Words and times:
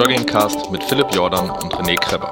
Joggingcast 0.00 0.70
mit 0.70 0.82
Philipp 0.84 1.14
Jordan 1.14 1.50
und 1.50 1.74
René 1.74 1.94
Kreber. 1.94 2.30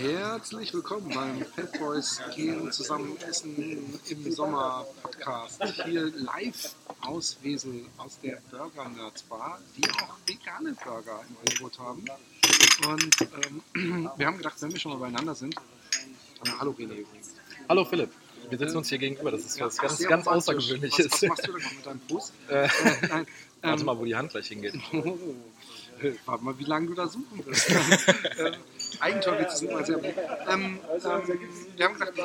Herzlich 0.00 0.72
willkommen 0.72 1.12
beim 1.14 1.44
Fat 1.44 1.78
Boys 1.78 2.18
Gehen 2.34 2.72
zusammen 2.72 3.18
essen 3.28 4.00
im 4.08 4.32
Sommer 4.32 4.86
Podcast. 5.02 5.62
Hier 5.84 6.10
live 6.16 6.74
aus 7.02 7.36
Wesel, 7.42 7.84
aus 7.98 8.18
der 8.20 8.38
Burger 8.50 8.88
Nerds 8.88 9.22
Bar, 9.24 9.58
die 9.76 9.84
auch 10.00 10.16
vegane 10.24 10.74
Burger 10.82 11.20
im 11.28 11.36
Angebot 11.46 11.78
haben. 11.78 12.04
Und 12.88 13.16
ähm, 13.74 14.10
wir 14.16 14.26
haben 14.26 14.38
gedacht, 14.38 14.56
wenn 14.60 14.72
wir 14.72 14.80
schon 14.80 14.92
mal 14.92 14.98
beieinander 14.98 15.34
sind, 15.34 15.54
äh, 15.54 16.50
hallo 16.58 16.70
René 16.70 16.94
übrigens. 16.94 17.34
Hallo 17.68 17.84
Philipp, 17.84 18.10
wir 18.58 18.66
sitzen 18.66 18.78
uns 18.78 18.88
hier 18.88 18.98
gegenüber, 18.98 19.30
das 19.30 19.44
ist 19.44 19.60
was 19.60 19.78
ganz, 19.78 19.98
ganz. 20.06 20.26
Außergewöhnliches. 20.26 21.06
Was, 21.06 21.22
was 21.22 21.28
machst 21.28 21.48
du 21.48 21.52
denn 21.52 21.62
mit 21.76 21.86
deinem 21.86 22.00
Fuß? 22.08 22.32
Äh, 22.48 22.64
Äh, 22.64 22.68
nein, 23.08 23.26
Warte 23.62 23.80
ähm, 23.80 23.86
mal, 23.86 23.98
wo 23.98 24.04
die 24.04 24.14
Hand 24.14 24.30
gleich 24.30 24.48
hingeht. 24.48 24.74
Warte 26.26 26.44
mal, 26.44 26.58
wie 26.58 26.64
lange 26.64 26.88
du 26.88 26.94
da 26.94 27.08
suchen 27.08 27.46
wirst. 27.46 27.70
ähm, 28.38 28.54
Eigentorwitze 29.00 29.56
sind 29.56 29.70
immer 29.70 29.84
sehr 29.84 29.96
gut. 29.96 30.14
Ähm, 30.48 30.78
ähm, 30.92 31.40
wir 31.76 31.84
haben 31.84 31.92
gesagt, 31.94 32.18
äh, 32.18 32.22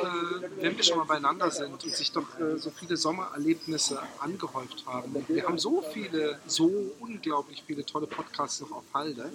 wenn 0.60 0.76
wir 0.76 0.84
schon 0.84 0.98
mal 0.98 1.04
beieinander 1.04 1.50
sind 1.50 1.82
und 1.82 1.96
sich 1.96 2.12
doch 2.12 2.38
äh, 2.38 2.58
so 2.58 2.70
viele 2.70 2.96
Sommererlebnisse 2.96 4.00
angehäuft 4.18 4.84
haben, 4.86 5.24
wir 5.28 5.44
haben 5.44 5.58
so 5.58 5.82
viele, 5.92 6.38
so 6.46 6.92
unglaublich 7.00 7.64
viele 7.66 7.86
tolle 7.86 8.06
Podcasts 8.06 8.60
noch 8.60 8.72
auf 8.72 8.84
Halde, 8.92 9.32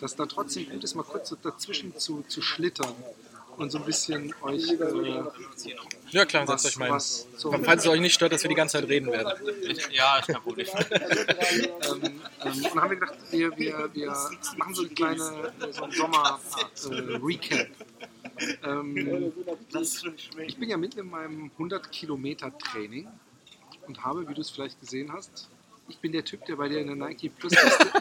dass 0.00 0.16
da 0.16 0.26
trotzdem 0.26 0.68
gut 0.68 0.84
ist, 0.84 0.94
mal 0.94 1.02
kurz 1.04 1.30
so 1.30 1.36
dazwischen 1.36 1.96
zu, 1.96 2.24
zu 2.28 2.42
schlittern 2.42 2.94
und 3.58 3.70
so 3.70 3.78
ein 3.78 3.84
bisschen 3.84 4.34
euch 4.42 4.70
äh, 4.70 5.24
Ja 6.10 6.24
klar, 6.24 6.46
was, 6.46 6.62
setzt 6.62 6.76
euch 6.76 6.78
mal 6.78 6.86
hin. 6.86 6.94
was 6.94 7.26
so 7.36 7.52
Falls 7.52 7.84
es 7.84 7.90
euch 7.90 8.00
nicht 8.00 8.14
stört, 8.14 8.32
dass 8.32 8.42
wir 8.42 8.48
die 8.48 8.54
ganze 8.54 8.78
Zeit 8.78 8.88
reden 8.88 9.10
werden. 9.10 9.32
Ja, 9.90 10.18
ist 10.18 10.28
kein 10.28 10.40
Problem. 10.40 10.66
ähm, 10.90 12.02
ähm, 12.02 12.20
und 12.44 12.74
haben 12.74 12.90
wir 12.90 12.96
gedacht, 12.96 13.14
wir, 13.30 13.56
wir, 13.58 13.90
wir 13.92 14.16
machen 14.56 14.74
so 14.74 14.82
eine 14.82 14.90
kleine 14.90 15.52
so 15.70 15.84
ein 15.84 15.92
Sommer-Recap. 15.92 17.68
ähm, 18.64 19.32
ich 20.46 20.56
bin 20.56 20.68
ja 20.68 20.76
mitten 20.76 21.00
in 21.00 21.10
meinem 21.10 21.50
100 21.52 21.90
Kilometer 21.90 22.56
Training 22.58 23.08
und 23.86 24.04
habe, 24.04 24.28
wie 24.28 24.34
du 24.34 24.40
es 24.40 24.50
vielleicht 24.50 24.80
gesehen 24.80 25.12
hast, 25.12 25.50
ich 25.88 25.98
bin 25.98 26.12
der 26.12 26.24
Typ, 26.24 26.44
der 26.44 26.56
bei 26.56 26.68
dir 26.68 26.80
in 26.80 26.86
der 26.86 26.96
Nike 26.96 27.30
Plus 27.30 27.52
Liste 27.52 27.92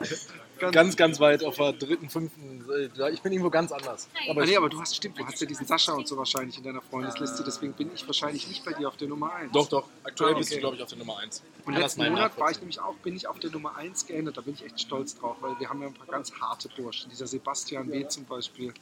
Ganz, 0.58 0.96
ganz 0.96 1.20
weit 1.20 1.44
auf 1.44 1.56
der 1.56 1.72
dritten, 1.72 2.08
fünften. 2.10 2.64
äh, 2.70 3.10
Ich 3.12 3.22
bin 3.22 3.32
irgendwo 3.32 3.50
ganz 3.50 3.72
anders. 3.72 4.08
Aber 4.28 4.40
Ah, 4.40 4.44
ich, 4.44 4.50
nee, 4.50 4.56
aber 4.56 4.68
du 4.68 4.80
hast 4.80 4.94
stimmt, 4.96 5.18
du 5.18 5.24
hast 5.26 5.40
ja 5.40 5.46
diesen 5.46 5.66
Sascha 5.66 5.92
und 5.92 6.06
so 6.08 6.16
wahrscheinlich 6.16 6.58
in 6.58 6.64
deiner 6.64 6.82
Freundesliste, 6.82 7.42
deswegen 7.44 7.72
bin 7.72 7.90
ich 7.94 8.06
wahrscheinlich 8.06 8.46
nicht 8.48 8.64
bei 8.64 8.72
dir 8.72 8.88
auf 8.88 8.96
der 8.96 9.08
Nummer 9.08 9.32
1. 9.32 9.52
doch, 9.52 9.68
doch. 9.68 9.88
Aktuell 10.04 10.34
Ah, 10.34 10.38
bist 10.38 10.50
du, 10.50 10.54
okay. 10.54 10.60
glaube 10.60 10.76
ich, 10.76 10.82
auf 10.82 10.88
der 10.88 10.98
Nummer 10.98 11.18
1. 11.18 11.42
Und 11.64 11.74
letzten 11.76 12.04
Monat 12.08 12.38
war 12.38 12.50
ich 12.50 12.58
nämlich 12.60 12.80
auch, 12.80 12.94
bin 12.96 13.14
ich 13.16 13.26
auf 13.28 13.38
der 13.38 13.50
Nummer 13.50 13.76
1 13.76 14.06
geändert. 14.06 14.36
Da 14.36 14.40
bin 14.40 14.54
ich 14.54 14.64
echt 14.64 14.80
stolz 14.80 15.18
drauf, 15.18 15.36
weil 15.40 15.58
wir 15.60 15.68
haben 15.68 15.80
ja 15.82 15.88
ein 15.88 15.94
paar 15.94 16.06
ganz 16.06 16.32
harte 16.32 16.68
Burschen. 16.76 17.10
Dieser 17.10 17.26
Sebastian 17.26 17.90
W. 17.92 18.06
zum 18.08 18.24
Beispiel, 18.24 18.72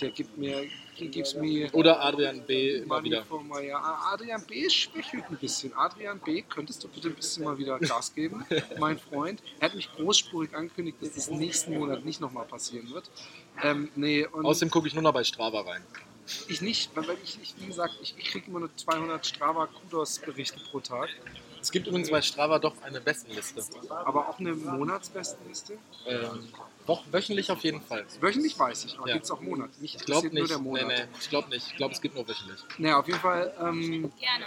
der 0.00 0.10
gibt 0.10 0.36
mir, 0.36 0.64
gives 0.96 1.34
me 1.34 1.68
Oder 1.72 2.02
Adrian 2.04 2.42
B. 2.46 2.76
immer 2.78 2.96
money 2.96 3.06
wieder. 3.10 3.24
for 3.24 3.42
my, 3.42 3.66
ja, 3.66 3.78
Adrian 4.12 4.44
B. 4.46 4.68
schwächelt 4.68 5.24
ein 5.30 5.36
bisschen. 5.36 5.72
Adrian 5.74 6.18
B. 6.20 6.42
könntest 6.42 6.84
du 6.84 6.88
bitte 6.88 7.08
ein 7.08 7.14
bisschen 7.14 7.44
mal 7.44 7.56
wieder 7.56 7.78
Gas 7.78 8.14
geben, 8.14 8.44
mein 8.78 8.98
Freund. 8.98 9.42
Er 9.60 9.68
hat 9.70 9.74
mich 9.74 9.90
großspurig 9.96 10.54
angekündigt, 10.54 10.98
dass 11.00 11.14
das 11.14 11.23
nächsten 11.30 11.74
Monat 11.78 12.04
nicht 12.04 12.20
nochmal 12.20 12.44
passieren 12.46 12.90
wird. 12.92 13.10
Ähm, 13.62 13.90
nee, 13.94 14.26
und 14.26 14.44
Außerdem 14.44 14.70
gucke 14.70 14.88
ich 14.88 14.94
nur 14.94 15.02
noch 15.02 15.12
bei 15.14 15.24
Strava 15.24 15.60
rein. 15.62 15.82
ich 16.48 16.60
nicht, 16.62 16.90
weil 16.96 17.16
ich, 17.22 17.38
ich 17.42 17.54
wie 17.58 17.66
gesagt, 17.66 17.94
ich, 18.02 18.14
ich 18.16 18.24
kriege 18.30 18.46
immer 18.50 18.60
nur 18.60 18.76
200 18.76 19.26
Strava 19.26 19.66
Kudos 19.66 20.18
Berichte 20.20 20.58
pro 20.70 20.80
Tag. 20.80 21.08
Es 21.60 21.70
gibt 21.70 21.86
übrigens 21.86 22.10
bei 22.10 22.20
Strava 22.20 22.58
doch 22.58 22.74
eine 22.82 23.00
Bestenliste. 23.00 23.62
Aber 23.88 24.28
auch 24.28 24.38
eine 24.38 24.54
Monatsbestenliste. 24.54 25.78
Ähm, 26.06 26.48
woch- 26.86 27.04
wöchentlich 27.10 27.50
auf 27.50 27.62
jeden 27.64 27.80
Fall. 27.80 28.04
Wöchentlich 28.20 28.58
weiß 28.58 28.84
ich, 28.84 28.98
aber 28.98 29.08
Ja. 29.08 29.14
gibt 29.14 29.24
es 29.24 29.30
auch 29.30 29.40
Monat. 29.40 29.70
Mich 29.80 29.94
Ich 29.94 30.04
glaube 30.04 30.26
interessiert 30.28 30.32
nur 30.34 30.42
nicht. 30.42 30.50
der 30.50 30.58
Nee, 30.58 30.84
Monat. 30.98 31.08
nee, 31.10 31.18
ich 31.20 31.28
glaube 31.30 31.48
nicht. 31.48 31.66
Ich 31.68 31.76
glaube, 31.76 31.94
es 31.94 32.00
gibt 32.02 32.14
nur 32.14 32.28
wöchentlich. 32.28 32.60
Naja, 32.78 32.98
auf 33.00 33.06
jeden 33.06 33.20
Fall 33.20 33.54
ähm, 33.60 34.12
Gerne. 34.20 34.46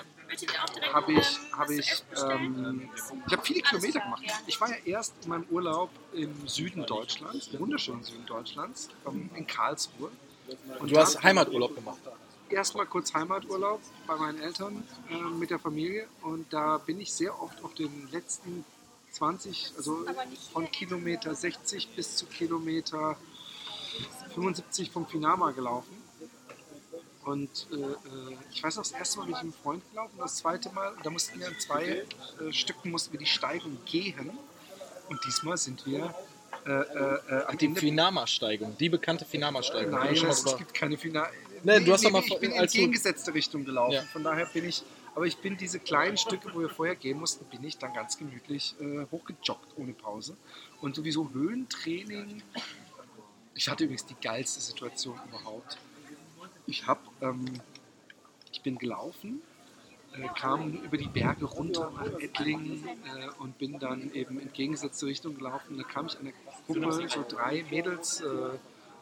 Habe 0.94 1.14
ich, 1.14 1.18
was 1.18 1.52
habe 1.58 1.75
ich, 1.75 2.03
ähm, 2.30 2.90
ich 3.25 3.34
habe 3.34 3.44
viele 3.44 3.62
Kilometer 3.62 4.00
klar, 4.00 4.03
gemacht. 4.06 4.24
Ich 4.46 4.62
war 4.62 4.70
ja 4.70 4.75
erst 4.86 5.14
in 5.24 5.30
meinem 5.30 5.46
Urlaub 5.50 5.90
im 6.14 6.48
Süden 6.48 6.86
Deutschlands, 6.86 7.48
im 7.48 7.59
wunderschönen 7.59 8.03
Süden 8.03 8.25
Deutschlands, 8.25 8.90
ähm, 9.08 9.30
in 9.36 9.47
Karlsruhe. 9.47 10.12
Und 10.80 10.92
Du 10.92 10.97
hast 10.97 11.22
Heimaturlaub 11.24 11.76
gemacht. 11.76 11.97
erstmal 12.50 12.86
kurz 12.86 13.14
Heimaturlaub 13.14 13.81
bei 14.06 14.16
meinen 14.16 14.40
Eltern 14.40 14.84
äh, 15.09 15.16
mit 15.16 15.50
der 15.50 15.59
Familie 15.59 16.08
und 16.22 16.52
da 16.53 16.78
bin 16.78 17.02
ich 17.02 17.12
sehr 17.14 17.42
oft 17.42 17.62
auf 17.64 17.74
den 17.74 18.09
letzten 18.12 18.64
20, 19.12 19.74
also 19.78 20.06
von 20.53 20.70
Kilometer 20.72 21.34
60 21.34 21.90
bis 21.96 22.16
zu 22.16 22.26
Kilometer 22.28 23.18
75 24.36 24.92
vom 24.92 25.08
Finama 25.08 25.52
gelaufen. 25.52 25.97
Und 27.28 27.68
äh, 27.72 27.76
äh, 27.76 28.38
ich 28.54 28.64
weiß 28.64 28.78
noch, 28.78 28.84
das 28.84 28.94
erste 28.94 29.20
Mal 29.20 29.26
bin 29.26 29.36
ich 29.36 29.44
mit 29.44 29.54
einem 29.54 29.62
Freund 29.62 29.84
gelaufen, 29.92 30.14
das 30.18 30.38
zweite 30.38 30.70
Mal, 30.70 30.94
da 31.04 31.10
mussten 31.10 31.38
wir 31.38 31.50
in 31.50 31.60
zwei 31.60 31.84
äh, 31.84 32.54
Stücken 32.54 32.90
mussten 32.90 33.12
wir 33.12 33.20
die 33.20 33.26
Steigung 33.26 33.78
gehen. 33.86 34.32
Und 35.10 35.20
diesmal 35.26 35.58
sind 35.58 35.86
wir 35.86 36.16
äh, 36.66 36.72
äh, 36.72 37.20
äh, 37.30 37.44
an 37.44 37.58
Die 37.58 37.76
Finama-Steigung, 37.76 38.78
die 38.78 38.88
bekannte 38.88 39.26
Finama-Steigung. 39.26 39.92
Nein, 39.92 40.16
mal 40.22 40.30
es, 40.30 40.58
gibt 40.58 40.74
keine 40.74 40.98
Finale. 40.98 41.30
Nee, 41.64 41.82
du 41.82 41.92
hast 41.92 42.06
doch 42.06 42.12
mal 42.12 42.24
ich 42.26 42.40
bin 42.40 42.52
in 42.52 42.62
entgegengesetzte 42.62 43.34
Richtung 43.34 43.66
gelaufen. 43.66 43.96
Ja. 43.96 44.04
Von 44.04 44.24
daher 44.24 44.46
bin 44.46 44.64
ich, 44.64 44.84
aber 45.14 45.26
ich 45.26 45.36
bin 45.38 45.58
diese 45.58 45.80
kleinen 45.80 46.18
Stücke, 46.18 46.50
wo 46.54 46.62
wir 46.62 46.70
vorher 46.70 46.96
gehen 46.96 47.20
mussten, 47.20 47.44
bin 47.46 47.62
ich 47.66 47.78
dann 47.78 47.94
ganz 47.94 48.18
gemütlich 48.18 48.76
hochgejoggt 49.12 49.76
ohne 49.76 49.92
Pause. 49.92 50.38
Und 50.80 50.96
sowieso 50.96 51.30
Höhentraining. 51.34 52.42
Ich 53.54 53.68
hatte 53.68 53.84
übrigens 53.84 54.06
die 54.06 54.16
geilste 54.22 54.62
Situation 54.62 55.20
überhaupt. 55.28 55.78
Ich 56.67 56.85
habe, 56.85 57.00
ähm, 57.22 57.45
ich 58.51 58.61
bin 58.61 58.78
gelaufen, 58.78 59.41
äh, 60.13 60.28
kam 60.38 60.73
über 60.73 60.97
die 60.97 61.07
Berge 61.07 61.45
runter 61.45 61.91
nach 61.95 62.19
Ettlingen 62.19 62.85
äh, 62.88 63.29
und 63.39 63.57
bin 63.57 63.79
dann 63.79 64.11
eben 64.13 64.39
entgegengesetzte 64.39 65.05
Richtung 65.05 65.35
gelaufen. 65.35 65.78
Da 65.78 65.83
kam 65.83 66.07
ich 66.07 66.19
einer 66.19 66.33
Gruppe, 66.66 67.07
so 67.07 67.25
drei 67.28 67.66
Mädels, 67.72 68.19
äh, 68.19 68.57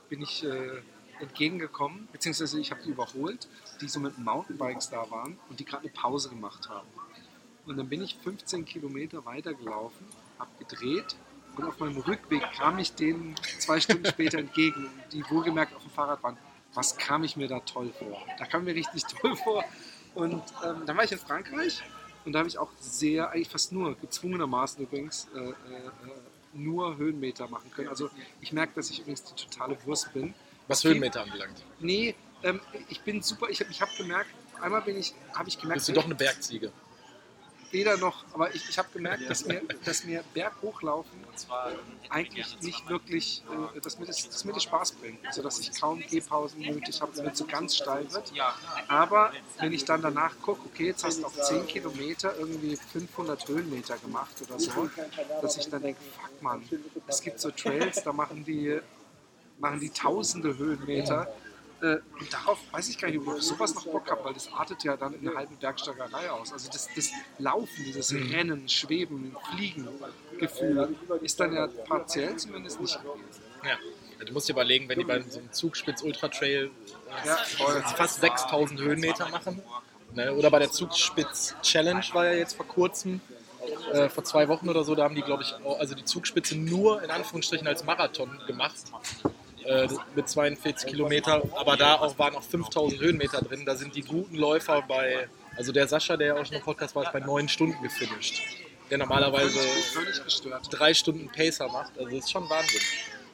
bin 0.09 0.21
ich 0.21 0.43
äh, 0.43 0.81
entgegengekommen, 1.19 2.07
beziehungsweise 2.11 2.59
ich 2.59 2.69
habe 2.69 2.83
die 2.83 2.91
überholt, 2.91 3.47
die 3.81 3.87
so 3.87 3.99
mit 3.99 4.17
Mountainbikes 4.19 4.91
da 4.91 5.09
waren 5.09 5.39
und 5.49 5.59
die 5.59 5.65
gerade 5.65 5.83
eine 5.83 5.91
Pause 5.91 6.29
gemacht 6.29 6.69
haben. 6.69 6.87
Und 7.65 7.77
dann 7.77 7.89
bin 7.89 8.03
ich 8.03 8.15
15 8.17 8.63
Kilometer 8.65 9.25
weitergelaufen, 9.25 10.05
habe 10.37 10.51
gedreht 10.59 11.15
und 11.57 11.63
auf 11.63 11.79
meinem 11.79 11.97
Rückweg 11.97 12.43
kam 12.51 12.77
ich 12.77 12.93
denen 12.93 13.35
zwei 13.57 13.79
Stunden 13.79 14.05
später 14.05 14.37
entgegen, 14.37 14.87
die 15.11 15.23
wohlgemerkt 15.29 15.73
auf 15.73 15.81
dem 15.81 15.91
Fahrrad 15.91 16.21
waren. 16.21 16.37
Was 16.75 16.97
kam 16.97 17.23
ich 17.23 17.35
mir 17.35 17.47
da 17.47 17.59
toll 17.61 17.91
vor? 17.97 18.21
Da 18.37 18.45
kam 18.45 18.65
mir 18.65 18.75
richtig 18.75 19.03
toll 19.21 19.35
vor. 19.35 19.63
Und 20.13 20.43
ähm, 20.63 20.83
dann 20.85 20.95
war 20.95 21.03
ich 21.03 21.11
in 21.11 21.17
Frankreich 21.17 21.83
und 22.25 22.33
da 22.33 22.39
habe 22.39 22.49
ich 22.49 22.57
auch 22.57 22.69
sehr, 22.79 23.31
eigentlich 23.31 23.49
fast 23.49 23.71
nur, 23.71 23.95
gezwungenermaßen 23.95 24.83
übrigens, 24.83 25.27
äh, 25.35 25.39
äh, 25.39 25.53
nur 26.53 26.97
Höhenmeter 26.97 27.47
machen 27.47 27.69
können. 27.71 27.89
Also 27.89 28.09
ich 28.41 28.53
merke, 28.53 28.73
dass 28.75 28.89
ich 28.89 28.99
übrigens 28.99 29.23
die 29.23 29.35
totale 29.35 29.77
Wurst 29.85 30.13
bin. 30.13 30.33
Was 30.67 30.83
Höhenmeter 30.83 31.21
anbelangt. 31.21 31.63
Nee, 31.79 32.15
ähm, 32.43 32.61
ich 32.89 33.01
bin 33.01 33.21
super, 33.21 33.49
ich 33.49 33.59
habe 33.59 33.71
ich 33.71 33.81
hab 33.81 33.95
gemerkt, 33.97 34.29
einmal 34.61 34.81
bin 34.81 34.97
ich, 34.97 35.13
habe 35.33 35.49
ich 35.49 35.59
gemerkt, 35.59 35.79
Bist 35.79 35.89
du 35.89 35.93
doch 35.93 36.05
eine 36.05 36.15
Bergziege. 36.15 36.71
Weder 37.75 37.97
noch, 37.97 38.23
aber 38.33 38.55
ich, 38.55 38.69
ich 38.69 38.77
habe 38.77 38.87
gemerkt, 38.93 39.29
dass 39.29 39.45
mir, 39.45 39.61
dass 39.83 40.05
mir 40.05 40.23
Berghochlaufen 40.33 41.19
eigentlich 42.09 42.57
nicht 42.61 42.87
wirklich, 42.87 43.43
äh, 43.75 43.81
dass, 43.81 43.99
mir 43.99 44.05
das, 44.05 44.29
dass 44.29 44.45
mir 44.45 44.53
das 44.53 44.63
Spaß 44.63 44.93
bringt. 44.93 45.19
Also 45.27 45.41
dass 45.41 45.59
ich 45.59 45.77
kaum 45.77 45.99
Gehpausen 45.99 46.61
nötig 46.61 47.01
habe, 47.01 47.11
wenn 47.17 47.27
es 47.27 47.37
so 47.37 47.45
ganz 47.45 47.75
steil 47.75 48.09
wird. 48.13 48.31
Aber 48.87 49.33
wenn 49.59 49.73
ich 49.73 49.83
dann 49.83 50.01
danach 50.01 50.33
gucke, 50.41 50.61
okay, 50.67 50.87
jetzt 50.87 51.03
hast 51.03 51.19
du 51.19 51.25
auf 51.25 51.33
10 51.33 51.67
Kilometer 51.67 52.33
irgendwie 52.37 52.77
500 52.77 53.45
Höhenmeter 53.49 53.97
gemacht 53.97 54.35
oder 54.41 54.57
so, 54.57 54.89
dass 55.41 55.57
ich 55.57 55.67
dann 55.69 55.81
denke, 55.81 55.99
fuck 56.01 56.41
man, 56.41 56.63
es 57.07 57.21
gibt 57.21 57.41
so 57.41 57.51
Trails, 57.51 58.03
da 58.03 58.13
machen 58.13 58.45
die, 58.45 58.79
machen 59.59 59.81
die 59.81 59.89
tausende 59.89 60.57
Höhenmeter. 60.57 61.27
Äh, 61.85 61.99
und 62.19 62.33
darauf 62.33 62.57
weiß 62.71 62.89
ich 62.89 62.97
gar 62.97 63.09
nicht, 63.09 63.19
ob 63.19 63.37
ich 63.37 63.43
sowas 63.43 63.75
noch 63.75 63.85
Bock 63.85 64.09
habe, 64.09 64.23
weil 64.25 64.33
das 64.33 64.51
artet 64.51 64.83
ja 64.83 64.97
dann 64.97 65.13
in 65.13 65.27
eine 65.27 65.37
halbe 65.37 65.55
Bergsteigerei 65.55 66.31
aus. 66.31 66.51
Also 66.51 66.67
das, 66.71 66.89
das 66.95 67.11
Laufen, 67.37 67.83
dieses 67.85 68.11
Rennen, 68.11 68.67
Schweben, 68.67 69.35
Fliegen 69.51 69.87
Gefühl 70.39 70.95
ist 71.21 71.39
dann 71.39 71.53
ja 71.53 71.67
partiell 71.67 72.35
zumindest 72.37 72.81
nicht 72.81 72.97
gewesen. 72.97 73.41
Ja. 73.63 73.77
Du 74.25 74.33
musst 74.33 74.47
dir 74.47 74.53
überlegen, 74.53 74.89
wenn 74.89 74.97
die 74.97 75.05
bei 75.05 75.21
so 75.21 75.39
einem 75.39 75.51
Zugspitz 75.51 76.01
Ultra 76.01 76.29
Trail 76.29 76.71
Ja, 77.25 77.35
voll. 77.35 77.83
fast 77.95 78.21
6000 78.21 78.79
Höhenmeter 78.79 79.29
machen. 79.29 79.61
Ne? 80.13 80.33
Oder 80.33 80.49
bei 80.49 80.59
der 80.59 80.71
Zugspitz 80.71 81.53
Challenge 81.61 82.05
war 82.13 82.25
ja 82.25 82.33
jetzt 82.33 82.55
vor 82.55 82.65
kurzem, 82.65 83.21
äh, 83.91 84.09
vor 84.09 84.23
zwei 84.23 84.47
Wochen 84.47 84.69
oder 84.69 84.83
so, 84.83 84.95
da 84.95 85.03
haben 85.03 85.15
die, 85.15 85.21
glaube 85.21 85.43
ich, 85.43 85.53
also 85.79 85.93
die 85.93 86.05
Zugspitze 86.05 86.57
nur 86.57 87.03
in 87.03 87.11
Anführungsstrichen 87.11 87.67
als 87.67 87.83
Marathon 87.83 88.39
gemacht. 88.47 88.75
Äh, 89.65 89.87
mit 90.15 90.29
42 90.29 90.89
Kilometer, 90.89 91.41
aber 91.55 91.77
da 91.77 91.95
auch 91.95 92.17
waren 92.19 92.35
auch 92.35 92.43
5000 92.43 93.01
Höhenmeter 93.01 93.41
drin. 93.41 93.65
Da 93.65 93.75
sind 93.75 93.95
die 93.95 94.01
guten 94.01 94.35
Läufer 94.35 94.83
bei, 94.87 95.27
also 95.57 95.71
der 95.71 95.87
Sascha, 95.87 96.17
der 96.17 96.27
ja 96.27 96.35
auch 96.35 96.45
schon 96.45 96.57
im 96.57 96.63
Podcast 96.63 96.95
war, 96.95 97.03
ist 97.03 97.13
bei 97.13 97.19
9 97.19 97.47
Stunden 97.49 97.81
gefinisht. 97.81 98.41
Der 98.89 98.99
normalerweise 98.99 99.59
drei 100.69 100.93
Stunden 100.93 101.27
Pacer 101.29 101.67
macht. 101.67 101.97
Also 101.97 102.11
das 102.11 102.25
ist 102.25 102.31
schon 102.31 102.47
Wahnsinn. 102.49 102.81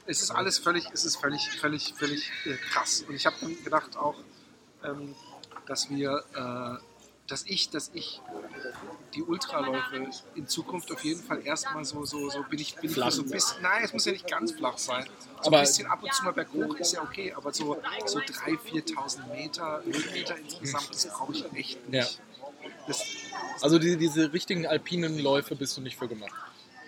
es 0.07 0.21
ist 0.21 0.31
alles 0.31 0.57
völlig, 0.57 0.85
es 0.93 1.03
ist 1.03 1.17
völlig, 1.17 1.49
völlig, 1.59 1.93
völlig 1.97 2.31
äh, 2.45 2.55
krass. 2.71 3.03
Und 3.07 3.15
ich 3.15 3.25
habe 3.25 3.35
gedacht 3.63 3.97
auch, 3.97 4.15
ähm, 4.85 5.13
dass 5.67 5.89
wir, 5.89 6.23
äh, 6.33 6.90
dass 7.31 7.43
ich, 7.45 7.69
dass 7.69 7.91
ich 7.93 8.21
die 9.15 9.23
Ultraläufe 9.23 10.07
in 10.35 10.47
Zukunft 10.47 10.91
auf 10.91 11.03
jeden 11.03 11.21
Fall 11.23 11.45
erstmal 11.45 11.83
so, 11.85 12.05
so, 12.05 12.29
so 12.29 12.43
bin 12.43 12.59
ich, 12.59 12.75
bin 12.75 12.85
ich 12.89 12.93
Flach. 12.95 13.11
so 13.11 13.21
ein 13.23 13.29
bisschen, 13.29 13.61
nein, 13.61 13.83
es 13.83 13.93
muss 13.93 14.05
ja 14.05 14.11
nicht 14.11 14.27
ganz 14.29 14.51
flach 14.51 14.77
sein. 14.77 15.05
So 15.41 15.47
Aber- 15.47 15.57
ein 15.59 15.63
bisschen 15.63 15.87
ab 15.87 16.01
und 16.03 16.13
zu 16.13 16.23
mal 16.23 16.31
berghoch 16.31 16.75
ist 16.75 16.93
ja 16.93 17.01
okay, 17.01 17.33
aber 17.33 17.51
so, 17.53 17.77
so 18.05 18.19
3.000, 18.19 18.59
4.000 18.59 19.27
Meter, 19.33 19.81
Höhenmeter 19.83 20.37
insgesamt, 20.37 20.89
das 20.93 21.07
brauche 21.07 21.33
ich 21.33 21.45
echt 21.53 21.89
nicht. 21.89 22.21
Das, 22.87 23.01
Also 23.61 23.79
die, 23.79 23.97
diese 23.97 24.31
richtigen 24.33 24.65
alpinen 24.67 25.19
Läufe 25.19 25.55
bist 25.55 25.75
du 25.77 25.81
nicht 25.81 25.97
für 25.97 26.07
gemacht. 26.07 26.31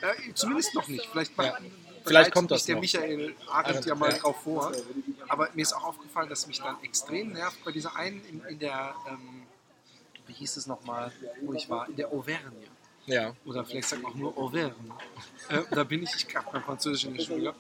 Äh, 0.02 0.34
zumindest 0.34 0.74
noch 0.76 0.88
nicht. 0.88 1.06
Vielleicht, 1.12 1.38
macht- 1.38 1.48
Ja. 1.48 1.58
Vielleicht 2.06 2.32
kommt 2.34 2.52
das 2.52 2.66
der 2.66 2.76
noch. 2.76 2.82
Michael 2.82 3.34
Arendt 3.50 3.86
ja 3.86 3.96
mal 3.96 4.12
Ja. 4.12 4.18
drauf 4.18 4.42
vor. 4.44 4.74
Aber 5.30 5.50
mir 5.54 5.62
ist 5.62 5.72
auch 5.74 5.86
aufgefallen, 5.86 6.28
dass 6.30 6.48
mich 6.48 6.60
dann 6.60 6.76
extrem 6.84 7.32
nervt 7.32 7.64
bei 7.64 7.72
dieser 7.72 7.96
einen 7.96 8.22
in, 8.26 8.42
in 8.44 8.60
der, 8.60 8.94
ähm, 9.08 9.43
wie 10.34 10.40
hieß 10.40 10.58
es 10.58 10.68
nochmal, 10.68 11.12
wo 11.42 11.54
ich 11.54 11.70
war, 11.70 11.88
in 11.88 11.96
der 11.96 12.12
Auvergne. 12.12 12.52
Ja. 13.06 13.36
Oder 13.46 13.66
vielleicht 13.66 13.90
sagt 13.90 14.02
man 14.02 14.14
auch 14.14 14.16
nur 14.16 14.38
Auvergne. 14.38 14.74
Äh, 15.50 15.62
da 15.72 15.84
bin 15.84 16.04
ich, 16.04 16.10
ich 16.16 16.36
habe 16.36 16.48
mein 16.54 16.64
Französisch 16.64 17.06
in 17.06 17.14
der 17.16 17.24
Schule, 17.24 17.54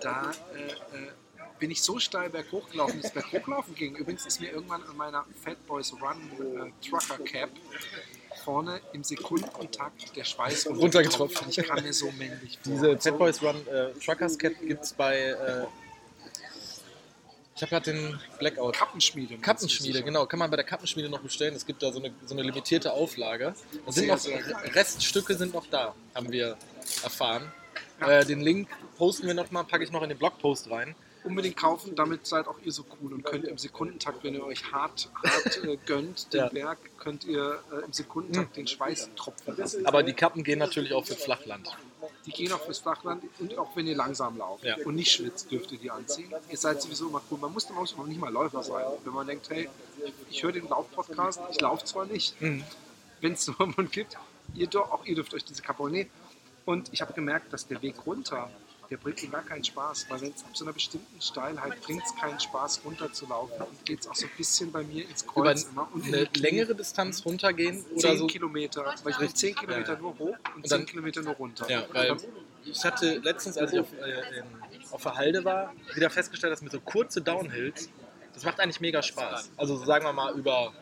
da 0.00 0.32
äh, 0.54 0.72
äh, 0.72 1.10
bin 1.58 1.70
ich 1.70 1.82
so 1.82 1.98
steil 1.98 2.30
berghoch 2.30 2.68
gelaufen, 2.70 3.00
dass 3.00 3.06
es 3.06 3.12
berghochlaufen 3.12 3.74
ging. 3.74 3.96
Übrigens 3.96 4.26
ist 4.26 4.40
mir 4.40 4.50
irgendwann 4.50 4.82
an 4.84 4.96
meiner 4.96 5.24
Fat 5.42 5.64
Boys 5.66 5.92
Run 5.92 6.72
äh, 6.82 6.88
Trucker 6.88 7.22
Cap 7.24 7.50
vorne 8.44 8.80
im 8.92 9.04
Sekundentakt 9.04 10.16
der 10.16 10.24
Schweiß 10.24 10.68
Runtergetropft. 10.68 11.44
Ich 11.48 11.66
kam 11.66 11.82
mir 11.82 11.92
so 11.92 12.10
männlich 12.12 12.58
vor. 12.62 12.72
Diese 12.72 12.98
Fat 12.98 13.18
Boys 13.18 13.42
Run 13.42 13.56
äh, 13.66 13.92
Truckers 14.04 14.38
Cap 14.38 14.54
gibt 14.60 14.82
es 14.82 14.92
bei. 14.92 15.66
Ich 17.56 17.62
habe 17.62 17.70
gerade 17.70 17.90
den 17.90 18.20
Blackout. 18.38 18.74
Kappenschmiede. 18.74 19.38
Kappenschmiede, 19.38 20.02
genau. 20.02 20.26
Kann 20.26 20.38
man 20.38 20.50
bei 20.50 20.56
der 20.56 20.64
Kappenschmiede 20.66 21.08
noch 21.08 21.20
bestellen. 21.20 21.54
Es 21.54 21.64
gibt 21.64 21.82
da 21.82 21.90
so 21.90 21.98
eine, 21.98 22.12
so 22.26 22.34
eine 22.34 22.42
limitierte 22.42 22.92
Auflage. 22.92 23.54
Da 23.86 23.92
sind 23.92 24.08
noch. 24.08 24.20
Reststücke 24.74 25.34
sind 25.34 25.54
noch 25.54 25.66
da, 25.70 25.94
haben 26.14 26.30
wir 26.30 26.58
erfahren. 27.02 27.50
Ja. 28.00 28.20
Äh, 28.20 28.26
den 28.26 28.42
Link 28.42 28.68
posten 28.98 29.26
wir 29.26 29.32
nochmal, 29.32 29.64
packe 29.64 29.84
ich 29.84 29.90
noch 29.90 30.02
in 30.02 30.10
den 30.10 30.18
Blogpost 30.18 30.70
rein. 30.70 30.94
Unbedingt 31.24 31.56
kaufen, 31.56 31.96
damit 31.96 32.26
seid 32.26 32.46
auch 32.46 32.58
ihr 32.62 32.70
so 32.70 32.84
cool 33.00 33.14
und 33.14 33.24
könnt 33.24 33.46
im 33.46 33.58
Sekundentakt, 33.58 34.22
wenn 34.22 34.34
ihr 34.34 34.44
euch 34.44 34.70
hart, 34.70 35.08
hart 35.24 35.64
äh, 35.64 35.76
gönnt, 35.86 36.32
den 36.34 36.40
Ja. 36.40 36.48
Berg, 36.48 36.78
könnt 36.98 37.24
ihr 37.24 37.58
äh, 37.72 37.84
im 37.84 37.92
Sekundentakt 37.92 38.56
den 38.56 38.66
Schweiß 38.66 39.10
tropfen 39.16 39.56
lassen. 39.56 39.86
Aber 39.86 40.02
die 40.02 40.12
Kappen 40.12 40.44
gehen 40.44 40.58
natürlich 40.58 40.92
auch 40.92 41.06
für 41.06 41.16
Flachland. 41.16 41.74
Die 42.26 42.32
gehen 42.32 42.52
auch 42.52 42.60
fürs 42.60 42.80
Flachland 42.80 43.22
und 43.38 43.56
auch 43.56 43.74
wenn 43.76 43.86
ihr 43.86 43.94
langsam 43.96 44.36
lauft 44.36 44.64
Ja. 44.64 44.76
und 44.84 44.96
nicht 44.96 45.12
schwitzt, 45.12 45.50
dürft 45.50 45.70
ihr 45.72 45.78
die 45.78 45.90
anziehen. 45.90 46.32
Ihr 46.50 46.58
seid 46.58 46.82
sowieso 46.82 47.08
immer 47.08 47.22
cool. 47.30 47.38
Man 47.38 47.52
muss, 47.52 47.68
muss 47.70 47.96
noch 47.96 48.06
nicht 48.06 48.20
mal 48.20 48.32
Läufer 48.32 48.62
sein. 48.64 48.84
Wenn 49.04 49.12
man 49.14 49.26
denkt, 49.26 49.48
hey, 49.50 49.68
ich 50.28 50.42
höre 50.42 50.52
den 50.52 50.68
Lauf-Podcast, 50.68 51.40
ich 51.52 51.60
laufe 51.60 51.84
zwar 51.84 52.04
nicht, 52.06 52.40
Mhm. 52.40 52.64
wenn 53.20 53.32
es 53.34 53.46
nur 53.46 53.60
einen 53.60 53.90
gibt, 53.90 54.16
ihr 54.54 54.66
doch, 54.66 54.90
auch 54.90 55.04
ihr 55.04 55.14
dürft 55.14 55.34
euch 55.34 55.44
diese 55.44 55.62
nehmen. 55.88 56.10
Und 56.64 56.92
ich 56.92 57.00
habe 57.00 57.12
gemerkt, 57.12 57.52
dass 57.52 57.68
der 57.68 57.80
Weg 57.80 57.94
runter, 58.06 58.50
der 58.90 58.96
bringt 58.98 59.22
mir 59.22 59.28
gar 59.30 59.42
keinen 59.42 59.64
Spaß, 59.64 60.06
weil 60.08 60.20
wenn 60.20 60.32
es 60.32 60.44
ab 60.44 60.50
so 60.54 60.64
einer 60.64 60.72
bestimmten 60.72 61.20
Steilheit 61.20 61.80
bringt 61.82 62.02
es 62.04 62.14
keinen 62.14 62.38
Spaß 62.38 62.80
runterzulaufen 62.84 63.60
und 63.60 63.84
geht 63.84 64.00
es 64.00 64.08
auch 64.08 64.14
so 64.14 64.26
ein 64.26 64.32
bisschen 64.36 64.70
bei 64.72 64.82
mir 64.84 65.08
ins 65.08 65.22
Über 65.22 65.32
Kreuz 65.32 65.64
immer. 65.64 65.88
Und 65.92 66.06
in 66.06 66.14
eine 66.14 66.28
längere 66.36 66.74
Distanz 66.74 67.24
runtergehen 67.24 67.84
oder 67.92 68.00
10 68.00 68.18
so. 68.18 68.26
Kilometer, 68.26 68.84
weil 69.02 69.12
ich 69.12 69.18
will 69.20 69.32
10 69.32 69.54
Kilometer 69.56 69.94
Ja. 69.94 69.98
nur 69.98 70.18
hoch 70.18 70.36
und, 70.54 70.56
Und 70.56 70.70
dann- 70.72 70.80
10 70.80 70.86
Kilometer 70.86 71.22
nur 71.22 71.34
runter. 71.34 71.68
Ja, 71.70 71.84
weil 71.92 72.16
ich 72.64 72.84
hatte 72.84 73.18
letztens, 73.18 73.58
als 73.58 73.72
ich 73.72 73.80
auf, 73.80 73.92
äh, 73.92 74.38
in, 74.38 74.44
auf 74.92 75.02
der 75.02 75.14
Halde 75.14 75.44
war, 75.44 75.72
wieder 75.94 76.10
festgestellt, 76.10 76.52
dass 76.52 76.62
mir 76.62 76.70
so 76.70 76.80
kurze 76.80 77.20
Downhills, 77.20 77.88
das 78.34 78.44
macht 78.44 78.60
eigentlich 78.60 78.80
mega 78.80 79.02
Spaß. 79.02 79.50
Also 79.56 79.76
sagen 79.84 80.04
wir 80.04 80.12
mal 80.12 80.34
über 80.36 80.72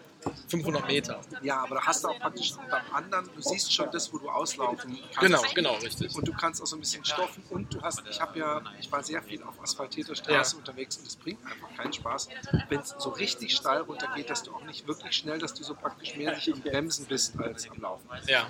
500 0.48 0.86
Meter. 0.86 1.20
Ja, 1.42 1.62
aber 1.62 1.76
da 1.76 1.82
hast 1.82 2.04
du 2.04 2.08
auch 2.08 2.18
praktisch 2.18 2.52
beim 2.70 2.82
anderen, 2.94 3.28
du 3.34 3.40
siehst 3.42 3.72
schon 3.72 3.90
das, 3.90 4.12
wo 4.12 4.18
du 4.18 4.28
auslaufen 4.28 4.98
kannst. 5.14 5.20
Genau, 5.20 5.42
genau, 5.54 5.74
richtig. 5.76 6.14
Und 6.14 6.26
du 6.28 6.32
kannst 6.32 6.62
auch 6.62 6.66
so 6.66 6.76
ein 6.76 6.80
bisschen 6.80 7.04
stoffen 7.04 7.42
und 7.50 7.72
du 7.74 7.80
hast, 7.82 8.02
ich 8.08 8.20
habe 8.20 8.38
ja, 8.38 8.62
ich 8.80 8.90
war 8.92 9.02
sehr 9.02 9.22
viel 9.22 9.42
auf 9.42 9.60
asphaltierter 9.62 10.14
Straße 10.14 10.54
Ja. 10.54 10.58
unterwegs 10.58 10.96
und 10.98 11.06
es 11.06 11.16
bringt 11.16 11.44
einfach 11.46 11.74
keinen 11.76 11.92
Spaß, 11.92 12.28
wenn 12.68 12.80
es 12.80 12.94
so 12.98 13.10
richtig 13.10 13.54
steil 13.56 13.82
runtergeht, 13.82 14.30
dass 14.30 14.42
du 14.42 14.52
auch 14.54 14.64
nicht 14.64 14.86
wirklich 14.86 15.16
schnell, 15.16 15.38
dass 15.38 15.54
du 15.54 15.64
so 15.64 15.74
praktisch 15.74 16.16
mehr 16.16 16.34
nicht 16.34 16.52
am 16.52 16.60
Bremsen 16.60 17.06
bist 17.06 17.38
als 17.38 17.68
am 17.70 17.80
Laufen. 17.80 18.08
Ja. 18.26 18.46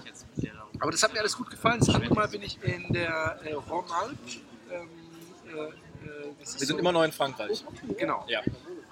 Aber 0.80 0.90
das 0.90 1.02
hat 1.02 1.12
mir 1.12 1.20
alles 1.20 1.36
gut 1.36 1.50
gefallen. 1.50 1.80
Das 1.80 1.88
andere 1.94 2.12
Mal 2.14 2.28
bin 2.28 2.42
ich 2.42 2.62
in 2.62 2.92
der 2.92 3.40
äh, 3.44 3.54
Rhône-Alpes. 3.54 4.38
Ähm, 4.70 4.88
äh, 5.46 5.50
äh, 5.50 5.72
Wir 6.38 6.46
sind 6.46 6.66
so- 6.68 6.78
immer 6.78 6.92
noch 6.92 7.04
in 7.04 7.12
Frankreich. 7.12 7.64
Genau. 7.96 8.24
Ja. 8.28 8.40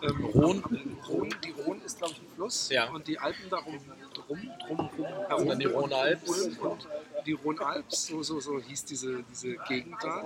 Ähm, 0.03 0.25
Rhône? 0.27 0.63
Rhône, 1.09 1.31
die 1.45 1.53
Rhône 1.53 1.85
ist, 1.85 1.99
glaube 1.99 2.15
ich, 2.15 2.21
ein 2.21 2.35
Fluss. 2.35 2.69
Ja. 2.71 2.91
Und 2.91 3.07
die 3.07 3.19
Alpen 3.19 3.49
darum 3.49 3.79
drum, 4.15 4.51
drum, 4.67 4.91
drum 4.97 5.39
sind 5.39 5.49
dann 5.49 5.59
die 5.59 5.67
herum. 5.67 5.85
Rhône-Alpes. 5.85 6.59
Und 6.59 6.89
die 7.27 7.37
Rhône-Alpes, 7.37 8.07
so, 8.07 8.23
so, 8.23 8.41
so 8.41 8.59
hieß 8.59 8.85
diese, 8.85 9.23
diese 9.25 9.57
Gegend 9.69 9.97
da. 10.03 10.25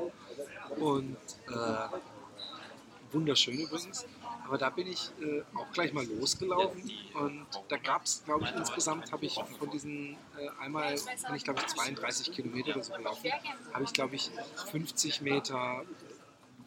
Und 0.78 1.17
äh, 1.49 3.12
wunderschön 3.12 3.58
übrigens. 3.58 4.06
Aber 4.46 4.58
da 4.58 4.70
bin 4.70 4.87
ich 4.87 5.11
äh, 5.20 5.43
auch 5.56 5.70
gleich 5.73 5.93
mal 5.93 6.06
losgelaufen 6.06 6.88
und 7.14 7.46
da 7.68 7.76
gab 7.78 8.04
es, 8.04 8.23
glaube 8.25 8.45
ich, 8.45 8.54
insgesamt 8.54 9.11
habe 9.11 9.26
ich 9.26 9.35
von 9.59 9.71
diesen 9.73 10.12
äh, 10.38 10.49
einmal, 10.61 10.95
bin 10.95 11.35
ich 11.35 11.42
glaube 11.42 11.61
ich 11.61 11.66
32 11.66 12.30
Kilometer 12.30 12.71
oder 12.71 12.85
so 12.85 12.92
gelaufen, 12.95 13.33
habe 13.73 13.83
ich 13.83 13.92
glaube 13.92 14.14
ich 14.14 14.30
50 14.71 15.23
Meter 15.23 15.83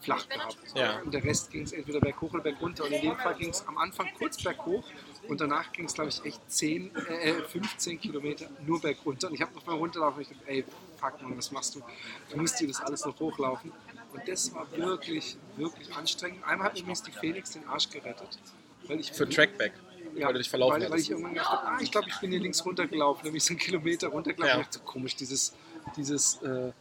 flach 0.02 0.28
gehabt. 0.30 0.58
Ja. 0.76 1.00
Und 1.00 1.14
der 1.14 1.24
Rest 1.24 1.52
ging 1.52 1.64
es 1.64 1.74
entweder 1.74 2.00
berghoch 2.00 2.34
oder 2.34 2.44
bergunter. 2.44 2.86
Und 2.86 2.92
in 2.92 3.02
dem 3.02 3.18
Fall 3.18 3.36
ging 3.36 3.50
es 3.50 3.68
am 3.68 3.78
Anfang 3.78 4.08
kurz 4.18 4.42
berghoch 4.42 4.84
und 5.28 5.42
danach 5.42 5.72
ging 5.74 5.86
es, 5.86 5.94
glaube 5.94 6.10
ich, 6.10 6.24
echt 6.26 6.40
10, 6.52 6.96
äh, 6.96 7.34
15 7.34 8.00
Kilometer 8.00 8.50
nur 8.66 8.82
bergunter. 8.82 9.28
Und 9.28 9.36
ich 9.36 9.42
habe 9.42 9.54
noch 9.54 9.66
mal 9.66 9.76
runterlaufen 9.76 10.18
und 10.18 10.22
ich 10.24 10.30
dachte, 10.30 10.50
ey, 10.50 10.66
fuck 10.98 11.22
man, 11.22 11.38
was 11.38 11.52
machst 11.52 11.76
du? 11.76 11.82
Du 12.30 12.38
musst 12.38 12.60
dir 12.60 12.68
das 12.68 12.82
alles 12.82 13.06
noch 13.06 13.20
hochlaufen. 13.20 13.72
Und 14.14 14.28
das 14.28 14.54
war 14.54 14.66
wirklich, 14.76 15.38
wirklich 15.56 15.94
anstrengend. 15.96 16.44
Einmal 16.44 16.68
hat 16.68 16.80
übrigens 16.80 17.04
die 17.04 17.12
Felix 17.12 17.52
den 17.52 17.68
Arsch 17.68 17.90
gerettet. 17.90 18.40
Weil 18.88 19.00
ich 19.00 19.12
Für 19.12 19.30
Trackback. 19.30 19.74
weil 20.16 20.34
du 20.34 20.40
dich 20.40 20.50
verlaufen 20.50 20.82
weil, 20.82 20.90
weil 20.90 21.00
ich 21.00 21.12
irgendwann 21.12 21.34
gedacht 21.34 21.52
habe, 21.52 21.68
ah, 21.68 21.78
ich 21.80 21.92
glaube, 21.92 22.08
ich 22.10 22.20
bin 22.20 22.32
hier 22.32 22.40
links 22.40 22.66
runtergelaufen, 22.66 23.26
nämlich 23.26 23.44
so 23.44 23.52
einen 23.52 23.60
Kilometer 23.60 24.08
runtergelaufen. 24.08 24.56
Ja. 24.56 24.62
Ich 24.62 24.68
dachte, 24.68 24.80
so 24.80 24.86
komisch, 24.86 25.16
dieses, 25.16 25.54
dieses 25.96 26.42
äh, 26.42 26.72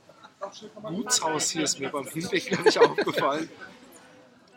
Gutshaus 0.82 1.50
hier 1.50 1.64
ist 1.64 1.78
mir 1.80 1.90
beim 1.90 2.06
Hinweg 2.06 2.50
gar 2.50 2.62
nicht 2.62 2.78
aufgefallen. 2.78 3.48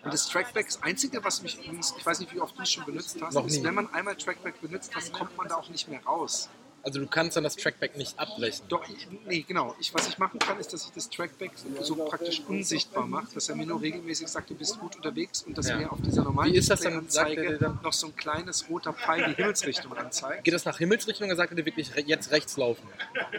Und 0.03 0.13
das 0.13 0.27
Trackback, 0.27 0.65
das 0.65 0.81
Einzige, 0.81 1.23
was 1.23 1.41
mich 1.41 1.59
ich 1.59 2.05
weiß 2.05 2.19
nicht, 2.21 2.33
wie 2.33 2.41
oft 2.41 2.57
du 2.57 2.63
es 2.63 2.71
schon 2.71 2.85
benutzt 2.85 3.17
hast, 3.21 3.35
ist, 3.45 3.63
wenn 3.63 3.75
man 3.75 3.93
einmal 3.93 4.15
Trackback 4.15 4.59
benutzt 4.61 4.95
hat, 4.95 5.11
kommt 5.13 5.35
man 5.37 5.47
da 5.47 5.55
auch 5.55 5.69
nicht 5.69 5.87
mehr 5.87 6.03
raus. 6.03 6.49
Also 6.83 6.99
du 6.99 7.07
kannst 7.07 7.37
dann 7.37 7.43
das 7.43 7.55
Trackback 7.55 7.95
nicht 7.95 8.17
abbrechen. 8.17 8.65
Doch, 8.67 8.83
nee, 9.27 9.41
genau. 9.47 9.75
Ich, 9.79 9.93
was 9.93 10.07
ich 10.07 10.17
machen 10.17 10.39
kann, 10.39 10.59
ist, 10.59 10.73
dass 10.73 10.85
ich 10.85 10.91
das 10.91 11.09
Trackback 11.09 11.51
so 11.81 11.95
praktisch 11.95 12.41
unsichtbar 12.47 13.05
mache, 13.05 13.27
dass 13.35 13.49
er 13.49 13.55
mir 13.55 13.67
nur 13.67 13.79
regelmäßig 13.81 14.27
sagt, 14.27 14.49
du 14.49 14.55
bist 14.55 14.79
gut 14.79 14.95
unterwegs 14.95 15.43
und 15.43 15.57
dass 15.57 15.67
Ja. 15.69 15.77
mir 15.77 15.91
auf 15.91 16.01
dieser 16.01 16.23
normalen 16.23 16.51
Wie 16.53 16.57
ist 16.57 16.69
das 16.71 16.81
dann? 16.81 17.05
Displayanzeige 17.05 17.57
dann- 17.59 17.79
noch 17.83 17.93
so 17.93 18.07
ein 18.07 18.15
kleines 18.15 18.67
roter 18.69 18.93
Pfeil 18.93 19.25
die 19.29 19.35
Himmelsrichtung 19.35 19.93
anzeigt. 19.95 20.43
Geht 20.43 20.53
das 20.55 20.65
nach 20.65 20.77
Himmelsrichtung 20.79 21.27
oder 21.27 21.35
sagt 21.35 21.51
er 21.51 21.55
dir 21.57 21.65
wirklich 21.65 21.91
jetzt 22.07 22.31
rechts 22.31 22.57
laufen? 22.57 22.87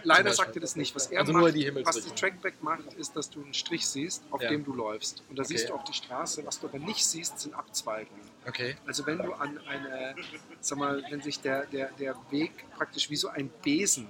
Leider 0.05 0.33
sagt 0.33 0.55
er 0.57 0.61
das 0.61 0.77
nicht. 0.77 0.95
Was 0.95 1.09
er 1.09 1.21
Also 1.21 1.33
macht, 1.33 1.41
nur 1.43 1.51
die 1.53 1.61
was 1.61 1.67
Himmelsrichtung. 1.67 2.15
die 2.15 2.21
Trackback 2.21 2.63
macht, 2.63 2.93
ist, 2.95 3.17
dass 3.17 3.29
du 3.29 3.43
einen 3.43 3.55
Strich 3.55 3.87
siehst, 3.89 4.23
auf 4.31 4.41
Ja. 4.41 4.51
dem 4.51 4.65
du 4.65 4.73
läufst. 4.73 5.23
Und 5.29 5.39
da 5.39 5.45
siehst 5.45 5.65
Okay. 5.65 5.73
du 5.73 5.79
auch 5.81 5.85
die 5.85 5.95
Straße. 5.95 6.47
Was 6.47 6.61
du 6.61 6.69
aber 6.69 6.79
nicht 6.79 7.05
siehst, 7.05 7.41
sind 7.41 7.55
Abzweigungen. 7.55 8.23
Okay. 8.47 8.77
Also 8.87 9.07
wenn 9.07 9.19
du 9.19 9.33
an 9.35 9.59
eine, 9.69 10.15
sag 10.61 10.79
mal, 10.79 11.03
wenn 11.11 11.21
sich 11.23 11.41
der, 11.41 11.67
der, 11.67 11.91
der 11.93 12.17
Weg 12.31 12.51
praktisch 12.77 13.09
wie 13.11 13.17
so 13.17 13.29
ein 13.29 13.49
Besen 13.63 14.09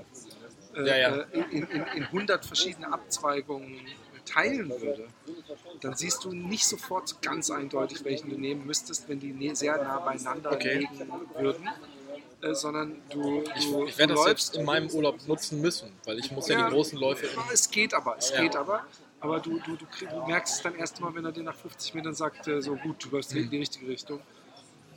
äh, 0.75 0.87
Ja, 0.89 0.97
ja. 0.97 1.17
äh, 1.17 1.39
in, 1.51 1.63
in, 1.65 1.83
in 1.95 2.03
100 2.05 2.45
verschiedene 2.47 2.91
Abzweigungen 2.93 3.81
teilen 4.25 4.71
würde, 4.71 5.09
dann 5.81 5.95
siehst 5.97 6.25
du 6.25 6.33
nicht 6.33 6.65
sofort 6.67 7.09
so 7.09 7.17
ganz 7.21 7.51
eindeutig, 7.51 8.05
welchen 8.05 8.31
du 8.31 8.39
nehmen 8.39 8.65
müsstest, 8.67 9.09
wenn 9.09 9.19
die 9.21 9.33
ne- 9.33 9.55
sehr 9.55 9.77
nah 9.83 9.99
beieinander 9.99 10.53
Okay. 10.53 10.79
liegen 10.79 11.11
würden. 11.39 11.69
Äh, 12.41 12.55
sondern 12.55 13.01
du, 13.11 13.43
Ich, 13.57 13.67
du, 13.71 13.85
ich 13.87 13.99
werde 13.99 14.15
du 14.15 14.19
das 14.19 14.27
läufst 14.27 14.49
jetzt 14.55 14.61
in 14.61 14.65
meinem 14.65 14.89
Urlaub 14.91 15.17
nutzen 15.29 15.61
müssen, 15.61 15.93
weil 16.05 16.19
ich 16.19 16.31
muss 16.33 16.49
ja, 16.49 16.59
Ja. 16.59 16.67
die 16.69 16.73
großen 16.75 16.99
Läufe 16.99 17.27
in, 17.27 17.39
es 17.53 17.71
geht 17.71 17.95
aber, 17.95 18.17
es 18.19 18.31
Ja. 18.31 18.41
geht 18.43 18.57
aber. 18.57 18.85
Aber 19.23 19.39
du, 19.39 19.61
du, 19.61 19.77
du, 19.77 20.27
merkst 20.27 20.57
es 20.57 20.63
dann 20.63 20.75
erst 20.75 21.01
mal, 21.01 21.15
wenn 21.15 21.25
er 21.25 21.31
dir 21.31 21.45
nach 21.45 21.55
50 21.55 21.95
Metern 21.95 22.15
sagt, 22.15 22.49
äh, 22.49 22.61
so 22.61 22.75
gut, 22.75 23.05
du 23.05 23.11
läufst 23.11 23.33
in 23.35 23.49
die 23.49 23.59
richtige 23.59 23.87
Richtung. 23.87 24.21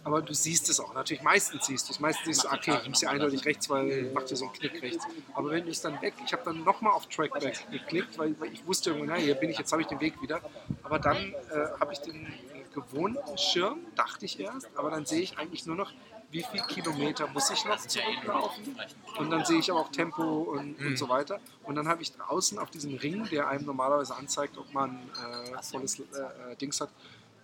Aber 0.03 0.21
du 0.21 0.33
siehst 0.33 0.69
es 0.69 0.79
auch. 0.79 0.93
Natürlich, 0.93 1.23
meistens 1.23 1.67
siehst 1.67 1.87
du 1.87 1.93
es. 1.93 1.99
Meistens 1.99 2.25
siehst 2.25 2.43
du, 2.43 2.49
okay, 2.49 2.77
ich 2.81 2.89
muss 2.89 3.01
ja 3.01 3.09
eindeutig 3.09 3.45
rechts, 3.45 3.69
weil 3.69 4.11
macht 4.13 4.29
ja 4.29 4.35
so 4.35 4.45
einen 4.45 4.53
Knick 4.53 4.81
rechts. 4.81 5.05
Aber 5.35 5.51
wenn 5.51 5.63
du 5.63 5.71
es 5.71 5.81
dann 5.81 6.01
weg, 6.01 6.15
ich 6.25 6.33
habe 6.33 6.43
dann 6.43 6.63
nochmal 6.63 6.93
auf 6.93 7.07
Trackback 7.07 7.71
geklickt, 7.71 8.17
weil, 8.17 8.39
weil 8.39 8.51
ich 8.51 8.65
wusste 8.65 8.91
irgendwann, 8.91 9.19
hier 9.19 9.35
bin 9.35 9.49
ich, 9.49 9.59
jetzt 9.59 9.71
habe 9.71 9.83
ich 9.83 9.87
den 9.87 9.99
Weg 9.99 10.19
wieder. 10.21 10.41
Aber 10.83 10.99
dann 10.99 11.17
äh, 11.17 11.79
habe 11.79 11.93
ich 11.93 11.99
den 11.99 12.27
gewohnten 12.73 13.37
Schirm, 13.37 13.79
dachte 13.95 14.25
ich 14.25 14.39
erst, 14.39 14.67
aber 14.75 14.91
dann 14.91 15.05
sehe 15.05 15.21
ich 15.21 15.37
eigentlich 15.37 15.65
nur 15.65 15.75
noch, 15.75 15.91
wie 16.31 16.43
viel 16.43 16.61
Kilometer 16.61 17.27
muss 17.27 17.49
ich 17.49 17.63
noch 17.65 17.77
zurücklaufen. 17.77 18.77
Und 19.17 19.29
dann 19.29 19.45
sehe 19.45 19.59
ich 19.59 19.71
aber 19.71 19.81
auch 19.81 19.91
Tempo 19.91 20.23
und, 20.23 20.77
und 20.79 20.97
so 20.97 21.07
weiter. 21.09 21.39
Und 21.63 21.75
dann 21.75 21.87
habe 21.87 22.01
ich 22.01 22.11
draußen 22.11 22.59
auf 22.59 22.69
diesem 22.69 22.95
Ring, 22.95 23.27
der 23.29 23.47
einem 23.47 23.65
normalerweise 23.65 24.15
anzeigt, 24.15 24.57
ob 24.57 24.71
man 24.73 25.09
äh, 25.53 25.63
volles 25.63 25.99
äh, 25.99 26.03
äh, 26.03 26.55
Dings 26.55 26.81
hat, 26.81 26.89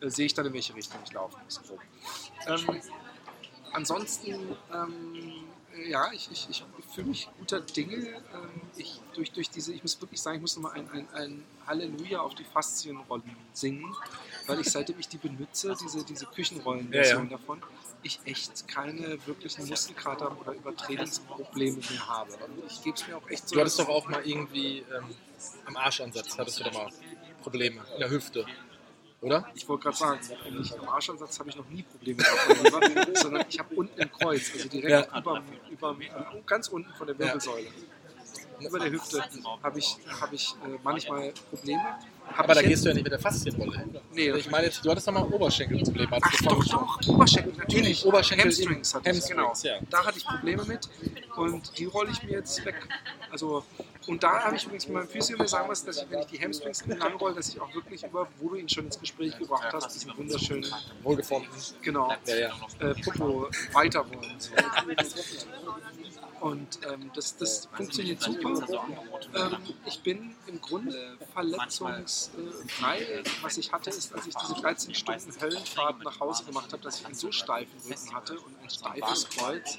äh, 0.02 0.10
sehe 0.10 0.26
ich 0.26 0.34
dann, 0.34 0.46
in 0.46 0.54
welche 0.54 0.76
Richtung 0.76 1.00
ich 1.06 1.14
laufen 1.14 1.40
muss. 1.46 1.62
Ähm, 2.48 2.82
ansonsten, 3.74 4.58
ähm, 4.74 5.44
ja, 5.88 6.12
ich, 6.12 6.30
ich, 6.32 6.50
ich 6.50 6.64
fühle 6.94 7.08
mich 7.08 7.30
guter 7.40 7.62
Dinge. 7.62 7.96
Ähm, 7.96 8.62
ich, 8.78 9.00
durch, 9.14 9.32
durch 9.32 9.50
diese, 9.50 9.74
ich 9.74 9.82
muss 9.82 10.00
wirklich 10.02 10.22
sagen, 10.22 10.38
ich 10.38 10.42
muss 10.42 10.56
nochmal 10.56 10.74
ein, 10.74 10.90
ein, 10.92 11.08
ein 11.14 11.44
Halleluja 11.68 12.20
auf 12.22 12.36
die 12.36 12.44
Faszienrollen 12.44 13.24
singen, 13.54 13.96
weil 14.48 14.60
ich 14.60 14.70
seitdem 14.70 15.00
ich 15.00 15.08
die 15.08 15.18
benutze, 15.18 15.76
diese, 15.82 16.04
diese 16.04 16.26
Küchenrollen-Version 16.26 17.26
Ja, 17.26 17.32
ja. 17.32 17.38
davon, 17.38 17.62
ich 18.04 18.20
echt 18.26 18.68
keine 18.68 19.18
wirklichen 19.26 19.68
Muskelkater 19.68 20.36
oder 20.40 20.54
Übertretungsprobleme 20.54 21.78
mehr 21.78 22.08
habe. 22.08 22.32
Ich 22.68 22.84
gebe 22.84 22.96
es 22.96 23.08
mir 23.08 23.18
auch 23.18 23.30
echt 23.30 23.48
so. 23.48 23.56
Du 23.56 23.62
hattest 23.62 23.80
doch 23.80 23.90
auch 23.90 24.08
mal 24.08 24.26
irgendwie 24.26 24.80
ähm, 24.80 25.16
am 25.66 25.78
Arschansatz, 25.78 26.38
hattest 26.38 26.60
du 26.60 26.64
doch 26.64 26.74
mal 26.74 26.90
Probleme 27.42 27.82
in 27.94 28.00
der 28.00 28.10
Hüfte, 28.10 28.46
oder? 29.22 29.46
Ich 29.54 29.68
wollte 29.70 29.84
gerade 29.84 29.98
sagen, 29.98 30.20
nämlich 30.44 30.80
am 30.80 30.90
Arschansatz 30.90 31.40
habe 31.40 31.50
ich 31.50 31.56
noch 31.56 31.68
nie 31.70 31.84
Probleme 31.84 32.24
gehabt, 32.24 33.18
sondern 33.18 33.46
ich 33.48 33.60
habe 33.60 33.74
unten 33.76 34.00
im 34.00 34.12
Kreuz, 34.12 34.52
also 34.54 34.68
direkt 34.68 35.12
Ja. 35.12 35.20
über, 35.20 35.44
über, 35.70 35.96
ganz 36.46 36.68
unten 36.68 36.92
von 36.94 37.08
der 37.08 37.18
Wirbelsäule, 37.18 37.68
über 38.60 38.80
der 38.80 38.92
Hüfte, 38.92 39.24
habe 39.64 39.80
ich, 39.80 39.98
hab 40.20 40.34
ich 40.34 40.56
äh, 40.66 40.80
manchmal 40.84 41.34
Probleme. 41.50 42.00
Aber 42.38 42.56
da 42.56 42.62
gehst 42.62 42.84
du 42.86 42.90
ja 42.90 42.94
nicht 42.96 43.04
mit 43.04 43.12
der 43.12 43.20
Faszienrolle 43.20 43.78
hin. 43.78 43.96
Nee, 44.14 44.32
ich 44.32 44.50
meine 44.50 44.66
jetzt, 44.68 44.84
du 44.86 44.90
hattest 44.90 45.08
doch 45.08 45.14
mal 45.14 45.24
Oberschenkelprobleme. 45.24 46.18
Ach 46.22 46.42
doch, 46.44 46.66
doch, 46.66 47.00
Oberschenkel, 47.08 47.54
natürlich. 47.58 48.06
Oberschenkel- 48.06 48.46
Hamstrings 48.46 48.96
hatte 48.96 49.10
ich, 49.12 49.26
genau. 49.28 49.54
Ja. 49.64 49.80
Da 49.90 50.06
hatte 50.06 50.18
ich 50.18 50.26
Probleme 50.26 50.64
mit 50.66 50.90
und 51.36 51.78
die 51.78 51.86
rolle 51.86 52.10
ich 52.12 52.24
mir 52.24 52.32
jetzt 52.32 52.64
weg. 52.66 52.76
Also, 53.30 53.64
und 54.08 54.24
da 54.24 54.44
habe 54.46 54.56
ich 54.56 54.64
übrigens 54.64 54.88
mit 54.88 54.96
meinem 54.96 55.08
Physio 55.10 55.38
mir 55.38 55.48
sagen 55.48 55.68
müssen, 55.68 55.86
dass 55.86 55.98
ich, 55.98 56.10
wenn 56.10 56.20
ich 56.20 56.26
die 56.28 56.40
Hamstrings 56.42 56.86
lang 56.88 57.16
roll, 57.16 57.36
dass 57.36 57.50
ich 57.50 57.60
auch 57.62 57.74
wirklich 57.76 58.04
über, 58.04 58.28
wo 58.40 58.50
du 58.50 58.56
ihn 58.56 58.68
schon 58.70 58.86
ins 58.86 59.00
Gespräch 59.00 59.38
gebracht 59.38 59.68
hast, 59.72 59.94
diesen 59.94 60.16
wunderschönen, 60.18 60.66
Wohlgeformten. 61.04 61.50
genau, 61.82 62.12
Ja, 62.26 62.36
ja. 62.36 62.50
äh, 62.80 62.94
Popo 62.96 63.48
weiter 63.74 64.06
wollen. 64.10 64.32
Und 66.42 66.80
ähm, 66.92 67.12
das, 67.14 67.38
das 67.38 67.68
funktioniert 67.72 68.20
super. 68.22 68.50
Ähm, 69.36 69.58
ich 69.86 70.02
bin 70.02 70.36
im 70.48 70.60
Grunde 70.60 71.18
verletzungsfrei. 71.34 73.24
Was 73.44 73.60
ich 73.60 73.72
hatte, 73.72 73.92
ist, 73.92 74.14
als 74.14 74.26
ich 74.26 74.34
diese 74.36 74.56
13 74.56 74.96
Stunden 74.96 75.40
Höllenfahrt 75.40 76.04
nach 76.04 76.20
Hause 76.20 76.44
gemacht 76.46 76.74
habe, 76.74 76.82
dass 76.82 77.00
ich 77.00 77.06
einen 77.06 77.14
so 77.14 77.32
steifen 77.32 77.80
Rücken 77.88 78.16
hatte 78.16 78.40
und 78.40 78.60
ein 78.60 78.70
steifes 78.72 79.30
Kreuz, 79.30 79.78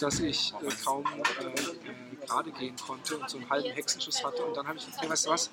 dass 0.00 0.20
ich 0.20 0.52
äh, 0.62 0.68
kaum 0.84 1.04
äh, 1.04 2.26
gerade 2.26 2.50
gehen 2.52 2.76
konnte 2.76 3.16
und 3.16 3.28
so 3.28 3.38
einen 3.38 3.50
halben 3.50 3.70
Hexenschuss 3.70 4.24
hatte. 4.24 4.44
Und 4.44 4.56
dann 4.56 4.66
habe 4.66 4.78
ich 4.78 4.86
gesagt, 4.86 5.02
hey, 5.02 5.10
weißt 5.10 5.26
du 5.26 5.30
was, 5.30 5.50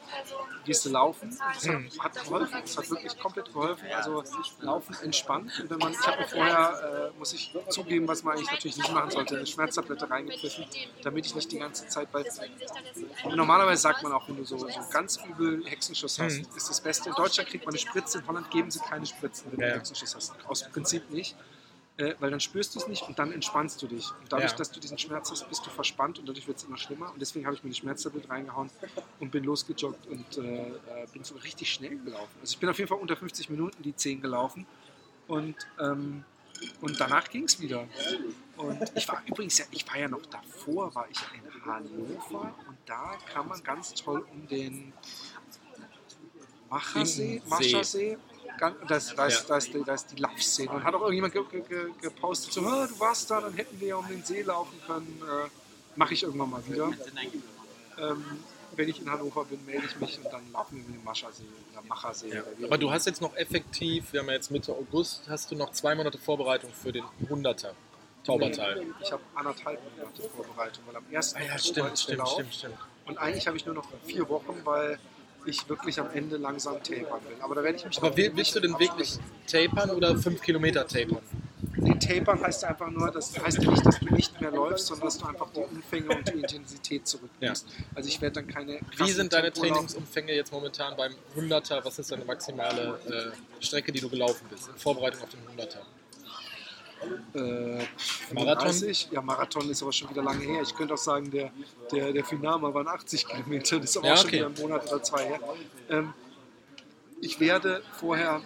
gehst 0.65 0.85
du 0.85 0.89
laufen? 0.89 1.29
Und 1.29 1.39
das 1.39 1.67
hat, 1.67 2.15
hat 2.15 2.23
geholfen. 2.23 2.61
Das 2.61 2.77
hat 2.77 2.89
wirklich 2.89 3.19
komplett 3.19 3.53
geholfen. 3.53 3.87
Also 3.91 4.23
Laufen 4.59 4.95
entspannt. 5.03 5.51
Und 5.59 5.69
wenn 5.69 5.77
man, 5.77 5.93
ich 5.93 6.07
habe 6.07 6.21
mir 6.21 6.27
vorher, 6.27 7.11
äh, 7.15 7.19
muss 7.19 7.33
ich 7.33 7.55
zugeben, 7.69 8.07
was 8.07 8.23
man 8.23 8.35
eigentlich 8.35 8.51
natürlich 8.51 8.77
nicht 8.77 8.91
machen 8.91 9.11
sollte, 9.11 9.37
eine 9.37 9.45
Schmerztablette 9.45 10.09
reingepfiffen, 10.09 10.65
damit 11.03 11.25
ich 11.25 11.35
nicht 11.35 11.51
die 11.51 11.59
ganze 11.59 11.87
Zeit, 11.87 12.09
weil 12.11 12.25
normalerweise 13.35 13.81
sagt 13.81 14.03
man 14.03 14.11
auch, 14.11 14.27
wenn 14.27 14.37
du 14.37 14.45
so, 14.45 14.57
so 14.57 14.67
ganz 14.91 15.17
übel 15.27 15.65
Hexenschuss 15.65 16.19
hast, 16.19 16.37
ist 16.55 16.69
das 16.69 16.81
Beste. 16.81 17.09
In 17.09 17.15
Deutschland 17.15 17.49
kriegt 17.49 17.65
man 17.65 17.73
eine 17.73 17.79
Spritze, 17.79 18.19
in 18.19 18.27
Holland 18.27 18.49
geben 18.51 18.71
sie 18.71 18.79
keine 18.79 19.05
Spritzen, 19.05 19.51
wenn 19.51 19.59
du 19.59 19.61
ja. 19.61 19.71
einen 19.71 19.79
Hexenschuss 19.79 20.15
hast. 20.15 20.33
Aus 20.47 20.67
Prinzip 20.69 21.09
nicht. 21.09 21.35
Äh, 21.97 22.13
weil 22.19 22.29
dann 22.29 22.39
spürst 22.39 22.75
du 22.75 22.79
es 22.79 22.87
nicht 22.87 23.01
und 23.07 23.17
dann 23.17 23.31
entspannst 23.31 23.81
du 23.81 23.87
dich. 23.87 24.11
Und 24.21 24.31
dadurch, 24.31 24.51
Ja. 24.51 24.57
dass 24.57 24.69
du 24.71 24.79
diesen 24.79 24.99
Schmerz 24.99 25.31
hast, 25.31 25.49
bist 25.49 25.65
du 25.65 25.71
verspannt 25.71 26.19
und 26.19 26.29
dadurch 26.29 26.47
wird 26.47 26.57
es 26.57 26.63
immer 26.63 26.77
schlimmer. 26.77 27.11
Und 27.11 27.19
deswegen 27.19 27.45
habe 27.47 27.55
ich 27.55 27.63
mir 27.63 27.69
eine 27.69 27.75
Schmerztablette 27.75 28.29
reingehauen 28.29 28.69
und 29.19 29.31
bin 29.31 29.43
losgejoggt 29.43 30.05
und 30.05 30.37
äh, 30.37 30.67
äh, 30.67 30.73
bin 31.11 31.23
so 31.23 31.33
richtig 31.37 31.73
schnell 31.73 31.97
gelaufen. 31.97 32.29
Also 32.39 32.51
ich 32.53 32.59
bin 32.59 32.69
auf 32.69 32.77
jeden 32.77 32.87
Fall 32.87 32.99
unter 32.99 33.15
50 33.17 33.49
Minuten 33.49 33.81
die 33.81 33.95
10 33.95 34.21
gelaufen 34.21 34.67
und, 35.27 35.55
ähm, 35.79 36.23
und 36.81 36.99
danach 36.99 37.29
ging 37.29 37.45
es 37.45 37.59
wieder. 37.59 37.87
Und 38.57 38.91
ich 38.95 39.07
war 39.07 39.23
übrigens 39.25 39.57
ja, 39.57 39.65
ich 39.71 39.87
war 39.87 39.97
ja 39.97 40.07
noch 40.07 40.25
davor, 40.27 40.93
war 40.93 41.07
ich 41.09 41.17
in 41.33 41.65
Hannover 41.65 42.53
und 42.67 42.77
da 42.85 43.17
kann 43.33 43.47
man 43.47 43.63
ganz 43.63 43.95
toll 43.95 44.23
um 44.31 44.47
den 44.47 44.93
Machersee, 46.69 47.41
See. 47.83 48.17
Maschersee, 48.59 48.75
ganz- 48.77 48.87
das, 48.87 49.15
da, 49.15 49.25
ist, 49.27 49.39
Ja. 49.41 49.45
da, 49.47 49.57
ist, 49.57 49.73
die- 49.73 50.21
Laufszene. 50.21 50.69
Und 50.71 50.83
hat 50.83 50.93
auch 50.93 51.01
irgendjemand 51.01 51.33
ge, 51.33 51.43
ge, 51.49 51.61
ge, 51.61 51.91
gepostet, 52.01 52.53
so, 52.53 52.61
"Ah, 52.61 52.87
du 52.87 52.99
warst 52.99 53.29
da, 53.31 53.41
dann 53.41 53.53
hätten 53.53 53.79
wir 53.79 53.87
ja 53.89 53.95
um 53.97 54.07
den 54.07 54.23
See 54.23 54.41
laufen 54.41 54.79
können. 54.85 55.21
Äh, 55.23 55.49
Mache 55.95 56.13
ich 56.13 56.21
irgendwann 56.23 56.51
mal 56.51 56.63
wieder. 56.67 56.91
Ähm, 57.97 58.23
wenn 58.75 58.87
ich 58.89 59.01
in 59.01 59.09
Hannover 59.09 59.45
bin, 59.45 59.65
melde 59.65 59.87
ich 59.87 59.99
mich 59.99 60.17
und 60.19 60.25
dann 60.31 60.51
laufen 60.51 60.75
wir 60.77 60.83
mit 60.83 60.95
dem 60.95 61.03
Maschersee 61.03 61.41
oder 61.73 61.81
Machersee. 61.87 62.29
Ja. 62.29 62.43
oder 62.43 62.65
Aber 62.67 62.77
du 62.77 62.91
hast 62.91 63.07
jetzt 63.07 63.19
noch 63.21 63.35
effektiv, 63.35 64.13
wir 64.13 64.19
haben 64.19 64.27
ja 64.27 64.33
jetzt 64.35 64.51
Mitte 64.51 64.71
August, 64.73 65.23
hast 65.27 65.49
du 65.49 65.55
noch 65.55 65.71
zwei 65.71 65.95
Monate 65.95 66.19
Vorbereitung 66.19 66.71
für 66.71 66.91
den 66.91 67.03
100er 67.27 67.71
Taubertal. 68.23 68.83
Ich 69.01 69.11
habe 69.11 69.23
anderthalb 69.33 69.79
Monate 69.97 70.29
Vorbereitung, 70.29 70.83
weil 70.85 70.95
am 70.97 71.05
1. 71.11 71.33
Ah 71.35 71.39
ja, 71.41 71.57
stimmt, 71.57 71.97
stimmt, 71.97 72.27
stimmt, 72.29 72.53
stimmt. 72.53 72.75
Und 73.07 73.17
eigentlich 73.17 73.47
habe 73.47 73.57
ich 73.57 73.65
nur 73.65 73.73
noch 73.73 73.87
vier 74.05 74.29
Wochen, 74.29 74.61
weil 74.65 74.99
ich 75.45 75.67
wirklich 75.69 75.99
am 75.99 76.09
Ende 76.13 76.37
langsam 76.37 76.81
tapern 76.83 77.21
will. 77.27 77.37
Aber 77.39 77.55
da 77.55 77.63
werde 77.63 77.77
ich 77.77 77.85
mich 77.85 77.97
Aber 77.97 78.15
will, 78.15 78.31
willst 78.35 78.55
du 78.55 78.59
denn 78.59 78.75
bisschen 78.77 78.97
wirklich 78.97 79.19
tapern 79.47 79.91
oder 79.91 80.17
5 80.17 80.41
Kilometer 80.41 80.87
tapern? 80.87 81.21
Nee, 81.77 81.95
tapern 81.99 82.41
heißt 82.41 82.63
ja 82.63 82.69
einfach 82.69 82.89
nur, 82.89 83.11
das 83.11 83.37
heißt 83.39 83.61
ja 83.61 83.69
nicht, 83.69 83.85
dass 83.85 83.99
du 83.99 84.13
nicht 84.13 84.41
mehr 84.41 84.51
läufst, 84.51 84.87
sondern 84.87 85.07
dass 85.07 85.17
du 85.17 85.25
einfach 85.25 85.47
die 85.55 85.59
Umfänge 85.59 86.09
und 86.09 86.27
die 86.27 86.39
Intensität 86.39 87.07
zurücknimmst. 87.07 87.67
Also 87.95 88.09
ich 88.09 88.19
werde 88.21 88.41
dann 88.41 88.47
keine 88.47 88.79
Wie 88.97 89.11
sind 89.11 89.31
deine 89.31 89.51
Tempo. 89.51 89.73
Trainingsumfänge 89.73 90.33
jetzt 90.33 90.51
momentan 90.51 90.95
beim 90.97 91.13
100er? 91.35 91.85
Was 91.85 91.99
ist 91.99 92.11
deine 92.11 92.25
maximale 92.25 92.99
äh, 93.07 93.63
Strecke, 93.63 93.91
die 93.91 93.99
du 93.99 94.09
gelaufen 94.09 94.45
bist 94.49 94.69
in 94.69 94.75
Vorbereitung 94.75 95.23
auf 95.23 95.29
den 95.29 95.39
100er? 95.57 95.77
Äh, 97.33 97.39
Marathon? 98.33 98.71
35? 98.71 99.09
Ja, 99.11 99.21
Marathon 99.21 99.69
ist 99.69 99.81
aber 99.83 99.91
schon 99.91 100.09
wieder 100.09 100.23
lange 100.23 100.43
her. 100.43 100.61
Ich 100.61 100.75
könnte 100.75 100.93
auch 100.95 100.97
sagen, 100.99 101.29
der, 101.31 101.51
der, 101.91 102.11
der 102.11 102.25
Finama 102.25 102.73
waren 102.73 102.87
80 102.87 103.27
Kilometer. 103.27 103.79
Das 103.79 103.91
ist 103.91 103.97
aber 103.97 104.07
Ja, 104.07 104.13
auch 104.13 104.17
schon 104.17 104.27
okay. 104.27 104.37
wieder 104.37 104.47
ein 104.47 104.55
Monat 104.61 104.91
oder 104.91 105.03
zwei 105.03 105.25
her. 105.25 105.39
Ähm, 105.89 106.13
ich 107.21 107.39
werde 107.39 107.81
vorher. 107.99 108.41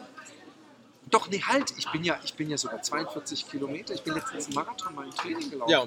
Doch, 1.11 1.27
nee, 1.29 1.41
halt, 1.41 1.73
ich 1.77 1.89
bin 1.91 2.03
ja, 2.03 2.17
ich 2.23 2.33
bin 2.33 2.49
ja 2.49 2.57
sogar 2.57 2.81
42 2.81 3.49
Kilometer. 3.49 3.93
Ich 3.93 4.01
bin 4.01 4.13
letztens 4.13 4.45
einen 4.45 4.55
Marathon 4.55 4.95
mal 4.95 5.05
im 5.05 5.11
Training 5.13 5.49
gelaufen. 5.49 5.71
Ja, 5.71 5.85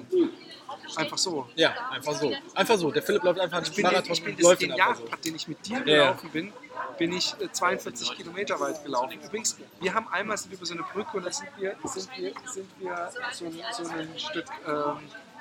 Einfach 0.95 1.17
so. 1.17 1.47
ja, 1.55 1.73
einfach 1.89 2.13
so. 2.13 2.31
Einfach 2.53 2.77
so. 2.77 2.91
Der 2.91 3.01
Philipp 3.01 3.23
läuft 3.23 3.39
einfach 3.39 3.57
einen 3.57 3.65
Ich 3.65 3.75
bin, 3.75 3.83
Marathon 3.83 4.13
ich 4.13 4.23
bin 4.23 4.37
läuft 4.37 4.61
den 4.61 4.71
einfach 4.73 4.97
so. 4.97 5.05
Den 5.23 5.35
ich 5.35 5.47
mit 5.47 5.65
dir 5.65 5.77
Ja, 5.79 5.83
gelaufen 5.83 6.29
bin, 6.31 6.53
bin 6.99 7.11
ich 7.13 7.33
äh, 7.39 7.51
42 7.51 8.15
Kilometer 8.15 8.59
weit 8.59 8.83
gelaufen. 8.83 9.19
Übrigens, 9.19 9.57
wir 9.79 9.93
haben 9.93 10.07
einmal 10.09 10.37
sind 10.37 10.51
wir 10.51 10.57
über 10.57 10.65
so 10.65 10.73
eine 10.75 10.83
Brücke 10.83 11.17
und 11.17 11.25
da 11.25 11.31
sind 11.31 11.49
wir, 11.57 11.75
sind 11.85 12.09
wir, 12.17 12.33
sind 12.45 12.69
wir 12.79 13.11
so, 13.31 13.45
ein, 13.45 13.61
so 13.73 13.89
ein 13.89 14.19
Stück 14.19 14.45
ähm, 14.67 14.99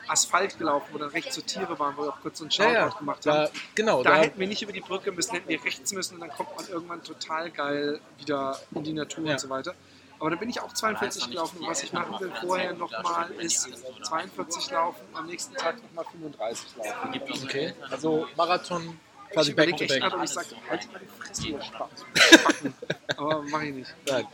Asphalt 0.09 0.59
gelaufen, 0.59 0.89
wo 0.93 0.99
dann 0.99 1.11
rechts 1.11 1.35
so 1.35 1.41
Tiere 1.41 1.79
waren, 1.79 1.97
wo 1.97 2.03
wir 2.03 2.11
auch 2.11 2.21
kurz 2.21 2.39
so 2.39 2.45
einen 2.45 2.51
Ja, 2.51 2.57
Shoutout 2.65 2.75
ja. 2.95 2.99
gemacht 2.99 3.27
Da, 3.27 3.35
haben. 3.45 3.51
genau, 3.75 4.03
Da 4.03 4.11
da, 4.11 4.17
hätten 4.23 4.39
wir 4.41 4.47
nicht 4.47 4.63
über 4.63 4.73
die 4.73 4.81
Brücke 4.81 5.13
müssen, 5.13 5.33
hätten 5.35 5.49
wir 5.49 5.63
rechts 5.65 5.93
müssen 5.93 6.15
und 6.15 6.21
dann 6.21 6.31
kommt 6.31 6.55
man 6.57 6.67
irgendwann 6.69 7.03
total 7.03 7.51
geil 7.51 8.01
wieder 8.19 8.59
in 8.75 8.85
die 8.85 8.93
Natur 8.93 9.25
Ja. 9.27 9.33
und 9.33 9.41
so 9.41 9.49
weiter. 9.49 9.75
Aber 10.21 10.31
da 10.31 10.37
bin 10.37 10.49
ich 10.49 10.61
auch 10.61 10.73
42 10.73 11.29
gelaufen 11.31 11.59
und 11.59 11.67
was 11.67 11.83
ich 11.83 11.93
machen 11.93 12.19
will 12.21 12.33
vorher 12.41 12.73
nochmal 12.73 13.31
ist 13.33 13.69
42 14.05 14.71
laufen, 14.71 15.01
am 15.13 15.27
nächsten 15.27 15.55
Tag 15.57 15.77
nochmal 15.83 16.05
35 16.13 16.77
laufen. 16.77 17.21
okay. 17.45 17.75
Also 17.91 18.27
Marathon 18.37 18.99
Ich 19.29 19.35
quasi 19.35 19.53
back 19.53 19.69
überlege 19.69 19.87
to 19.89 19.95
echt 19.95 20.03
back. 20.05 20.15
ob 20.15 20.23
ich 20.23 20.31
sage, 20.31 20.47
halt 20.71 20.93
mal 20.93 21.01
die 21.01 21.23
Fresse, 21.27 21.47
ihr 21.49 21.61
Spacken. 21.63 22.75
Aber 23.17 23.43
mach 23.43 23.63
ich 23.63 23.75
nicht. 23.75 23.95
Nein. 24.09 24.27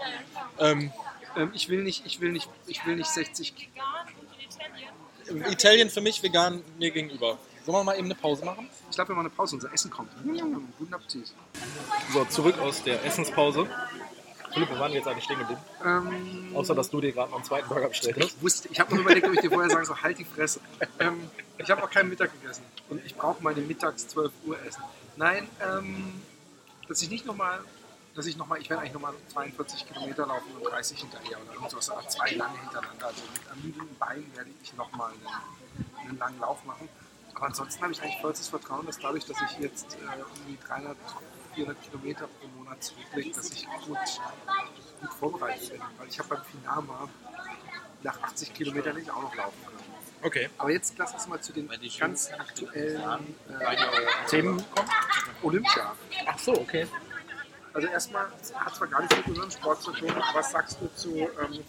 Ähm, 0.58 0.92
Ähm, 1.36 1.52
ich 1.54 1.68
will 1.68 1.82
nicht, 1.84 2.04
ich 2.06 2.20
will 2.20 2.32
nicht, 2.32 2.48
ich 2.66 2.84
will 2.84 2.96
nicht 2.96 3.08
60. 3.08 3.70
Italien 5.30 5.90
für 5.90 6.00
mich, 6.00 6.22
vegan 6.22 6.62
mir 6.78 6.90
gegenüber. 6.90 7.38
Sollen 7.64 7.78
wir 7.78 7.84
mal 7.84 7.96
eben 7.96 8.06
eine 8.06 8.14
Pause 8.14 8.44
machen? 8.44 8.68
Ich 8.88 8.96
glaube, 8.96 9.10
wir 9.10 9.14
machen 9.16 9.26
eine 9.26 9.34
Pause, 9.34 9.56
unser 9.56 9.72
Essen 9.72 9.90
kommt. 9.90 10.10
Guten 10.78 10.94
Appetit. 10.94 11.32
So, 12.12 12.24
zurück 12.24 12.58
aus 12.58 12.82
der 12.82 13.04
Essenspause. 13.04 13.66
Philipp, 14.52 14.68
wo 14.70 14.78
waren 14.80 14.90
wir 14.90 14.98
jetzt 14.98 15.06
eigentlich 15.06 15.24
stehen 15.24 15.38
geblieben? 15.38 15.60
Ähm, 15.84 16.56
Außer, 16.56 16.74
dass 16.74 16.90
du 16.90 17.00
dir 17.00 17.12
gerade 17.12 17.30
noch 17.30 17.38
einen 17.38 17.44
zweiten 17.44 17.68
Burger 17.68 17.88
bestellt 17.88 18.16
hast. 18.18 18.34
ich 18.36 18.42
wusste, 18.42 18.68
ich 18.72 18.80
habe 18.80 18.92
noch 18.94 19.02
überlegt, 19.02 19.26
ob 19.26 19.34
ich 19.34 19.40
dir 19.40 19.50
vorher 19.50 19.70
sagen 19.70 19.84
soll, 19.84 19.96
halt 19.96 20.18
die 20.18 20.24
Fresse. 20.24 20.60
Ähm, 20.98 21.30
ich 21.58 21.70
habe 21.70 21.82
auch 21.84 21.90
keinen 21.90 22.08
Mittag 22.08 22.32
gegessen 22.32 22.64
und 22.88 23.04
ich 23.04 23.14
brauche 23.14 23.42
meine 23.42 23.60
mittags 23.60 24.08
12 24.08 24.32
Uhr 24.46 24.56
Essen. 24.66 24.82
Nein, 25.16 25.46
ähm, 25.62 26.20
dass 26.88 27.00
ich 27.02 27.10
nicht 27.10 27.26
nochmal 27.26 27.60
dass 28.14 28.26
ich 28.26 28.36
nochmal, 28.36 28.60
ich 28.60 28.68
werde 28.68 28.82
eigentlich 28.82 28.94
nochmal 28.94 29.14
42 29.28 29.86
Kilometer 29.86 30.26
laufen 30.26 30.50
und 30.56 30.64
30 30.64 31.00
hinterher 31.00 31.38
oder 31.40 31.52
irgendwas, 31.54 31.90
oder 31.90 32.08
zwei 32.08 32.30
lange 32.32 32.58
hintereinander. 32.58 33.06
Also 33.06 33.22
mit 33.32 33.48
ermüdeten 33.48 33.96
Beinen 33.98 34.36
werde 34.36 34.50
ich 34.62 34.74
nochmal 34.74 35.12
einen, 35.12 36.08
einen 36.08 36.18
langen 36.18 36.40
Lauf 36.40 36.64
machen. 36.64 36.88
Aber 37.34 37.46
ansonsten 37.46 37.82
habe 37.82 37.92
ich 37.92 38.02
eigentlich 38.02 38.20
vollstes 38.20 38.48
Vertrauen, 38.48 38.84
dass 38.86 38.98
dadurch, 38.98 39.24
dass 39.24 39.36
ich 39.42 39.58
jetzt 39.60 39.94
äh, 39.94 40.22
um 40.22 40.46
die 40.48 40.58
300, 40.66 40.96
400 41.54 41.82
Kilometer 41.82 42.26
pro 42.26 42.48
Monat 42.58 42.82
zurücklege, 42.82 43.34
dass 43.34 43.50
ich 43.50 43.66
gut, 43.86 43.98
gut 45.00 45.14
vorbereitet 45.14 45.70
bin. 45.70 45.80
Weil 45.98 46.08
ich 46.08 46.18
habe 46.18 46.28
beim 46.30 46.44
Finama 46.44 47.08
nach 48.02 48.22
80 48.22 48.52
Kilometern 48.52 48.96
nicht 48.96 49.10
auch 49.10 49.22
noch 49.22 49.34
laufen 49.34 49.64
können. 49.64 49.80
Okay. 50.22 50.50
Aber 50.58 50.70
jetzt 50.70 50.94
lass 50.98 51.14
uns 51.14 51.26
mal 51.28 51.40
zu 51.40 51.52
den 51.52 51.68
ganz 51.98 52.30
aktuellen 52.32 53.34
äh, 53.48 53.76
Themen 54.28 54.62
kommen? 54.74 54.90
Olympia. 55.42 55.96
Ach 56.26 56.38
so, 56.38 56.52
okay. 56.52 56.86
Also 57.72 57.88
erstmal 57.88 58.26
hat 58.54 58.74
zwar 58.74 58.88
gar 58.88 59.00
nichts 59.00 59.16
mit 59.16 59.28
unserem 59.28 59.50
Sport 59.50 59.82
zu 59.82 59.92
tun, 59.92 60.12
was 60.34 60.50
sagst 60.50 60.78
du 60.80 60.88
zu, 60.94 61.16
ähm, 61.16 61.60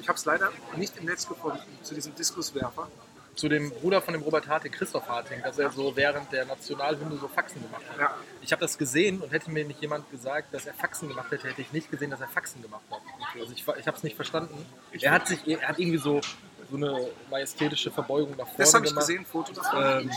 ich 0.00 0.08
habe 0.08 0.18
es 0.18 0.24
leider 0.24 0.52
nicht 0.76 0.96
im 0.96 1.06
Netz 1.06 1.26
gefunden, 1.28 1.60
zu 1.82 1.94
diesem 1.94 2.14
Diskuswerfer. 2.14 2.88
Zu 3.34 3.50
dem 3.50 3.70
Bruder 3.70 4.00
von 4.00 4.14
dem 4.14 4.22
Robert 4.22 4.48
Harting, 4.48 4.72
Christoph 4.72 5.06
Harting, 5.08 5.42
dass 5.42 5.58
er 5.58 5.70
so 5.70 5.94
während 5.94 6.32
der 6.32 6.46
Nationalhymne 6.46 7.18
so 7.18 7.28
Faxen 7.28 7.60
gemacht 7.60 7.82
hat. 7.90 7.98
Ja. 7.98 8.14
Ich 8.40 8.50
habe 8.50 8.60
das 8.60 8.78
gesehen 8.78 9.20
und 9.20 9.30
hätte 9.30 9.50
mir 9.50 9.66
nicht 9.66 9.80
jemand 9.82 10.10
gesagt, 10.10 10.54
dass 10.54 10.64
er 10.64 10.72
Faxen 10.72 11.08
gemacht 11.08 11.30
hätte, 11.30 11.48
hätte 11.48 11.60
ich 11.60 11.70
nicht 11.72 11.90
gesehen, 11.90 12.10
dass 12.10 12.20
er 12.20 12.28
Faxen 12.28 12.62
gemacht 12.62 12.84
hat. 12.90 13.00
Also 13.38 13.52
ich, 13.52 13.60
ich 13.60 13.86
habe 13.86 13.96
es 13.96 14.02
nicht 14.02 14.16
verstanden. 14.16 14.64
Er 14.92 15.10
hat 15.10 15.28
sich, 15.28 15.46
er 15.46 15.68
hat 15.68 15.78
irgendwie 15.78 15.98
so, 15.98 16.22
so 16.70 16.76
eine 16.76 17.08
majestätische 17.30 17.90
Verbeugung 17.90 18.32
nach 18.32 18.46
vorne 18.46 18.58
Das 18.58 18.74
habe 18.74 18.84
ich 18.84 18.90
gemacht. 18.90 19.06
gesehen, 19.06 19.24
Foto 19.26 19.52
davon. 19.52 19.82
Ähm, 19.82 20.10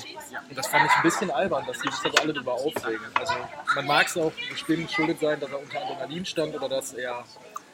und 0.50 0.58
das 0.58 0.68
fand 0.68 0.86
ich 0.86 0.92
ein 0.92 1.04
bisschen 1.04 1.32
albern, 1.32 1.66
dass 1.68 1.80
die 1.80 1.90
sich 1.90 2.00
da 2.04 2.10
so 2.12 2.18
alle 2.18 2.34
drüber 2.34 2.54
aufregen. 2.54 3.06
Also 3.14 3.34
man 3.76 3.86
mag 3.88 4.08
es 4.08 4.18
auch 4.18 4.32
bestimmt 4.50 4.88
geschuldet 4.88 5.20
sein, 5.20 5.40
dass 5.40 5.50
er 5.52 5.60
unter 5.62 5.82
Adrenalin 5.82 6.26
stand 6.26 6.56
oder 6.56 6.70
dass 6.70 6.94
er. 6.94 7.24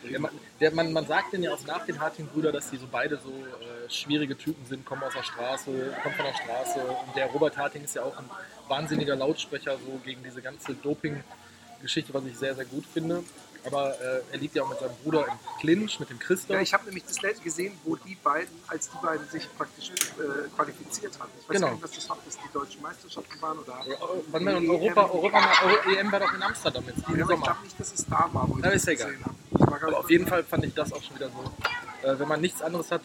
Der, 0.03 0.20
man, 0.20 0.29
der, 0.60 0.72
man, 0.72 0.94
man 0.94 1.08
sagt 1.08 1.34
denen 1.34 1.44
ja 1.46 1.53
auch 1.53 1.65
nach 1.65 1.84
den 1.86 2.00
Harting-Brüder, 2.00 2.51
dass 2.51 2.70
die 2.70 2.77
so 2.77 2.86
beide 2.91 3.17
so 3.17 3.29
äh, 3.29 3.89
schwierige 3.89 4.38
Typen 4.38 4.63
sind, 4.67 4.86
kommen 4.86 5.01
aus 5.01 5.13
der 5.13 5.24
Straße, 5.24 5.72
kommen 6.03 6.15
von 6.15 6.25
der 6.25 6.34
Straße. 6.36 6.79
Und 6.79 7.15
der 7.15 7.25
Robert 7.27 7.58
Harting 7.58 7.84
ist 7.84 7.96
ja 7.96 8.03
auch 8.03 8.15
ein 8.17 8.29
wahnsinniger 8.67 9.15
Lautsprecher 9.15 9.77
so 9.77 10.00
gegen 10.03 10.22
diese 10.24 10.44
ganze 10.44 10.75
Doping-Geschichte, 10.75 12.13
was 12.13 12.24
ich 12.25 12.38
sehr, 12.38 12.53
sehr 12.53 12.65
gut 12.65 12.86
finde. 12.86 13.24
Aber 13.65 14.00
äh, 14.00 14.22
er 14.31 14.38
liegt 14.38 14.55
ja 14.55 14.63
auch 14.63 14.69
mit 14.69 14.79
seinem 14.79 14.95
Bruder 15.03 15.25
im 15.27 15.34
Clinch, 15.60 16.00
mit 16.00 16.10
dem 16.10 16.19
Christoph. 16.19 16.51
ja, 16.55 16.62
ich 16.62 16.74
habe 16.74 16.86
nämlich 16.86 17.03
das 17.05 17.22
letzte 17.22 17.43
gesehen, 17.43 17.77
wo 17.84 17.95
die 17.95 18.15
beiden, 18.15 18.50
als 18.67 18.89
die 18.89 18.98
beiden 19.05 19.27
sich 19.29 19.48
praktisch 19.57 19.89
äh, 19.89 20.48
qualifiziert 20.55 21.19
hatten. 21.19 21.31
Ich 21.41 21.50
weiß 21.50 21.55
Genau. 21.55 21.72
nicht, 21.72 21.84
was 21.84 21.91
das 21.91 22.10
war, 22.10 22.17
dass 22.25 22.36
die 22.38 22.51
deutschen 22.53 22.81
Meisterschaften 22.81 23.41
waren 23.41 23.57
oder. 23.60 23.74
Äh, 23.88 23.95
Wann 24.27 24.45
war 24.45 24.53
denn 24.53 24.69
Europa, 24.69 25.05
Europa, 25.05 25.51
Euro, 25.65 25.95
EM 25.98 26.12
war 26.12 26.19
doch 26.19 26.34
in 26.34 26.43
Amsterdam 26.43 26.84
jetzt, 26.88 27.00
Ja, 27.00 27.05
aber 27.07 27.17
ich 27.17 27.25
Sommer. 27.27 27.43
glaube 27.43 27.63
nicht, 27.63 27.79
dass 27.79 27.93
es 27.93 28.05
da 28.05 28.29
war, 28.31 28.48
wo 28.50 28.55
ich 28.57 28.62
Na, 28.62 28.67
das 28.72 28.75
ist 28.84 28.88
egal. 28.88 29.07
gesehen 29.12 29.25
habe. 29.25 29.86
Aber 29.88 30.00
auf 30.00 30.10
jeden 30.10 30.27
Fall 30.27 30.43
fand 30.43 30.65
ich 30.65 30.74
das 30.74 30.93
auch 30.93 31.01
schon 31.03 31.15
wieder 31.15 31.29
so. 31.29 32.07
Äh, 32.07 32.19
wenn 32.19 32.27
man 32.27 32.41
nichts 32.41 32.62
anderes 32.62 32.91
hat, 32.91 33.01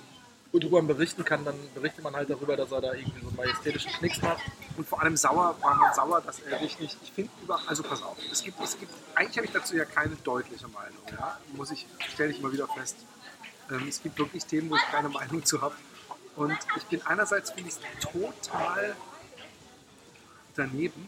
worüber 0.52 0.82
man 0.82 0.88
berichten 0.88 1.24
kann, 1.24 1.44
dann 1.44 1.54
berichtet 1.74 2.02
man 2.02 2.14
halt 2.14 2.28
darüber, 2.28 2.56
dass 2.56 2.72
er 2.72 2.80
da 2.80 2.92
irgendwie 2.92 3.20
so 3.20 3.28
einen 3.28 3.36
majestätischen 3.36 3.92
Knicks 3.92 4.20
macht. 4.20 4.42
Und 4.76 4.88
vor 4.88 5.00
allem 5.00 5.16
sauer 5.16 5.56
war 5.60 5.74
man 5.76 5.94
sauer, 5.94 6.20
dass 6.20 6.40
er 6.40 6.60
richtig, 6.60 6.96
ich 7.02 7.12
finde 7.12 7.30
über, 7.42 7.60
also 7.66 7.82
pass 7.82 8.02
auf, 8.02 8.16
es 8.30 8.42
gibt, 8.42 8.60
es 8.60 8.78
gibt, 8.78 8.92
eigentlich 9.14 9.36
habe 9.36 9.46
ich 9.46 9.52
dazu 9.52 9.76
ja 9.76 9.84
keine 9.84 10.16
deutliche 10.16 10.66
Meinung, 10.68 10.98
ja, 11.10 11.38
muss 11.52 11.70
ich, 11.70 11.86
stelle 12.08 12.30
ich 12.30 12.40
immer 12.40 12.52
wieder 12.52 12.66
fest. 12.68 12.96
Ähm, 13.70 13.86
es 13.88 14.02
gibt 14.02 14.18
wirklich 14.18 14.44
Themen, 14.44 14.70
wo 14.70 14.76
ich 14.76 14.82
keine 14.90 15.08
Meinung 15.08 15.44
zu 15.44 15.60
habe. 15.62 15.74
Und 16.36 16.58
ich 16.76 16.84
bin 16.84 17.02
einerseits, 17.06 17.50
finde 17.50 17.70
ich 17.70 17.76
es 17.76 18.10
total 18.12 18.96
daneben, 20.56 21.06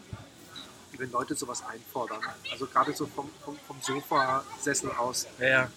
wenn 0.98 1.10
Leute 1.10 1.34
sowas 1.34 1.64
einfordern. 1.64 2.20
Also 2.50 2.66
gerade 2.66 2.92
so 2.92 3.06
vom, 3.06 3.28
vom, 3.44 3.56
vom 3.66 3.80
Sofasessel 3.80 4.92
aus, 4.92 5.26
ja. 5.40 5.68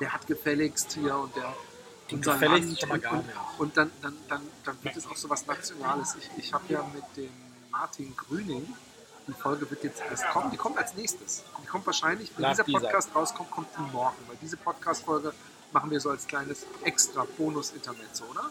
der 0.00 0.12
hat 0.12 0.26
gefälligst 0.26 0.92
hier 0.92 1.16
und 1.16 1.34
der 1.36 1.54
Und 2.12 2.26
mal 2.26 2.48
und, 2.48 2.90
und, 2.90 3.04
und 3.58 3.76
dann, 3.76 3.90
dann, 4.02 4.16
dann, 4.28 4.42
dann 4.64 4.76
wird 4.82 4.96
es 4.96 5.06
auch 5.06 5.16
so 5.16 5.28
was 5.28 5.46
Nationales. 5.46 6.16
Ich, 6.18 6.44
ich 6.44 6.52
habe 6.52 6.64
ja 6.68 6.84
mit 6.94 7.04
dem 7.16 7.30
Martin 7.70 8.14
Grüning, 8.16 8.74
die 9.26 9.32
Folge 9.32 9.70
wird 9.70 9.84
jetzt 9.84 10.02
erst 10.10 10.28
kommen, 10.28 10.50
die 10.50 10.56
kommt 10.56 10.78
als 10.78 10.94
nächstes. 10.94 11.44
Die 11.62 11.66
kommt 11.66 11.86
wahrscheinlich, 11.86 12.30
wenn 12.36 12.42
Nach 12.42 12.50
dieser 12.50 12.64
dieser. 12.64 12.80
Podcast 12.80 13.14
rauskommt, 13.14 13.50
kommt 13.50 13.68
die 13.78 13.92
morgen, 13.92 14.16
weil 14.26 14.36
diese 14.42 14.56
Podcast-Folge 14.56 15.32
machen 15.72 15.90
wir 15.90 16.00
so 16.00 16.10
als 16.10 16.26
kleines 16.26 16.66
extra 16.84 17.26
Bonus-Intermezzo, 17.38 18.24
oder? 18.24 18.50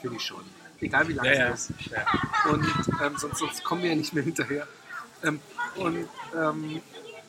Finde 0.00 0.16
ich 0.16 0.22
schon. 0.22 0.44
Egal 0.80 1.08
wie 1.08 1.14
lang 1.14 1.26
Ja, 1.26 1.32
ja. 1.32 1.48
es 1.48 1.70
ist. 1.70 1.80
ja. 1.90 2.06
Und 2.50 2.64
ähm, 3.02 3.16
sonst, 3.18 3.38
sonst 3.38 3.64
kommen 3.64 3.82
wir 3.82 3.90
ja 3.90 3.96
nicht 3.96 4.12
mehr 4.12 4.22
hinterher. 4.22 4.68
Ähm, 5.24 5.40
und 5.76 6.08
ähm, 6.36 6.80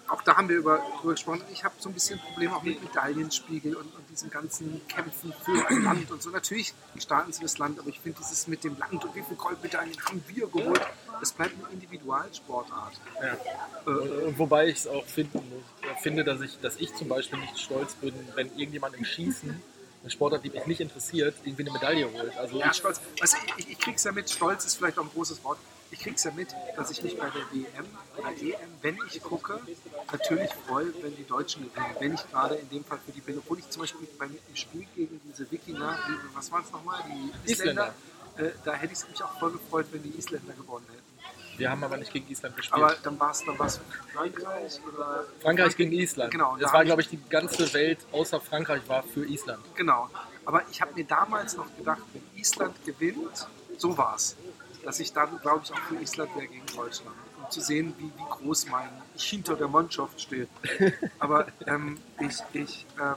auch 0.10 0.22
da 0.22 0.38
haben 0.38 0.50
wir 0.50 0.58
über, 0.58 0.82
drüber 1.00 1.14
gesprochen. 1.14 1.42
Ich 1.52 1.64
habe 1.64 1.76
so 1.80 1.90
ein 1.90 1.94
bisschen 1.94 2.20
Probleme 2.20 2.56
auch 2.56 2.64
mit 2.64 2.82
Medaillenspiegel 2.84 3.76
und, 3.76 3.86
und 3.86 4.10
diesen 4.10 4.30
ganzen 4.30 4.82
Kämpfen 4.88 5.34
für 5.44 5.68
ein 5.68 5.84
Land 5.84 6.12
und 6.12 6.22
so. 6.22 6.30
Natürlich, 6.30 6.74
die 6.96 7.02
Staaten 7.02 7.32
sind 7.32 7.44
das 7.44 7.58
Land, 7.58 7.80
aber 7.80 7.90
ich 7.90 8.00
finde 8.00 8.20
dieses 8.20 8.48
mit 8.48 8.64
dem 8.64 8.78
Land 8.78 9.04
und 9.04 9.16
wie 9.16 9.22
viele 9.22 9.36
Goldmedaillen 9.36 9.96
haben 10.06 10.24
wir 10.28 10.48
geholt, 10.48 10.82
das 11.20 11.32
bleibt 11.32 11.54
eine 11.64 11.74
Individualsportart. 11.74 12.94
Ja. 13.22 13.34
Äh, 13.86 14.26
Und, 14.28 14.40
wobei 14.40 14.68
ich 14.68 14.78
es 14.78 14.88
auch 14.88 15.06
finden 15.06 15.38
muss, 15.38 15.90
äh, 15.90 16.02
finde, 16.02 16.24
dass 16.24 16.42
ich, 16.42 16.60
dass 16.60 16.78
ich 16.78 16.94
zum 16.96 17.08
Beispiel 17.08 17.40
nicht 17.40 17.60
stolz 17.60 17.96
bin, 17.96 18.14
wenn 18.36 18.48
irgendjemand 18.58 18.96
im 18.96 19.06
Schießen, 19.06 19.62
eine 20.02 20.10
Sportart, 20.10 20.44
die 20.46 20.50
mich 20.50 20.66
nicht 20.66 20.80
interessiert, 20.80 21.36
irgendwie 21.44 21.64
eine 21.64 21.72
Medaille 21.72 22.10
holt. 22.12 22.38
Also 22.38 22.58
Ja, 22.58 22.72
ich, 22.72 22.78
stolz. 22.78 23.02
Weißt 23.20 23.34
du, 23.34 23.38
ich, 23.58 23.72
ich 23.72 23.80
krieg's 23.80 24.04
ja 24.06 24.12
mit, 24.12 24.30
stolz 24.30 24.66
ist 24.66 24.76
vielleicht 24.76 24.98
auch 24.98 25.04
ein 25.04 25.10
großes 25.10 25.44
Wort. 25.44 25.60
Ich 25.92 26.00
krieg's 26.00 26.24
ja 26.24 26.32
mit, 26.32 26.50
dass 26.76 26.92
ich 26.92 27.02
mich 27.04 27.18
bei 27.18 27.30
der 27.30 27.42
WM 27.52 27.86
oder 28.18 28.30
EM, 28.30 28.70
wenn 28.82 28.98
ich 29.12 29.22
gucke, 29.22 29.60
natürlich 30.12 30.52
freue, 30.68 30.94
wenn 31.02 31.16
die 31.16 31.26
Deutschen 31.26 31.64
gewinnen. 31.64 31.96
Wenn 32.00 32.14
ich 32.14 32.30
gerade 32.30 32.56
in 32.56 32.70
dem 32.70 32.84
Fall 32.84 33.00
für 33.06 33.12
die 33.12 33.22
bin, 33.22 33.38
obwohl 33.40 33.60
ich 33.60 33.70
zum 33.70 33.82
Beispiel 33.82 34.08
beim 34.18 34.38
im 34.48 34.56
Spiel 34.56 34.86
gegen 34.96 35.20
diese 35.28 35.50
Wikinger, 35.52 35.98
die, 36.08 36.36
was 36.36 36.52
waren 36.52 36.64
es 36.64 36.72
nochmal, 36.72 37.02
die 37.08 37.52
Isländer, 37.52 37.94
äh, 38.38 38.50
da 38.64 38.74
hätte 38.74 38.94
ich 38.94 39.10
mich 39.10 39.24
auch 39.24 39.38
voll 39.40 39.52
gefreut, 39.52 39.88
wenn 39.92 40.04
die 40.04 40.16
Isländer 40.18 40.54
gewonnen 40.54 40.86
hätten. 40.90 41.58
wir 41.60 41.70
haben 41.72 41.84
aber 41.84 41.98
nicht 41.98 42.14
gegen 42.14 42.30
Island 42.30 42.56
gespielt. 42.56 42.82
Aber 42.82 42.96
dann 43.04 43.20
war 43.20 43.32
es 43.32 43.44
dann 43.44 43.58
war's 43.60 43.80
Frankreich 44.14 44.80
oder 44.88 45.26
Frankreich 45.42 45.76
gegen 45.76 45.92
Island. 45.92 46.32
Genau, 46.32 46.56
Das 46.58 46.72
da 46.72 46.78
war, 46.78 46.86
glaube 46.86 47.02
ich, 47.02 47.10
die 47.10 47.20
ganze 47.30 47.74
Welt 47.74 48.00
außer 48.12 48.40
Frankreich 48.40 48.88
war 48.88 49.04
für 49.04 49.26
Island. 49.26 49.64
Genau. 49.76 50.10
Aber 50.46 50.64
ich 50.72 50.82
habe 50.82 50.94
mir 50.94 51.04
damals 51.06 51.58
noch 51.58 51.68
gedacht, 51.76 52.02
wenn 52.14 52.22
Island 52.40 52.76
gewinnt, 52.86 53.48
so 53.78 53.98
war 53.98 54.16
es. 54.16 54.36
Dass 54.84 55.00
ich 55.00 55.12
dann, 55.14 55.40
glaube 55.42 55.62
ich, 55.64 55.72
auch 55.74 55.80
für 55.80 55.96
Island 55.96 56.36
wäre 56.36 56.48
gegen 56.48 56.66
Deutschland. 56.76 57.16
Um 57.44 57.50
zu 57.52 57.62
sehen, 57.62 57.94
wie, 57.98 58.06
wie 58.06 58.30
groß 58.30 58.68
mein 58.68 58.90
ich 59.16 59.24
hinter 59.26 59.56
der 59.56 59.68
Mannschaft 59.68 60.22
stehe. 60.22 60.48
Aber 61.20 61.48
ähm, 61.68 61.98
ich, 62.20 62.38
ich, 62.54 62.86
ähm, 63.00 63.16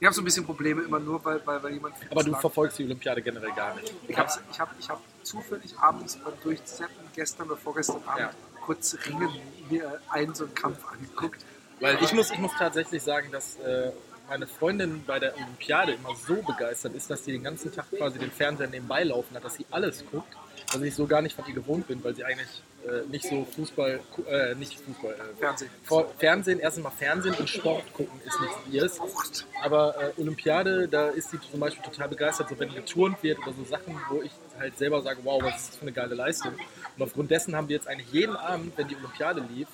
ich 0.00 0.06
habe 0.06 0.14
so 0.14 0.20
ein 0.22 0.24
bisschen 0.24 0.44
Probleme 0.44 0.82
immer 0.82 0.98
nur, 1.00 1.24
weil, 1.24 1.44
weil, 1.46 1.62
weil 1.62 1.72
jemand. 1.74 1.94
Aber 2.10 2.22
du 2.22 2.30
sagt- 2.30 2.40
verfolgst 2.40 2.78
die 2.78 2.84
Olympiade 2.84 3.22
generell 3.22 3.52
gar 3.52 3.74
nicht. 3.74 3.92
ich 4.08 4.16
habe 4.18 4.30
ich 4.50 4.60
hab, 4.60 4.74
ich 4.78 4.88
hab 4.88 5.00
zufällig 5.22 5.78
abends 5.78 6.16
beim 6.16 6.34
Durchzeppen 6.42 7.04
gestern 7.14 7.46
oder 7.48 7.56
vorgestern 7.56 8.02
Abend 8.06 8.20
Ja. 8.20 8.30
kurz 8.64 8.96
Ringen 9.06 9.30
mir 9.70 10.00
einen 10.10 10.34
so 10.34 10.44
einen 10.44 10.54
Kampf 10.54 10.78
angeguckt. 10.92 11.44
Weil 11.80 11.98
ich 12.02 12.12
muss, 12.12 12.30
ich 12.30 12.38
muss 12.38 12.52
tatsächlich 12.58 13.02
sagen, 13.02 13.30
dass 13.32 13.56
äh, 13.56 13.90
meine 14.28 14.46
Freundin 14.46 15.02
bei 15.04 15.18
der 15.18 15.34
Olympiade 15.36 15.92
immer 15.92 16.14
so 16.26 16.36
begeistert 16.36 16.94
ist, 16.94 17.10
dass 17.10 17.24
sie 17.24 17.32
den 17.32 17.42
ganzen 17.42 17.72
Tag 17.74 17.86
quasi 17.90 18.18
den 18.18 18.30
Fernseher 18.30 18.68
nebenbei 18.68 19.02
laufen 19.04 19.34
hat, 19.34 19.44
dass 19.44 19.54
sie 19.54 19.66
alles 19.70 20.04
guckt, 20.10 20.28
was 20.72 20.82
ich 20.82 20.94
so 20.94 21.06
gar 21.06 21.22
nicht 21.22 21.36
von 21.36 21.46
ihr 21.46 21.54
gewohnt 21.54 21.86
bin, 21.88 22.02
weil 22.02 22.14
sie 22.14 22.24
eigentlich 22.24 22.62
äh, 22.86 23.08
nicht 23.10 23.26
so 23.26 23.44
Fußball, 23.44 24.00
äh, 24.28 24.54
nicht 24.56 24.78
Fußball, 24.78 25.12
äh, 25.12 25.38
Fernsehen. 25.38 25.70
vor, 25.84 26.12
Fernsehen, 26.18 26.58
erst 26.58 26.76
einmal 26.76 26.92
Fernsehen 26.92 27.34
und 27.34 27.48
Sport 27.48 27.92
gucken 27.94 28.20
ist 28.24 28.40
nicht 28.40 28.74
ihrs. 28.74 29.00
Wucht. 29.00 29.46
Aber 29.62 29.94
äh, 29.98 30.20
Olympiade, 30.20 30.88
da 30.88 31.08
ist 31.08 31.30
sie 31.30 31.38
zum 31.40 31.60
Beispiel 31.60 31.82
total 31.82 32.08
begeistert, 32.08 32.48
so 32.48 32.58
wenn 32.58 32.74
geturnt 32.74 33.22
wird 33.22 33.38
oder 33.38 33.52
so 33.52 33.64
Sachen, 33.64 33.98
wo 34.10 34.22
ich 34.22 34.32
halt 34.58 34.76
selber 34.76 35.00
sage, 35.02 35.20
wow, 35.22 35.42
was 35.42 35.56
ist 35.56 35.68
das 35.70 35.76
für 35.76 35.82
eine 35.82 35.92
geile 35.92 36.14
Leistung. 36.14 36.52
Und 36.96 37.02
aufgrund 37.02 37.30
dessen 37.30 37.56
haben 37.56 37.68
wir 37.68 37.76
jetzt 37.76 37.88
eigentlich 37.88 38.12
jeden 38.12 38.36
Abend, 38.36 38.76
wenn 38.76 38.88
die 38.88 38.96
Olympiade 38.96 39.42
lief, 39.54 39.68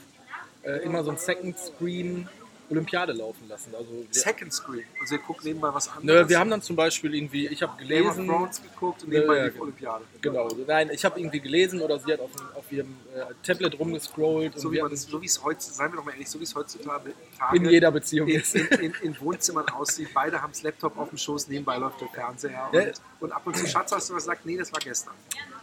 äh, 0.62 0.85
immer 0.85 1.03
so 1.03 1.11
ein 1.11 1.16
Second 1.16 1.59
Screen 1.59 2.29
Olympiade 2.70 3.12
laufen 3.12 3.48
lassen. 3.48 3.74
Also 3.74 4.04
Second 4.11 4.52
Screen. 4.52 4.85
Also 5.00 5.12
wir 5.12 5.18
gucken 5.18 5.44
nebenbei 5.44 5.74
was 5.74 5.88
anderes. 5.88 6.22
ne, 6.22 6.28
wir 6.28 6.38
haben 6.38 6.50
dann 6.50 6.62
zum 6.62 6.76
Beispiel 6.76 7.14
irgendwie, 7.14 7.48
ich 7.48 7.62
habe 7.62 7.72
Game 7.85 8.06
of 8.06 8.16
gelesen, 8.16 8.48
geguckt 8.72 9.02
und 9.02 9.09
nebenbei 9.11 9.37
ja, 9.38 9.48
die 9.48 9.61
Olympiade. 9.61 10.04
genau, 10.20 10.48
nein, 10.66 10.90
ich 10.92 11.04
habe 11.04 11.18
irgendwie 11.18 11.40
gelesen 11.40 11.80
oder 11.80 11.98
sie 11.98 12.12
hat 12.12 12.20
auf, 12.20 12.30
auf 12.54 12.70
ihrem 12.72 12.96
äh, 13.14 13.24
Tablet 13.42 13.78
rumgescrollt 13.78 14.59
So 14.59 14.68
und 14.68 14.74
wie 14.74 14.78
es, 14.78 15.02
so 15.02 15.20
wie 15.20 15.26
es 15.26 15.42
heute, 15.42 15.61
seien 15.61 15.92
wir 15.92 15.96
doch 15.96 16.04
mal 16.04 16.12
ehrlich, 16.12 16.28
so 16.30 16.38
wie 16.38 16.44
es 16.44 16.54
heutzutage 16.54 17.12
in 17.52 17.64
jeder 17.68 17.90
Beziehung 17.90 18.28
in, 18.28 18.40
ist. 18.40 18.54
in, 18.54 18.66
in, 18.80 18.94
in 19.02 19.20
Wohnzimmern 19.20 19.68
aussieht. 19.68 20.09
Beide 20.14 20.40
haben 20.40 20.52
das 20.52 20.62
Laptop 20.62 20.96
auf 20.98 21.09
dem 21.09 21.18
Schoß, 21.18 21.48
nebenbei 21.48 21.76
läuft 21.76 22.00
der 22.00 22.09
Fernseher. 22.09 22.68
Und, 22.72 22.74
Ja. 22.80 22.92
und 23.20 23.33
ab 23.33 23.42
und 23.46 23.56
zu 23.56 23.66
Schatz 23.66 23.90
hast 23.92 24.09
du 24.11 24.14
was 24.14 24.22
gesagt, 24.24 24.46
nee, 24.46 24.56
das 24.56 24.72
war 24.72 24.80
gestern. 24.80 25.14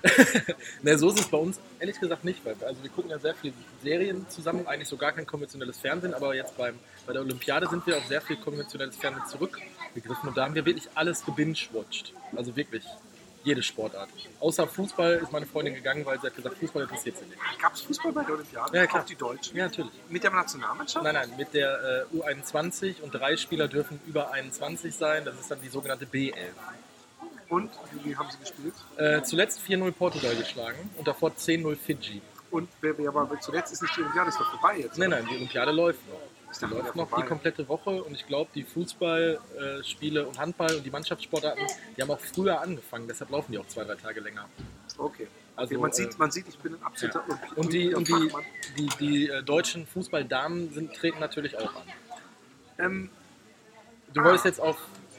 Ne, 0.82 0.98
so 0.98 1.10
ist 1.10 1.20
es 1.20 1.28
bei 1.28 1.38
uns 1.38 1.60
ehrlich 1.80 2.00
gesagt 2.00 2.24
nicht, 2.24 2.46
weil 2.46 2.56
also 2.66 2.82
wir 2.84 2.90
gucken 2.90 3.12
ja 3.12 3.20
sehr 3.20 3.36
viele 3.36 3.54
Serien 3.82 4.28
zusammen, 4.30 4.68
eigentlich 4.68 4.88
so 4.88 4.98
gar 4.98 5.12
kein 5.12 5.26
konventionelles 5.26 5.80
Fernsehen, 5.80 6.14
aber 6.14 6.36
jetzt 6.36 6.56
beim, 6.58 6.76
bei 7.06 7.14
der 7.14 7.22
Olympiade 7.22 7.68
sind 7.68 7.86
wir 7.88 7.98
auf 7.98 8.06
sehr 8.06 8.22
viel 8.22 8.38
konventionelles 8.38 8.96
Fernsehen 8.96 9.26
zurückgegriffen 9.28 10.30
und 10.30 10.38
da 10.38 10.46
haben 10.46 10.56
wir 10.56 10.66
wirklich 10.66 10.88
alles 10.94 11.26
gebingewatcht. 11.26 12.14
Also 12.36 12.56
wirklich 12.56 12.84
Jede 13.48 13.64
Sportart. 13.64 14.10
Außer 14.42 14.68
Fußball 14.68 15.20
ist 15.24 15.32
meine 15.32 15.46
Freundin 15.46 15.74
gegangen, 15.74 16.06
weil 16.06 16.20
sie 16.20 16.28
hat 16.28 16.36
gesagt, 16.36 16.58
Fußball 16.58 16.84
interessiert 16.84 17.18
sie 17.18 17.26
nicht. 17.28 17.40
Gab 17.62 17.74
es 17.74 17.80
Fußball 17.80 18.12
bei 18.12 18.24
der 18.26 18.34
Olympiade? 18.34 18.78
Ja, 18.78 18.86
klar. 18.88 19.04
Auch 19.04 19.06
die 19.06 19.16
Deutschen? 19.16 19.56
Ja, 19.56 19.68
natürlich. 19.68 19.94
Mit 20.10 20.22
der 20.22 20.32
Nationalmannschaft? 20.32 21.02
Nein, 21.02 21.14
nein, 21.14 21.32
mit 21.38 21.54
der 21.54 22.06
äh, 22.12 22.18
U21 22.18 23.02
und 23.02 23.12
drei 23.14 23.38
Spieler 23.38 23.70
dürfen 23.70 24.02
über 24.06 24.32
21 24.32 24.94
sein. 24.94 25.24
Das 25.24 25.40
ist 25.40 25.50
dann 25.50 25.62
die 25.62 25.70
sogenannte 25.70 26.06
B11. 26.06 26.34
Und 27.50 27.72
wie 28.04 28.16
haben 28.16 28.30
sie 28.30 28.38
gespielt? 28.40 28.74
Äh, 28.98 29.22
zuletzt 29.24 29.62
4-0 29.62 29.92
Portugal 29.92 30.36
geschlagen 30.36 30.90
und 30.98 31.08
davor 31.08 31.32
10-0 31.32 31.76
Fidji. 31.76 32.22
Und 32.52 32.70
aber 32.82 33.40
zuletzt 33.40 33.74
ist 33.74 33.82
nicht 33.82 33.96
die 33.98 34.02
Olympiade, 34.02 34.30
ist 34.30 34.40
doch 34.40 34.50
vorbei 34.52 34.80
jetzt. 34.80 34.98
Nein, 34.98 35.10
nein, 35.10 35.26
die 35.30 35.36
Olympiade 35.36 35.72
läuft 35.72 36.00
noch. 36.10 36.20
Ist 36.50 36.62
Die 36.62 36.66
läuft 36.66 36.96
noch 36.96 37.10
vorbei. 37.10 37.22
die 37.24 37.28
komplette 37.28 37.68
Woche 37.68 38.02
und 38.04 38.14
ich 38.16 38.26
glaube, 38.26 38.50
die 38.56 38.64
Fußballspiele 38.64 40.26
und 40.28 40.40
Handball 40.40 40.76
und 40.76 40.84
die 40.86 40.90
Mannschaftssportarten, 40.90 41.66
die 41.96 42.02
haben 42.02 42.10
auch 42.12 42.20
früher 42.22 42.62
angefangen, 42.62 43.06
deshalb 43.08 43.32
laufen 43.32 43.52
die 43.52 43.58
auch 43.60 43.68
zwei, 43.68 43.84
drei 43.84 43.96
Tage 43.96 44.22
länger. 44.22 44.46
Okay. 44.98 45.28
Also, 45.58 45.74
okay 45.76 45.82
man, 45.82 45.92
äh, 45.92 45.94
sieht, 45.94 46.20
man 46.20 46.32
sieht, 46.32 46.48
ich 46.48 46.58
bin 46.60 46.76
ein 46.76 46.84
absoluter 46.84 47.24
Ja. 47.28 47.38
Und 47.56 47.74
die, 47.74 47.94
und 47.94 48.08
die, 48.08 48.30
Fachmann. 48.30 48.46
die, 48.78 48.88
die 49.00 49.30
äh, 49.30 49.44
deutschen 49.44 49.86
Fußballdamen 49.88 50.72
sind, 50.74 50.94
treten 50.94 51.20
natürlich 51.20 51.58
auch 51.58 51.76
an. 51.76 51.84
Ähm, 52.80 53.10
Du 54.14 54.22
Ah. 54.22 54.26
wolltest 54.26 54.46
jetzt 54.46 54.62
auf, 54.62 54.78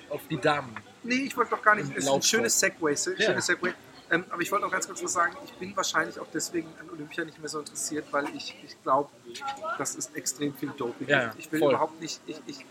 auf 0.09 0.23
die 0.31 0.38
Damen. 0.41 0.75
Nee, 1.03 1.15
ich 1.27 1.37
wollte 1.37 1.51
doch 1.53 1.63
gar 1.63 1.75
nicht. 1.75 1.91
Es 1.97 2.05
ist 2.05 2.11
ein 2.11 2.23
schönes 2.23 2.59
Segway. 2.59 2.97
Schönes 2.97 3.47
Segway. 3.47 3.75
Ähm, 4.11 4.25
aber 4.31 4.41
ich 4.41 4.51
wollte 4.51 4.65
noch 4.65 4.73
ganz 4.73 4.87
kurz 4.87 5.03
was 5.03 5.13
sagen. 5.13 5.37
Ich 5.45 5.53
bin 5.55 5.77
wahrscheinlich 5.77 6.19
auch 6.19 6.27
deswegen 6.33 6.69
an 6.81 6.89
Olympia 6.91 7.25
nicht 7.25 7.39
mehr 7.39 7.49
so 7.49 7.59
interessiert, 7.59 8.07
weil 8.11 8.25
ich, 8.35 8.55
ich 8.65 8.83
glaube, 8.83 9.11
das 9.77 9.95
ist 9.97 10.17
extrem 10.17 10.55
viel 10.55 10.71
Doping. 10.71 11.09
Ja, 11.09 11.33
ich 11.37 11.51
will 11.53 11.61
voll. 11.61 11.73
überhaupt 11.73 12.01
nicht. 12.01 12.21
Ich, 12.27 12.41
ich, 12.47 12.65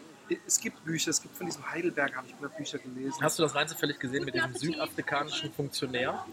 es 0.46 0.60
gibt 0.60 0.84
Bücher, 0.84 1.12
es 1.12 1.22
gibt 1.22 1.38
von 1.38 1.46
diesem 1.46 1.70
Heidelberg, 1.70 2.16
habe 2.16 2.28
ich 2.28 2.40
mal 2.40 2.50
Bücher 2.50 2.80
gelesen. 2.80 3.22
Hast 3.22 3.38
du 3.38 3.44
das 3.44 3.54
rein 3.54 3.68
zufällig 3.68 4.00
gesehen 4.00 4.26
mit 4.26 4.34
diesem 4.34 4.56
südafrikanischen 4.56 5.54
Funktionär? 5.54 6.26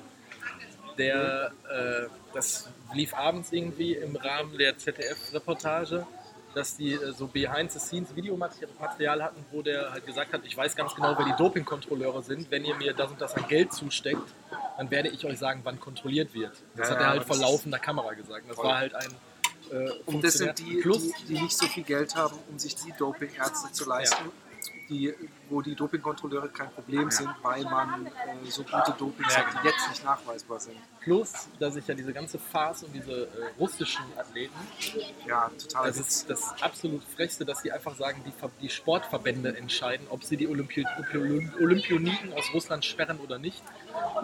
Der, 0.97 1.53
äh, 1.71 2.09
das 2.33 2.69
lief 2.95 3.15
abends 3.15 3.53
irgendwie 3.53 3.95
im 3.95 4.17
Rahmen 4.17 4.57
der 4.57 4.79
ZDF-Reportage, 4.79 6.07
dass 6.55 6.77
die 6.77 6.93
äh, 6.93 7.13
so 7.13 7.27
Behind-the-Scenes-Videomaterial 7.27 9.23
hatten, 9.23 9.45
wo 9.51 9.63
der 9.63 9.91
halt 9.93 10.07
gesagt 10.07 10.33
hat, 10.33 10.43
ich 10.45 10.57
weiß 10.57 10.77
ganz 10.77 10.95
genau, 10.95 11.15
wer 11.17 11.27
die 11.27 11.37
Dopingkontrolleure 11.37 12.23
sind. 12.23 12.51
Wenn 12.51 12.65
ihr 12.65 12.75
mir 12.77 12.93
das 12.93 13.11
und 13.11 13.21
das 13.21 13.35
an 13.35 13.47
Geld 13.49 13.73
zusteckt, 13.73 14.35
dann 14.77 14.91
werde 14.91 15.09
ich 15.09 15.25
euch 15.25 15.39
sagen, 15.39 15.61
wann 15.65 15.81
kontrolliert 15.81 16.35
wird. 16.35 16.53
Das 16.77 16.89
Ja, 16.89 16.95
hat 16.95 17.01
er 17.01 17.07
ja, 17.07 17.11
halt 17.11 17.25
vor 17.25 17.37
laufender 17.37 17.79
Kamera 17.79 18.15
gesagt. 18.15 18.45
Das 18.49 18.57
Voll. 18.57 18.67
war 18.67 18.79
halt 18.79 18.95
ein 18.95 19.15
äh, 19.71 19.91
Und 20.07 20.23
das 20.25 20.35
sind 20.35 20.59
die, 20.59 20.77
Plus, 20.77 21.03
die, 21.03 21.35
die 21.35 21.41
nicht 21.41 21.57
so 21.57 21.67
viel 21.67 21.85
Geld 21.85 22.15
haben, 22.15 22.37
um 22.51 22.59
sich 22.59 22.75
die 22.77 22.93
Dopingärzte 22.99 23.73
zu 23.73 23.89
leisten, 23.89 24.31
die, 24.89 25.15
wo 25.49 25.61
die 25.63 25.75
Dopingkontrolleure 25.75 26.49
kein 26.49 26.71
Problem 26.71 27.11
sind, 27.11 27.29
weil 27.43 27.63
man 27.65 28.07
äh, 28.07 28.11
so 28.51 28.63
gute 28.63 28.95
Dopings 28.99 29.35
Ja, 29.35 29.47
hat, 29.47 29.63
die 29.63 29.67
jetzt 29.69 29.89
nicht 29.89 30.05
nachweisbar 30.05 30.61
sind. 30.61 30.77
plus, 31.01 31.49
dass 31.59 31.77
ich 31.77 31.87
ja 31.87 31.95
diese 31.95 32.13
ganze 32.13 32.39
Farce 32.39 32.85
und 32.85 32.93
diese 32.95 33.25
äh, 33.25 33.29
russischen 33.59 34.05
Athleten 34.19 34.55
Ja, 35.27 35.51
total. 35.61 35.87
Das 35.89 35.99
ist 35.99 36.29
das 36.31 36.55
absolut 36.63 37.03
Frechste, 37.05 37.45
dass 37.45 37.63
die 37.63 37.73
einfach 37.73 37.95
sagen, 37.97 38.23
die, 38.27 38.33
die 38.61 38.69
Sportverbände 38.69 39.57
entscheiden, 39.57 40.07
ob 40.11 40.25
sie 40.25 40.37
die 40.37 40.49
Olympi 40.49 40.85
Olympi 41.13 41.63
Olympioniken 41.63 42.33
aus 42.33 42.45
Russland 42.55 42.85
sperren 42.85 43.19
oder 43.19 43.39
nicht. 43.39 43.63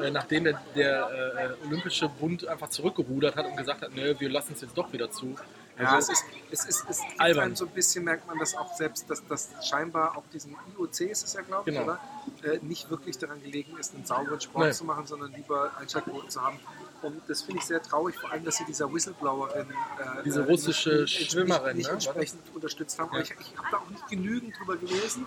Äh, 0.02 0.10
nachdem 0.10 0.44
der, 0.44 0.60
der 0.74 1.56
äh, 1.62 1.66
Olympische 1.66 2.08
Bund 2.08 2.46
einfach 2.46 2.68
zurückgerudert 2.68 3.36
hat 3.36 3.46
und 3.46 3.56
gesagt 3.56 3.82
hat, 3.82 3.94
nö, 3.94 4.14
wir 4.18 4.28
lassen 4.30 4.52
es 4.54 4.60
jetzt 4.62 4.76
doch 4.76 4.92
wieder 4.92 5.10
zu. 5.10 5.36
Ja, 5.80 5.94
Also, 5.94 6.12
es 6.12 6.20
ist, 6.20 6.26
es 6.50 6.64
ist, 6.66 6.84
es 6.90 7.00
gibt 7.00 7.20
Albern. 7.20 7.44
einem 7.44 7.56
so 7.56 7.64
ein 7.66 7.70
bisschen, 7.72 8.04
merkt 8.04 8.26
man 8.26 8.38
das 8.38 8.54
auch 8.56 8.74
selbst, 8.74 9.08
dass 9.10 9.26
das 9.26 9.48
scheinbar 9.62 10.16
auch 10.16 10.24
diesen 10.32 10.56
IOC 10.76 11.00
ist 11.10 11.24
es 11.24 11.32
ja, 11.34 11.42
glaube 11.42 11.70
ich, 11.70 11.76
Genau. 11.76 11.86
oder? 11.86 12.00
Äh, 12.42 12.58
nicht 12.62 12.90
wirklich 12.90 13.18
daran 13.18 13.40
gelegen 13.42 13.76
ist, 13.78 13.94
einen 13.94 14.04
sauberen 14.06 14.40
Sport 14.40 14.66
Nee. 14.66 14.72
zu 14.72 14.84
machen, 14.84 15.06
sondern 15.06 15.32
lieber 15.32 15.70
Einschaltquoten 15.78 16.30
zu 16.30 16.42
haben. 16.42 16.58
Und 17.02 17.22
das 17.28 17.42
finde 17.42 17.60
ich 17.60 17.66
sehr 17.66 17.82
traurig, 17.82 18.16
vor 18.18 18.30
allem, 18.30 18.44
dass 18.44 18.56
sie 18.56 18.64
dieser 18.64 18.92
Whistleblowerin, 18.92 19.70
äh, 19.70 20.22
Diese 20.24 20.42
äh, 20.42 20.44
russische 20.44 20.90
nicht, 21.02 21.18
nicht, 21.18 21.32
Schwimmerin, 21.32 21.76
nicht 21.76 21.86
ne? 21.86 21.92
entsprechend 21.94 22.40
unterstützt 22.54 22.98
haben. 22.98 23.14
Ja. 23.14 23.22
ich, 23.22 23.30
ich 23.40 23.56
habe 23.56 23.68
da 23.70 23.76
auch 23.78 23.88
nicht 23.90 24.06
genügend 24.08 24.58
drüber 24.58 24.76
gelesen. 24.76 25.26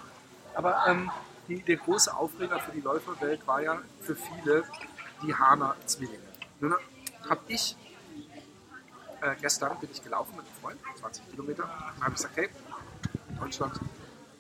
Aber 0.54 0.84
ähm, 0.88 1.10
die, 1.48 1.62
der 1.64 1.78
große 1.78 2.16
Aufreger 2.16 2.60
für 2.60 2.72
die 2.72 2.82
Läuferwelt 2.82 3.46
war 3.48 3.62
ja 3.62 3.82
für 4.02 4.16
viele 4.16 4.64
die 5.24 5.34
Hana-Zwillinge. 5.34 6.20
Nun 6.60 6.76
habe 7.28 7.42
ich 7.48 7.76
äh, 9.24 9.36
gestern 9.42 9.80
bin 9.80 9.90
ich 9.92 10.04
gelaufen 10.04 10.36
mit 10.36 10.46
einem 10.46 10.56
Freund, 10.62 11.00
20 11.00 11.30
Kilometer. 11.32 11.64
Dann 11.64 12.04
habe 12.04 12.14
gesagt, 12.14 12.36
hey, 12.36 12.50
Deutschland, 13.40 13.80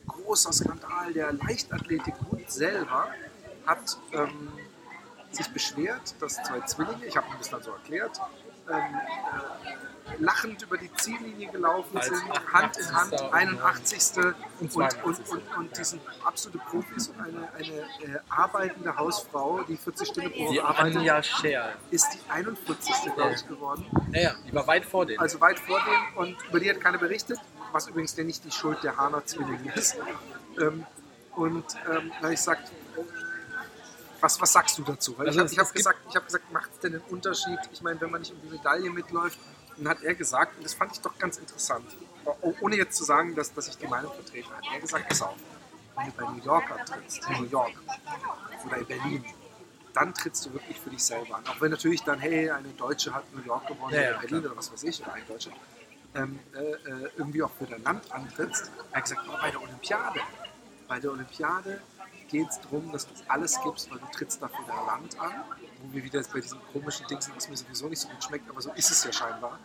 großer 0.08 0.52
Skandal. 0.52 1.13
Der 1.13 1.34
Leichtathletikbund 1.34 2.52
selber 2.52 3.08
hat 3.65 3.98
ähm, 4.12 4.52
sich 5.32 5.52
beschwert, 5.52 6.15
dass 6.19 6.36
zwei 6.36 6.60
Zwillinge, 6.62 7.06
ich 7.06 7.15
habe 7.15 7.28
ihm 7.28 7.38
das 7.38 7.50
dann 7.50 7.63
so 7.63 7.72
erklärt, 7.72 8.19
ähm, 8.69 8.76
äh, 8.76 9.83
lachend 10.19 10.62
über 10.62 10.78
die 10.78 10.91
Ziellinie 10.93 11.49
gelaufen 11.52 11.99
sind, 12.02 12.54
Hand 12.54 12.78
in 12.78 12.95
Hand, 12.95 13.13
88. 13.13 13.34
81. 13.34 14.17
Und 14.17 14.36
Und, 14.60 14.71
82. 14.71 15.32
und, 15.32 15.58
und, 15.58 15.78
die 15.78 15.84
sind 15.84 16.02
absolute 16.23 16.60
Profis 16.60 17.10
und 17.10 17.19
eine, 17.19 17.54
eine 17.54 17.80
äh, 17.80 18.19
arbeitende 18.30 18.95
Hausfrau, 18.95 19.63
die 19.63 19.78
40 19.78 20.08
Stunden 20.08 20.32
pro 20.32 20.47
Woche 20.47 20.63
arbeitet, 20.63 20.97
Anja 20.97 21.23
Scherl. 21.23 21.73
ist 21.91 22.08
die 22.13 22.30
41. 22.30 23.13
glaube 23.15 23.34
ich 23.36 23.47
geworden. 23.47 23.86
Naja, 24.12 24.36
die 24.47 24.54
war 24.54 24.67
weit 24.67 24.86
vor 24.86 25.06
denen. 25.06 25.19
Also 25.19 25.39
weit 25.41 25.60
vor 25.60 25.80
denen 25.80 26.17
und 26.30 26.38
über 26.49 26.60
die 26.60 26.69
hat 26.69 26.80
keiner 26.80 26.97
berichtet, 26.97 27.39
was 27.71 27.88
übrigens 27.88 28.15
ja 28.15 28.23
nicht 28.23 28.43
die 28.45 28.52
Schuld 28.52 28.84
der 28.84 28.97
Hana-Zwillinge 28.97 29.73
ist. 29.76 29.97
Ähm, 30.60 30.86
und 31.36 31.65
ähm, 31.89 32.12
da 32.21 32.30
ich 32.30 32.36
gesagt, 32.36 32.71
was, 34.23 34.39
was 34.39 34.54
sagst 34.54 34.78
du 34.78 34.84
dazu? 34.84 35.17
Weil 35.17 35.28
Also 35.28 35.43
ich 35.43 35.60
habe 35.60 35.67
hab 35.67 35.76
gesagt, 35.76 35.99
ich 36.10 36.15
hab 36.15 36.26
gesagt 36.26 36.52
macht 36.54 36.71
es 36.71 36.80
denn 36.80 36.93
einen 36.93 37.04
Unterschied? 37.10 37.60
Ich 37.73 37.82
meine, 37.82 37.99
wenn 37.99 38.10
man 38.10 38.21
nicht 38.21 38.32
um 38.32 38.39
die 38.41 38.56
Medaille 38.56 38.89
mitläuft, 38.89 39.38
dann 39.77 39.89
hat 39.89 40.03
er 40.03 40.13
gesagt, 40.15 40.57
und 40.57 40.63
das 40.65 40.73
fand 40.73 40.91
ich 40.93 41.01
doch 41.01 41.17
ganz 41.17 41.38
interessant, 41.38 41.86
oh- 42.25 42.53
ohne 42.62 42.75
jetzt 42.75 42.95
zu 42.97 43.03
sagen, 43.03 43.36
dass, 43.36 43.53
dass 43.53 43.67
ich 43.67 43.77
die 43.77 43.88
Meinung 43.88 44.13
vertrete, 44.13 44.49
hat 44.49 44.63
er 44.73 44.79
gesagt, 44.79 45.07
pass 45.09 45.21
auf, 45.21 45.36
wenn 45.95 46.05
du 46.07 46.12
bei 46.13 46.31
New 46.31 46.43
York 46.43 46.71
antrittst, 46.71 47.21
in 47.29 47.43
New 47.43 47.49
York 47.49 47.71
oder 48.65 48.77
in 48.77 48.86
Berlin, 48.86 49.25
dann 49.93 50.13
trittst 50.13 50.45
du 50.45 50.53
wirklich 50.53 50.79
für 50.79 50.89
dich 50.89 51.03
selber 51.03 51.36
an. 51.38 51.45
Auch 51.47 51.62
wenn 51.62 51.69
natürlich 51.71 52.01
dann, 52.03 52.19
hey, 52.19 52.49
eine 52.49 52.69
Deutsche 52.69 53.13
hat 53.13 53.23
New 53.36 53.43
York 53.43 53.67
gewonnen 53.67 53.93
Ja, 53.93 54.01
ja, 54.01 54.09
oder 54.12 54.19
Berlin 54.21 54.39
klar. 54.39 54.51
oder 54.51 54.57
was 54.57 54.71
weiß 54.73 54.83
ich, 54.83 55.01
oder 55.03 55.13
ein 55.13 55.27
Deutscher, 55.27 55.51
ähm, 56.15 56.39
äh, 56.55 56.59
äh, 56.59 57.09
irgendwie 57.17 57.43
auch 57.43 57.51
für 57.57 57.65
dein 57.65 57.83
Land 57.83 58.12
antrittst. 58.12 58.71
Er 58.91 58.97
hat 58.97 59.03
gesagt, 59.03 59.21
oh, 59.27 59.38
bei 59.39 59.51
der 59.51 59.62
Olympiade. 59.62 60.19
Bei 60.88 60.99
der 60.99 61.12
Olympiade 61.12 61.81
geht 62.34 62.50
es 62.50 62.60
darum, 62.62 62.91
dass 62.91 63.08
du 63.08 63.13
alles 63.28 63.60
gibst, 63.63 63.89
weil 63.91 64.00
du 64.00 64.06
trittst 64.08 64.41
dafür 64.41 64.65
dein 64.67 64.86
Land 64.86 65.19
an. 65.19 65.32
Wo 65.82 65.93
wir 65.93 66.04
wieder 66.04 66.22
bei 66.34 66.39
diesen 66.41 66.60
komischen 66.74 67.06
Dingen 67.08 67.22
sind, 67.22 67.36
was 67.36 67.48
mir 67.48 67.56
sowieso 67.58 67.88
nicht 67.88 68.00
so 68.00 68.08
gut 68.10 68.24
schmeckt, 68.24 68.50
aber 68.50 68.62
so 68.62 68.72
ist 68.72 68.89
es 68.91 69.04
ja 69.04 69.13
scheinbar. 69.13 69.60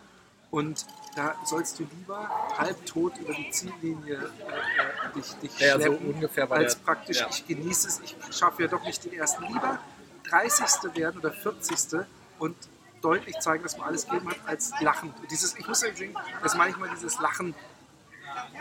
Und 0.51 0.87
da 1.15 1.35
sollst 1.45 1.79
du 1.79 1.85
lieber 1.85 2.29
halbtot 2.57 3.19
über 3.19 3.35
die 3.35 3.51
Ziellinie 3.51 4.15
äh, 4.17 4.19
äh, 4.19 5.13
dich, 5.15 5.33
dich 5.43 5.59
Ja, 5.59 5.75
so 5.75 5.83
schleppen, 5.87 6.15
ungefähr 6.15 6.49
war 6.49 6.57
als 6.59 6.75
der- 6.77 6.85
praktisch, 6.85 7.21
ja. 7.21 7.27
ich 7.29 7.47
genieße 7.47 7.89
es, 7.89 8.01
ich 8.01 8.17
schaffe 8.31 8.63
ja 8.63 8.69
doch 8.69 8.83
nicht 8.85 9.05
den 9.05 9.13
ersten. 9.13 9.45
Lieber 9.45 9.79
30. 10.31 10.95
werden 10.95 11.19
oder 11.21 11.33
40. 11.33 12.01
und 12.39 12.57
deutlich 13.03 13.39
zeigen, 13.41 13.63
dass 13.63 13.77
man 13.77 13.89
alles 13.89 14.07
gegeben 14.07 14.31
hat, 14.31 14.39
als 14.47 14.73
lachend. 14.81 15.15
Dieses, 15.31 15.55
ich 15.57 15.67
muss 15.69 15.83
ja 15.83 15.95
sehen, 15.95 16.17
dass 16.43 16.55
manchmal 16.57 16.89
dieses 16.91 17.19
Lachen 17.21 17.55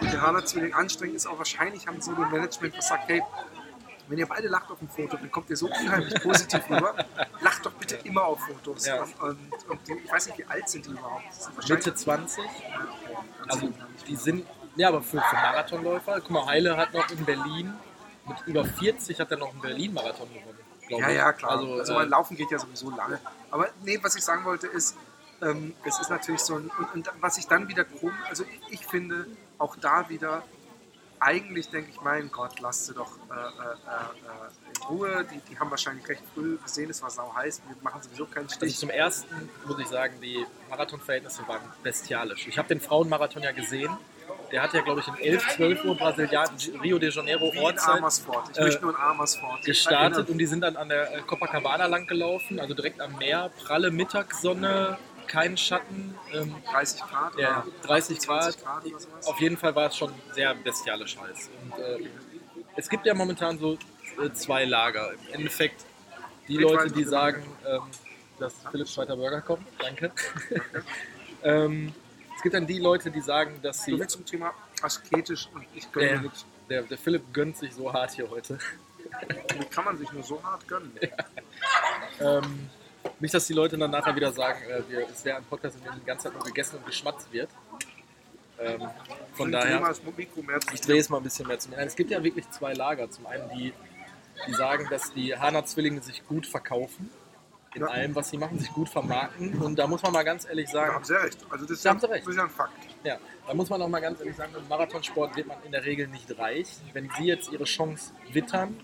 mit 0.01 0.11
der 0.13 0.21
Hana-Zwilling 0.21 0.73
anstrengend 0.73 1.15
ist, 1.15 1.25
aber 1.27 1.39
wahrscheinlich 1.39 1.87
haben 1.87 2.01
sie 2.01 2.13
dem 2.13 2.29
Management 2.29 2.75
gesagt, 2.75 3.07
hey, 3.07 3.23
wenn 4.09 4.17
ihr 4.17 4.27
beide 4.27 4.47
lacht 4.47 4.71
auf 4.71 4.79
dem 4.79 4.89
Foto, 4.89 5.17
dann 5.17 5.31
kommt 5.31 5.49
ihr 5.49 5.57
so 5.57 5.67
unheimlich 5.67 6.21
positiv 6.21 6.69
rüber. 6.69 6.93
Lacht 7.41 7.65
doch 7.65 7.73
bitte 7.73 7.95
immer 8.03 8.23
auf 8.25 8.39
Fotos. 8.39 8.85
Ja. 8.85 9.03
Und, 9.03 9.19
und, 9.21 9.69
und 9.69 9.87
die, 9.87 9.93
ich 9.93 10.11
weiß 10.11 10.27
nicht, 10.27 10.37
wie 10.39 10.45
alt 10.45 10.69
sind 10.69 10.85
die 10.85 10.91
überhaupt? 10.91 11.33
Sind 11.33 11.69
Mitte 11.69 11.93
20. 11.95 12.43
Ja, 12.43 12.49
okay. 12.51 13.17
Also 13.47 13.73
die 14.07 14.15
sind, 14.15 14.45
ja, 14.75 14.89
aber 14.89 15.01
für, 15.01 15.21
für 15.21 15.35
Marathonläufer. 15.35 16.21
Guck 16.21 16.29
mal, 16.29 16.45
Heile 16.45 16.77
hat 16.77 16.93
noch 16.93 17.09
in 17.09 17.25
Berlin, 17.25 17.73
mit 18.27 18.37
über 18.45 18.65
40 18.65 19.19
hat 19.19 19.31
er 19.31 19.37
noch 19.37 19.51
einen 19.51 19.61
Berlin-Marathon 19.61 20.27
gewonnen. 20.33 20.57
Ja, 20.89 21.09
ja, 21.09 21.33
klar. 21.33 21.51
Also, 21.51 21.73
Also, 21.73 21.99
äh, 21.99 22.05
Laufen 22.05 22.37
geht 22.37 22.51
ja 22.51 22.59
sowieso 22.59 22.89
lange. 22.91 23.19
Aber 23.51 23.69
nee, 23.83 23.99
was 24.01 24.15
ich 24.15 24.23
sagen 24.23 24.45
wollte 24.45 24.67
ist, 24.67 24.95
ähm, 25.41 25.73
es 25.83 25.99
ist 25.99 26.09
natürlich 26.09 26.41
so 26.41 26.55
ein, 26.55 26.71
und, 26.77 26.93
und 26.93 27.11
was 27.21 27.37
ich 27.37 27.47
dann 27.47 27.67
wieder 27.67 27.83
krumm, 27.83 28.13
also 28.27 28.43
ich, 28.43 28.79
ich 28.79 28.85
finde 28.85 29.27
auch 29.57 29.75
da 29.75 30.09
wieder, 30.09 30.43
eigentlich 31.19 31.69
denke 31.69 31.91
ich, 31.91 32.01
mein 32.01 32.29
Gott, 32.31 32.59
lasst 32.59 32.87
sie 32.87 32.93
doch 32.93 33.11
äh, 33.29 33.33
äh, 33.33 33.73
äh, 33.73 34.75
in 34.75 34.83
Ruhe. 34.89 35.25
Die, 35.31 35.39
die 35.49 35.59
haben 35.59 35.69
wahrscheinlich 35.71 36.07
recht 36.07 36.23
früh 36.33 36.57
gesehen, 36.57 36.89
es 36.89 37.01
war 37.01 37.09
sau 37.09 37.33
heiß, 37.35 37.61
wir 37.67 37.75
machen 37.81 38.01
sowieso 38.01 38.25
keinen 38.25 38.45
Also 38.45 38.55
Stich. 38.55 38.77
zum 38.77 38.89
ersten 38.89 39.49
muss 39.65 39.79
ich 39.79 39.87
sagen, 39.87 40.15
die 40.21 40.45
Marathonverhältnisse 40.69 41.47
waren 41.47 41.61
bestialisch. 41.83 42.47
Ich 42.47 42.57
habe 42.57 42.67
den 42.67 42.79
Frauenmarathon 42.81 43.43
ja 43.43 43.51
gesehen. 43.51 43.95
Der 44.51 44.61
hat 44.63 44.73
ja, 44.73 44.81
glaube 44.81 45.01
ich, 45.01 45.07
um 45.07 45.15
11, 45.15 45.55
12 45.55 45.83
Uhr 45.85 45.95
Brasilian, 45.97 46.49
Rio 46.81 46.97
de 46.99 47.11
Janeiro 47.11 47.51
Wie 47.53 47.59
Ortszeit. 47.59 48.01
Ich 48.51 48.57
äh, 48.57 48.63
möchte 48.63 48.81
nur 48.81 48.91
in 48.91 48.97
Amersfoort. 49.01 49.63
gestartet 49.65 50.29
und 50.29 50.37
die 50.37 50.45
sind 50.45 50.61
dann 50.61 50.77
an 50.77 50.87
der 50.89 51.17
äh, 51.17 51.21
Copacabana 51.21 51.85
lang 51.87 52.07
gelaufen, 52.07 52.59
also 52.59 52.73
direkt 52.73 53.01
am 53.01 53.17
Meer, 53.17 53.51
pralle 53.65 53.91
Mittagssonne, 53.91 54.97
kein 55.27 55.57
Schatten, 55.57 56.15
ähm, 56.33 56.55
30 56.71 57.01
Grad 57.01 57.37
ja, 57.37 57.65
30 57.83 58.19
Grad. 58.19 58.53
20 58.53 58.63
Grad. 58.63 58.83
Auf 59.27 59.39
jeden 59.39 59.57
Fall 59.57 59.75
war 59.75 59.87
es 59.87 59.97
schon 59.97 60.13
sehr 60.33 60.53
bestialisch 60.55 61.17
heiß. 61.17 61.49
Und, 61.63 61.79
äh, 61.79 62.07
es 62.75 62.89
gibt 62.89 63.05
ja 63.05 63.13
momentan 63.13 63.57
so 63.59 63.73
äh, 64.21 64.31
zwei 64.33 64.65
Lager. 64.65 65.11
Im 65.13 65.33
Endeffekt 65.33 65.85
die 66.47 66.57
Leute, 66.57 66.91
die 66.91 67.03
sagen, 67.03 67.43
ähm, 67.67 67.81
dass 68.39 68.53
Philips 68.71 68.93
zweiter 68.93 69.15
Burger 69.15 69.41
kommt. 69.41 69.67
Danke. 69.79 70.11
ähm, 71.43 71.93
es 72.35 72.41
gibt 72.43 72.55
dann 72.55 72.67
die 72.67 72.79
Leute, 72.79 73.09
die 73.11 73.21
sagen, 73.21 73.59
dass 73.61 73.79
Du 73.85 73.91
sie. 73.93 73.99
willst 73.99 74.15
zum 74.15 74.25
Thema 74.25 74.53
asketisch 74.81 75.49
und 75.53 75.65
ich 75.73 75.91
gönne 75.91 76.07
Ja. 76.07 76.15
mir 76.17 76.21
nichts. 76.23 76.45
Der, 76.69 76.81
der 76.83 76.97
Philipp 76.97 77.33
gönnt 77.33 77.57
sich 77.57 77.73
so 77.73 77.91
hart 77.91 78.11
hier 78.11 78.29
heute. 78.29 78.59
Wie 79.57 79.65
kann 79.65 79.85
man 79.85 79.97
sich 79.97 80.11
nur 80.11 80.23
so 80.23 80.41
hart 80.43 80.67
gönnen? 80.67 80.91
Ähm, 82.19 82.69
nicht, 83.19 83.33
dass 83.33 83.47
die 83.47 83.53
Leute 83.53 83.77
dann 83.77 83.91
nachher 83.91 84.15
wieder 84.15 84.31
sagen, 84.31 84.59
äh, 84.63 84.81
wir, 84.89 85.07
es 85.09 85.23
wäre 85.25 85.37
ein 85.37 85.43
Podcast, 85.45 85.77
in 85.77 85.83
dem 85.83 85.99
die 85.99 86.05
ganze 86.05 86.25
Zeit 86.25 86.33
nur 86.33 86.43
gegessen 86.43 86.77
und 86.77 86.85
geschmatzt 86.85 87.31
wird. 87.31 87.49
Ähm, 88.59 88.89
von 89.33 89.49
Ich 89.49 89.51
daher, 89.59 89.93
ich 90.73 90.81
drehe 90.81 90.99
es 90.99 91.09
mal 91.09 91.17
ein 91.17 91.23
bisschen 91.23 91.47
mehr 91.47 91.59
zu 91.59 91.69
mir. 91.69 91.77
Nein, 91.77 91.87
Es 91.87 91.95
gibt 91.95 92.09
ja 92.11 92.23
wirklich 92.23 92.49
zwei 92.49 92.73
Lager. 92.73 93.09
Zum 93.11 93.27
einen 93.27 93.47
die, 93.55 93.73
die 94.47 94.53
sagen, 94.53 94.87
dass 94.89 95.13
die 95.13 95.37
Hana-Zwillinge 95.37 96.01
sich 96.01 96.25
gut 96.25 96.47
verkaufen. 96.47 97.09
In 97.75 97.81
Ja. 97.81 97.89
allem, 97.89 98.15
was 98.15 98.29
sie 98.29 98.37
machen, 98.37 98.57
sich 98.57 98.71
gut 98.71 98.89
vermarkten. 98.89 99.61
Und 99.61 99.77
da 99.77 99.85
muss 99.85 100.01
man 100.01 100.11
mal 100.11 100.23
ganz 100.23 100.45
ehrlich 100.47 100.65
Da 100.67 100.71
sagen, 100.71 100.93
haben 100.95 101.03
Sie 101.03 101.13
recht. 101.13 101.37
Also 101.49 101.65
das 101.65 101.71
ist, 101.77 101.85
Da 101.85 101.89
ja, 101.89 101.93
haben 101.93 101.99
Sie 101.99 102.09
recht. 102.09 102.25
das 102.25 102.31
ist 102.31 102.37
ja 102.37 102.43
ein 102.45 102.49
Fakt. 102.49 102.71
Ja, 103.03 103.17
da 103.45 103.53
muss 103.53 103.69
man 103.69 103.81
auch 103.81 103.87
mal 103.89 103.99
ganz 103.99 104.19
ehrlich 104.19 104.35
sagen, 104.35 104.55
im 104.57 104.67
Marathonsport 104.67 105.35
wird 105.35 105.45
man 105.47 105.57
in 105.63 105.71
der 105.71 105.83
Regel 105.85 106.07
nicht 106.07 106.35
reich. 106.39 106.67
Wenn 106.93 107.11
Sie 107.17 107.25
jetzt 107.25 107.51
Ihre 107.51 107.65
Chance 107.65 108.13
wittern, 108.31 108.79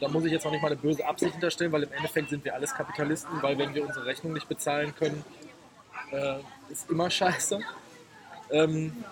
da 0.00 0.08
muss 0.08 0.24
ich 0.24 0.32
jetzt 0.32 0.44
noch 0.44 0.52
nicht 0.52 0.62
mal 0.62 0.68
eine 0.68 0.76
böse 0.76 1.06
Absicht 1.06 1.32
hinterstellen, 1.32 1.72
weil 1.72 1.84
im 1.84 1.92
Endeffekt 1.92 2.30
sind 2.30 2.44
wir 2.44 2.54
alles 2.54 2.74
Kapitalisten, 2.74 3.42
weil 3.42 3.58
wenn 3.58 3.74
wir 3.74 3.86
unsere 3.86 4.06
Rechnung 4.06 4.32
nicht 4.32 4.48
bezahlen 4.48 4.94
können, 4.94 5.24
äh, 6.10 6.36
ist 6.70 6.90
immer 6.90 7.10
scheiße. 7.10 7.60
Ähm, 8.50 9.04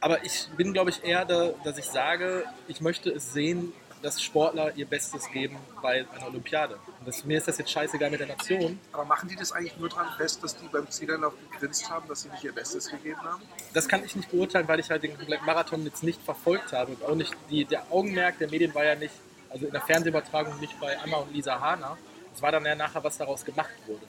aber 0.00 0.24
ich 0.24 0.48
bin, 0.56 0.72
glaube 0.72 0.90
ich, 0.90 1.04
eher 1.04 1.24
da, 1.24 1.50
dass 1.64 1.78
ich 1.78 1.84
sage, 1.84 2.44
ich 2.68 2.80
möchte 2.80 3.10
es 3.10 3.32
sehen, 3.32 3.72
dass 4.02 4.22
Sportler 4.22 4.74
ihr 4.76 4.86
Bestes 4.86 5.30
geben 5.30 5.56
bei 5.82 6.06
einer 6.14 6.26
Olympiade. 6.26 6.76
Und 6.98 7.06
das, 7.06 7.24
mir 7.24 7.36
ist 7.36 7.48
das 7.48 7.58
jetzt 7.58 7.70
scheißegal 7.70 8.10
mit 8.10 8.20
der 8.20 8.28
Nation. 8.28 8.78
Aber 8.92 9.04
machen 9.04 9.28
die 9.28 9.36
das 9.36 9.52
eigentlich 9.52 9.76
nur 9.76 9.90
daran 9.90 10.08
fest, 10.16 10.42
dass 10.42 10.56
die 10.56 10.66
beim 10.68 10.90
Zieleinlauf 10.90 11.34
gegrinst 11.52 11.90
haben, 11.90 12.08
dass 12.08 12.22
sie 12.22 12.30
nicht 12.30 12.44
ihr 12.44 12.52
Bestes 12.52 12.88
gegeben 12.88 13.20
haben? 13.22 13.42
das 13.72 13.88
kann 13.88 14.04
ich 14.04 14.16
nicht 14.16 14.30
beurteilen, 14.30 14.66
weil 14.68 14.80
ich 14.80 14.90
halt 14.90 15.02
den 15.02 15.12
Marathon 15.44 15.84
jetzt 15.84 16.02
nicht 16.02 16.20
verfolgt 16.22 16.72
habe. 16.72 16.92
Und 16.92 17.04
auch 17.04 17.14
nicht 17.14 17.36
die, 17.50 17.64
der 17.64 17.84
Augenmerk 17.90 18.38
der 18.38 18.48
Medien 18.48 18.74
war 18.74 18.84
ja 18.84 18.94
nicht, 18.94 19.14
also 19.50 19.66
in 19.66 19.72
der 19.72 19.80
Fernsehübertragung 19.82 20.58
nicht 20.60 20.78
bei 20.80 20.98
Anna 20.98 21.18
und 21.18 21.32
Lisa 21.32 21.60
Hahner. 21.60 21.98
Es 22.34 22.40
war 22.42 22.52
dann 22.52 22.64
ja 22.64 22.74
nachher, 22.74 23.02
was 23.04 23.18
daraus 23.18 23.44
gemacht 23.44 23.70
wurde. 23.86 24.06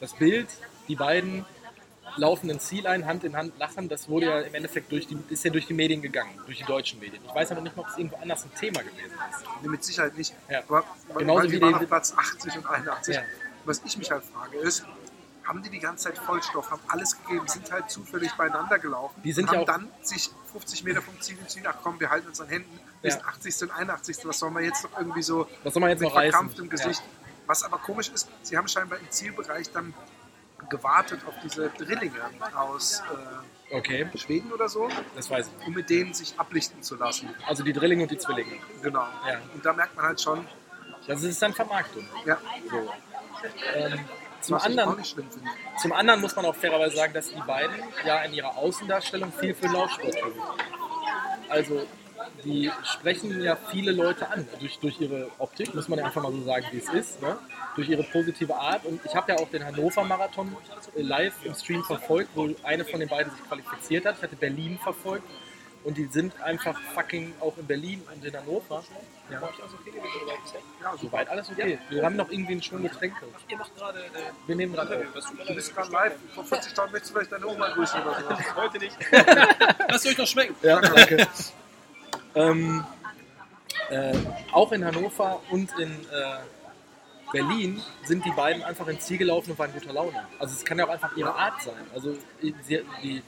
Das 0.00 0.12
Bild, 0.14 0.48
die 0.86 0.94
beiden 0.96 1.44
laufen 2.16 2.48
ins 2.50 2.66
Ziel 2.66 2.86
ein, 2.86 3.04
Hand 3.06 3.24
in 3.24 3.36
Hand 3.36 3.58
lachen, 3.58 3.88
das 3.88 4.08
wurde 4.08 4.26
ja 4.26 4.40
im 4.40 4.54
Endeffekt 4.54 4.90
durch 4.92 5.06
die, 5.06 5.18
ist 5.28 5.44
ja 5.44 5.50
durch 5.50 5.66
die 5.66 5.74
Medien 5.74 6.00
gegangen, 6.00 6.30
durch 6.46 6.58
die 6.58 6.64
deutschen 6.64 6.98
Medien. 7.00 7.22
Ich 7.26 7.34
weiß 7.34 7.50
aber 7.52 7.60
nicht 7.60 7.76
ob 7.76 7.86
es 7.88 7.98
irgendwo 7.98 8.16
anders 8.16 8.44
ein 8.44 8.54
Thema 8.54 8.80
gewesen 8.82 9.12
ist. 9.30 9.44
Nee, 9.62 9.68
mit 9.68 9.84
Sicherheit 9.84 10.16
nicht. 10.16 10.34
Ja. 10.48 10.60
Aber 10.68 10.84
Genauso 11.18 11.42
weil 11.42 11.50
wie 11.50 11.56
die 11.56 11.62
waren 11.62 11.70
die- 11.74 11.84
auf 11.84 11.86
Platz 11.88 12.14
80 12.16 12.56
und 12.56 12.66
81. 12.66 13.14
Ja. 13.16 13.22
Was 13.64 13.82
ich 13.84 13.98
mich 13.98 14.10
halt 14.10 14.24
frage 14.24 14.56
ist, 14.58 14.84
haben 15.48 15.62
die 15.62 15.70
die 15.70 15.78
ganze 15.80 16.04
Zeit 16.04 16.18
Vollstoff, 16.18 16.70
haben 16.70 16.82
alles 16.88 17.16
gegeben, 17.22 17.48
sind 17.48 17.72
halt 17.72 17.90
zufällig 17.90 18.30
beieinander 18.34 18.78
gelaufen 18.78 19.20
Die 19.24 19.32
sind 19.32 19.48
und 19.48 19.54
ja 19.54 19.60
haben 19.60 19.62
auch- 19.84 19.88
dann 19.90 20.04
sich 20.04 20.30
50 20.52 20.84
Meter 20.84 21.02
vom 21.02 21.20
Ziel 21.20 21.38
entschieden, 21.38 21.66
ach 21.68 21.76
komm, 21.82 21.98
wir 21.98 22.10
halten 22.10 22.28
uns 22.28 22.40
an 22.40 22.48
Händen, 22.48 22.78
bis 23.02 23.14
Ja. 23.14 23.20
80. 23.22 23.62
und 23.62 23.70
81. 23.72 24.18
Was 24.24 24.38
soll 24.38 24.50
man 24.50 24.62
jetzt 24.64 24.84
noch 24.84 24.96
irgendwie 24.98 25.22
so 25.22 25.48
Was 25.64 25.74
soll 25.74 25.80
man 25.80 25.90
jetzt 25.90 26.00
mit 26.00 26.08
noch 26.10 26.14
verkrampftem 26.20 26.68
Gesicht. 26.68 27.02
Was 27.46 27.62
aber 27.62 27.78
komisch 27.78 28.10
ist, 28.10 28.28
sie 28.42 28.56
haben 28.58 28.68
scheinbar 28.68 28.98
im 28.98 29.10
Zielbereich 29.10 29.70
dann 29.72 29.94
gewartet 30.68 31.20
auf 31.26 31.34
diese 31.42 31.70
Drillinge 31.70 32.20
aus 32.54 33.02
Ja. 33.10 33.42
Okay, 33.78 34.02
äh, 34.12 34.18
Schweden 34.18 34.50
oder 34.52 34.68
so, 34.68 34.88
das 35.14 35.28
weiß 35.30 35.48
ich. 35.60 35.66
um 35.66 35.74
mit 35.74 35.88
denen 35.90 36.14
sich 36.14 36.38
ablichten 36.38 36.82
zu 36.82 36.96
lassen. 36.96 37.28
Also 37.46 37.62
die 37.62 37.72
Drillinge 37.72 38.02
und 38.04 38.10
die 38.10 38.18
Zwillinge. 38.18 38.56
Genau. 38.82 39.06
Ja. 39.26 39.40
Und 39.54 39.64
da 39.64 39.72
merkt 39.74 39.94
man 39.96 40.06
halt 40.06 40.20
schon, 40.20 40.46
Das 41.06 41.22
ist 41.22 41.40
dann 41.40 41.52
Vermarktung. 41.54 42.06
ja, 42.26 42.38
So. 42.70 42.92
Ähm, 43.74 44.00
zum 44.40 44.56
anderen. 44.56 44.96
Zum 45.80 45.92
anderen 45.92 46.20
muss 46.20 46.34
man 46.36 46.46
auch 46.46 46.54
fairerweise 46.54 46.96
sagen, 46.96 47.12
dass 47.12 47.28
die 47.28 47.40
beiden 47.40 47.76
ja 48.04 48.22
in 48.22 48.34
ihrer 48.34 48.56
Außendarstellung 48.56 49.32
viel 49.32 49.54
für 49.54 49.66
Laufsport 49.66 50.18
tun. 50.18 50.32
Also 51.48 51.82
die 52.44 52.70
sprechen 52.84 53.42
ja 53.42 53.56
viele 53.70 53.92
Leute 53.92 54.28
an 54.30 54.46
durch, 54.60 54.78
durch 54.78 55.00
ihre 55.00 55.30
Optik, 55.38 55.74
muss 55.74 55.88
man 55.88 55.98
ja 55.98 56.06
einfach 56.06 56.22
mal 56.22 56.32
so 56.32 56.42
sagen, 56.42 56.66
wie 56.72 56.78
es 56.78 56.88
ist, 56.88 57.22
ne? 57.22 57.38
durch 57.76 57.88
ihre 57.88 58.02
positive 58.02 58.54
Art. 58.54 58.84
Und 58.84 59.00
ich 59.04 59.14
habe 59.14 59.32
ja 59.32 59.38
auch 59.38 59.48
den 59.50 59.64
Hannover-Marathon 59.64 60.56
äh, 60.96 61.02
live 61.02 61.34
im 61.44 61.54
Stream 61.54 61.82
verfolgt, 61.84 62.30
wo 62.34 62.48
eine 62.62 62.84
von 62.84 63.00
den 63.00 63.08
beiden 63.08 63.32
sich 63.32 63.44
qualifiziert 63.44 64.04
hat. 64.04 64.16
Ich 64.16 64.22
hatte 64.22 64.36
Berlin 64.36 64.78
verfolgt 64.82 65.28
und 65.84 65.96
die 65.96 66.06
sind 66.06 66.40
einfach 66.42 66.78
fucking 66.94 67.32
auch 67.40 67.56
in 67.56 67.66
Berlin 67.66 68.02
und 68.14 68.24
in 68.24 68.36
Hannover. 68.36 68.84
Ja, 69.30 69.40
Ja, 69.40 69.48
so 70.96 71.06
soweit 71.06 71.28
alles 71.28 71.50
okay. 71.50 71.78
Wir 71.90 72.04
haben 72.04 72.16
noch 72.16 72.30
irgendwie 72.30 72.52
einen 72.52 72.62
Schwung 72.62 72.82
Getränke. 72.82 73.16
Ihr 73.48 73.56
macht 73.58 73.74
gerade. 73.76 74.00
Äh, 74.00 74.08
Wir 74.46 74.56
nehmen 74.56 74.72
gerade. 74.74 75.06
Du 75.46 75.54
bist 75.54 75.74
gerade 75.74 75.90
live. 75.92 76.12
Vor 76.34 76.44
40 76.44 76.72
Tagen 76.74 76.92
möchtest 76.92 77.10
du 77.10 77.18
vielleicht 77.18 77.32
deine 77.32 77.46
Oma 77.46 77.68
grüßen 77.68 78.00
oder 78.02 78.14
so. 78.20 78.56
heute 78.56 78.78
nicht. 78.78 78.96
Lasst 79.88 80.06
euch 80.06 80.16
doch 80.16 80.26
schmecken. 80.26 80.54
Ja, 80.62 80.80
danke. 80.80 81.26
ähm, 82.34 82.84
äh, 83.90 84.14
auch 84.52 84.72
in 84.72 84.84
Hannover 84.84 85.40
und 85.50 85.70
in 85.78 85.90
äh, 85.90 86.38
Berlin 87.32 87.82
sind 88.04 88.24
die 88.24 88.30
beiden 88.32 88.62
einfach 88.62 88.86
ins 88.88 89.04
Ziel 89.06 89.18
gelaufen 89.18 89.50
und 89.52 89.58
waren 89.58 89.72
guter 89.72 89.92
Laune. 89.92 90.26
Also 90.38 90.54
es 90.54 90.64
kann 90.64 90.78
ja 90.78 90.86
auch 90.86 90.90
einfach 90.90 91.14
ihre 91.16 91.34
Art 91.34 91.60
sein. 91.62 91.74
Also 91.94 92.16
ich- 92.40 92.54
sie, 92.64 92.84
die, 93.02 93.22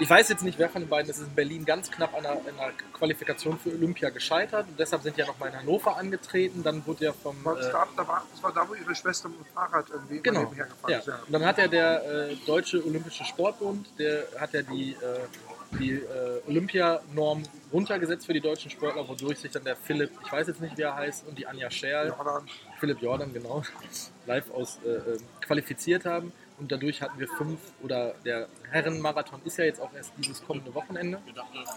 ich 0.00 0.10
weiß 0.10 0.28
jetzt 0.28 0.42
nicht, 0.42 0.58
wer 0.58 0.68
von 0.68 0.82
den 0.82 0.88
beiden 0.88 1.10
ist 1.10 1.20
in 1.20 1.34
Berlin 1.34 1.64
ganz 1.64 1.90
knapp 1.90 2.14
an 2.14 2.26
einer, 2.26 2.40
einer 2.40 2.72
Qualifikation 2.92 3.58
für 3.58 3.70
Olympia 3.70 4.10
gescheitert 4.10 4.66
und 4.68 4.78
deshalb 4.78 5.02
sind 5.02 5.16
die 5.16 5.20
ja 5.20 5.26
nochmal 5.26 5.50
in 5.50 5.58
Hannover 5.60 5.96
angetreten. 5.96 6.62
Dann 6.62 6.84
wurde 6.86 7.04
ja 7.06 7.12
vom 7.12 7.36
das, 7.44 7.66
äh, 7.66 7.72
da, 7.72 7.86
da 7.96 8.08
war, 8.08 8.26
das 8.30 8.42
war 8.42 8.52
da, 8.52 8.68
wo 8.68 8.74
ihre 8.74 8.94
Schwester 8.94 9.28
mit 9.28 9.38
dem 9.38 9.46
Fahrrad 9.46 9.86
irgendwie 9.90 10.20
Genau. 10.20 10.52
Ja. 10.88 10.98
ist. 10.98 11.06
Ja. 11.06 11.20
Und 11.26 11.32
dann 11.32 11.44
hat 11.44 11.58
ja 11.58 11.68
der 11.68 12.04
äh, 12.30 12.36
Deutsche 12.46 12.84
Olympische 12.84 13.24
Sportbund, 13.24 13.86
der 13.98 14.24
hat 14.40 14.52
ja 14.52 14.62
die, 14.62 14.92
äh, 14.92 15.78
die 15.78 15.92
äh, 15.92 16.40
Olympianorm 16.48 17.42
runtergesetzt 17.72 18.26
für 18.26 18.32
die 18.32 18.40
deutschen 18.40 18.70
Sportler, 18.70 19.06
wodurch 19.08 19.38
sich 19.38 19.50
dann 19.52 19.64
der 19.64 19.76
Philipp, 19.76 20.10
ich 20.24 20.32
weiß 20.32 20.46
jetzt 20.48 20.60
nicht, 20.60 20.76
wie 20.76 20.82
er 20.82 20.94
heißt, 20.94 21.26
und 21.26 21.38
die 21.38 21.46
Anja 21.46 21.70
Scherl, 21.70 22.08
Ja, 22.08 22.24
dann, 22.24 22.48
Philipp 22.78 23.00
Jordan, 23.02 23.32
genau, 23.32 23.62
live 24.26 24.50
aus 24.52 24.78
äh, 24.84 24.88
äh, 24.90 25.18
qualifiziert 25.40 26.04
haben. 26.04 26.32
Und 26.58 26.70
dadurch 26.70 27.02
hatten 27.02 27.18
wir 27.18 27.26
fünf, 27.26 27.58
oder 27.82 28.14
der 28.24 28.48
Herrenmarathon 28.70 29.40
ist 29.44 29.58
ja 29.58 29.64
jetzt 29.64 29.80
auch 29.80 29.92
erst 29.92 30.12
dieses 30.18 30.44
kommende 30.44 30.72
Wochenende. 30.74 31.20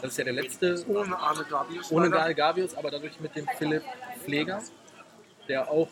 Das 0.02 0.12
ist 0.12 0.18
ja 0.18 0.24
der 0.24 0.34
letzte 0.34 0.86
ohne 0.88 1.18
Arne 1.18 1.44
Gabius. 1.50 1.92
ohne. 1.92 2.12
Gal 2.12 2.36
Gavius, 2.36 2.76
aber 2.76 2.92
dadurch 2.92 3.20
mit 3.20 3.36
dem 3.36 3.48
Philipp 3.58 3.84
Pfleger, 4.24 4.62
der 5.48 5.70
auch 5.72 5.90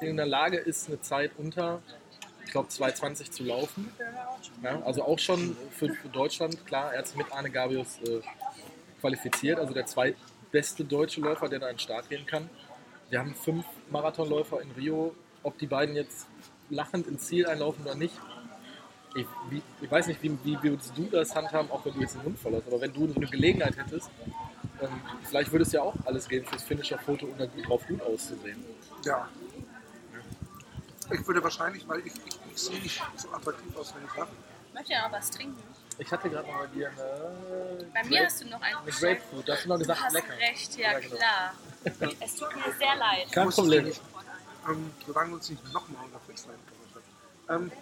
in 0.00 0.16
der 0.16 0.26
Lage 0.26 0.56
ist, 0.56 0.88
eine 0.88 1.00
Zeit 1.00 1.32
unter, 1.38 1.80
ich 2.44 2.50
glaube, 2.50 2.68
2,20 2.68 3.30
zu 3.30 3.44
laufen. 3.44 3.92
Ja, 4.62 4.82
also 4.82 5.04
auch 5.04 5.18
schon 5.20 5.56
für, 5.70 5.88
für 5.90 6.08
Deutschland, 6.08 6.66
klar, 6.66 6.92
er 6.92 6.98
hat 6.98 7.06
sich 7.06 7.16
mit 7.16 7.32
Arne 7.32 7.50
Gavius 7.50 8.00
äh, 8.02 8.20
qualifiziert, 9.00 9.60
also 9.60 9.72
der 9.72 9.86
zweitbeste 9.86 10.84
deutsche 10.84 11.20
Läufer, 11.20 11.48
der 11.48 11.60
da 11.60 11.68
in 11.68 11.74
den 11.74 11.80
Start 11.80 12.08
gehen 12.08 12.26
kann. 12.26 12.50
Wir 13.08 13.20
haben 13.20 13.34
fünf 13.36 13.64
Marathonläufer 13.90 14.60
in 14.60 14.70
Rio. 14.72 15.14
Ob 15.44 15.56
die 15.58 15.66
beiden 15.66 15.94
jetzt 15.94 16.26
lachend 16.70 17.06
ins 17.06 17.26
Ziel 17.26 17.46
einlaufen 17.46 17.84
oder 17.84 17.94
nicht, 17.94 18.14
ich, 19.14 19.26
wie, 19.48 19.62
ich 19.80 19.90
weiß 19.90 20.08
nicht, 20.08 20.22
wie, 20.22 20.38
wie 20.44 20.62
würdest 20.62 20.92
du 20.96 21.04
das 21.04 21.34
handhaben, 21.34 21.70
auch 21.70 21.84
wenn 21.84 21.94
du 21.94 22.00
jetzt 22.00 22.14
den 22.16 22.22
Mund 22.24 22.38
voll 22.38 22.54
hast, 22.54 22.66
aber 22.66 22.80
wenn 22.82 22.92
du 22.92 23.04
eine 23.16 23.26
Gelegenheit 23.26 23.76
hättest, 23.76 24.10
ähm, 24.82 25.00
vielleicht 25.24 25.50
würde 25.52 25.64
es 25.64 25.72
ja 25.72 25.80
auch 25.82 25.94
alles 26.04 26.28
geben 26.28 26.46
fürs 26.46 26.62
Finisher-Foto, 26.64 27.26
um 27.26 27.38
da 27.38 27.46
gut, 27.46 27.66
drauf 27.66 27.86
gut 27.86 28.02
auszusehen. 28.02 28.62
Ja. 29.04 29.26
Ich 31.12 31.26
würde 31.26 31.42
wahrscheinlich, 31.42 31.86
weil 31.88 32.00
ich, 32.00 32.06
ich, 32.06 32.38
ich 32.52 32.58
sehe 32.60 32.80
nicht 32.80 33.00
so 33.16 33.30
attraktiv 33.32 33.74
aus, 33.76 33.94
wenn 33.94 34.04
ich 34.04 34.16
lache. 34.16 34.28
Möchte 34.74 34.92
ja 34.92 35.08
noch 35.08 35.12
was 35.16 35.30
trinken. 35.30 35.62
Ich 35.98 36.12
hatte 36.12 36.28
gerade 36.28 36.46
noch 36.46 36.58
bei 36.58 36.66
dir 36.66 36.90
eine, 36.90 37.86
Bei 37.94 38.04
mir 38.06 38.24
hast 38.26 38.42
du 38.42 38.48
noch 38.48 38.60
einen 38.60 38.76
eine 38.76 38.90
Grapefruit, 38.90 39.48
da 39.48 39.52
hast 39.54 39.64
du 39.64 39.68
noch 39.68 39.76
Du 39.76 39.80
gesagt, 39.82 40.02
hast 40.02 40.12
lecker. 40.12 40.32
recht, 40.38 40.76
ja, 40.76 40.92
Ja, 40.92 40.98
genau. 40.98 41.16
klar. 41.16 41.54
Es 42.20 42.34
tut 42.36 42.54
mir 42.54 42.72
sehr 42.78 42.96
leid. 42.96 43.32
Kein 43.32 43.48
Problem. 43.48 43.92
Ähm, 44.68 44.90
solange 45.06 45.34
uns 45.34 45.50
nicht 45.50 45.72
nochmal 45.72 46.04
unter 46.04 46.18
kommen. 46.18 46.58
Ähm, 47.48 47.72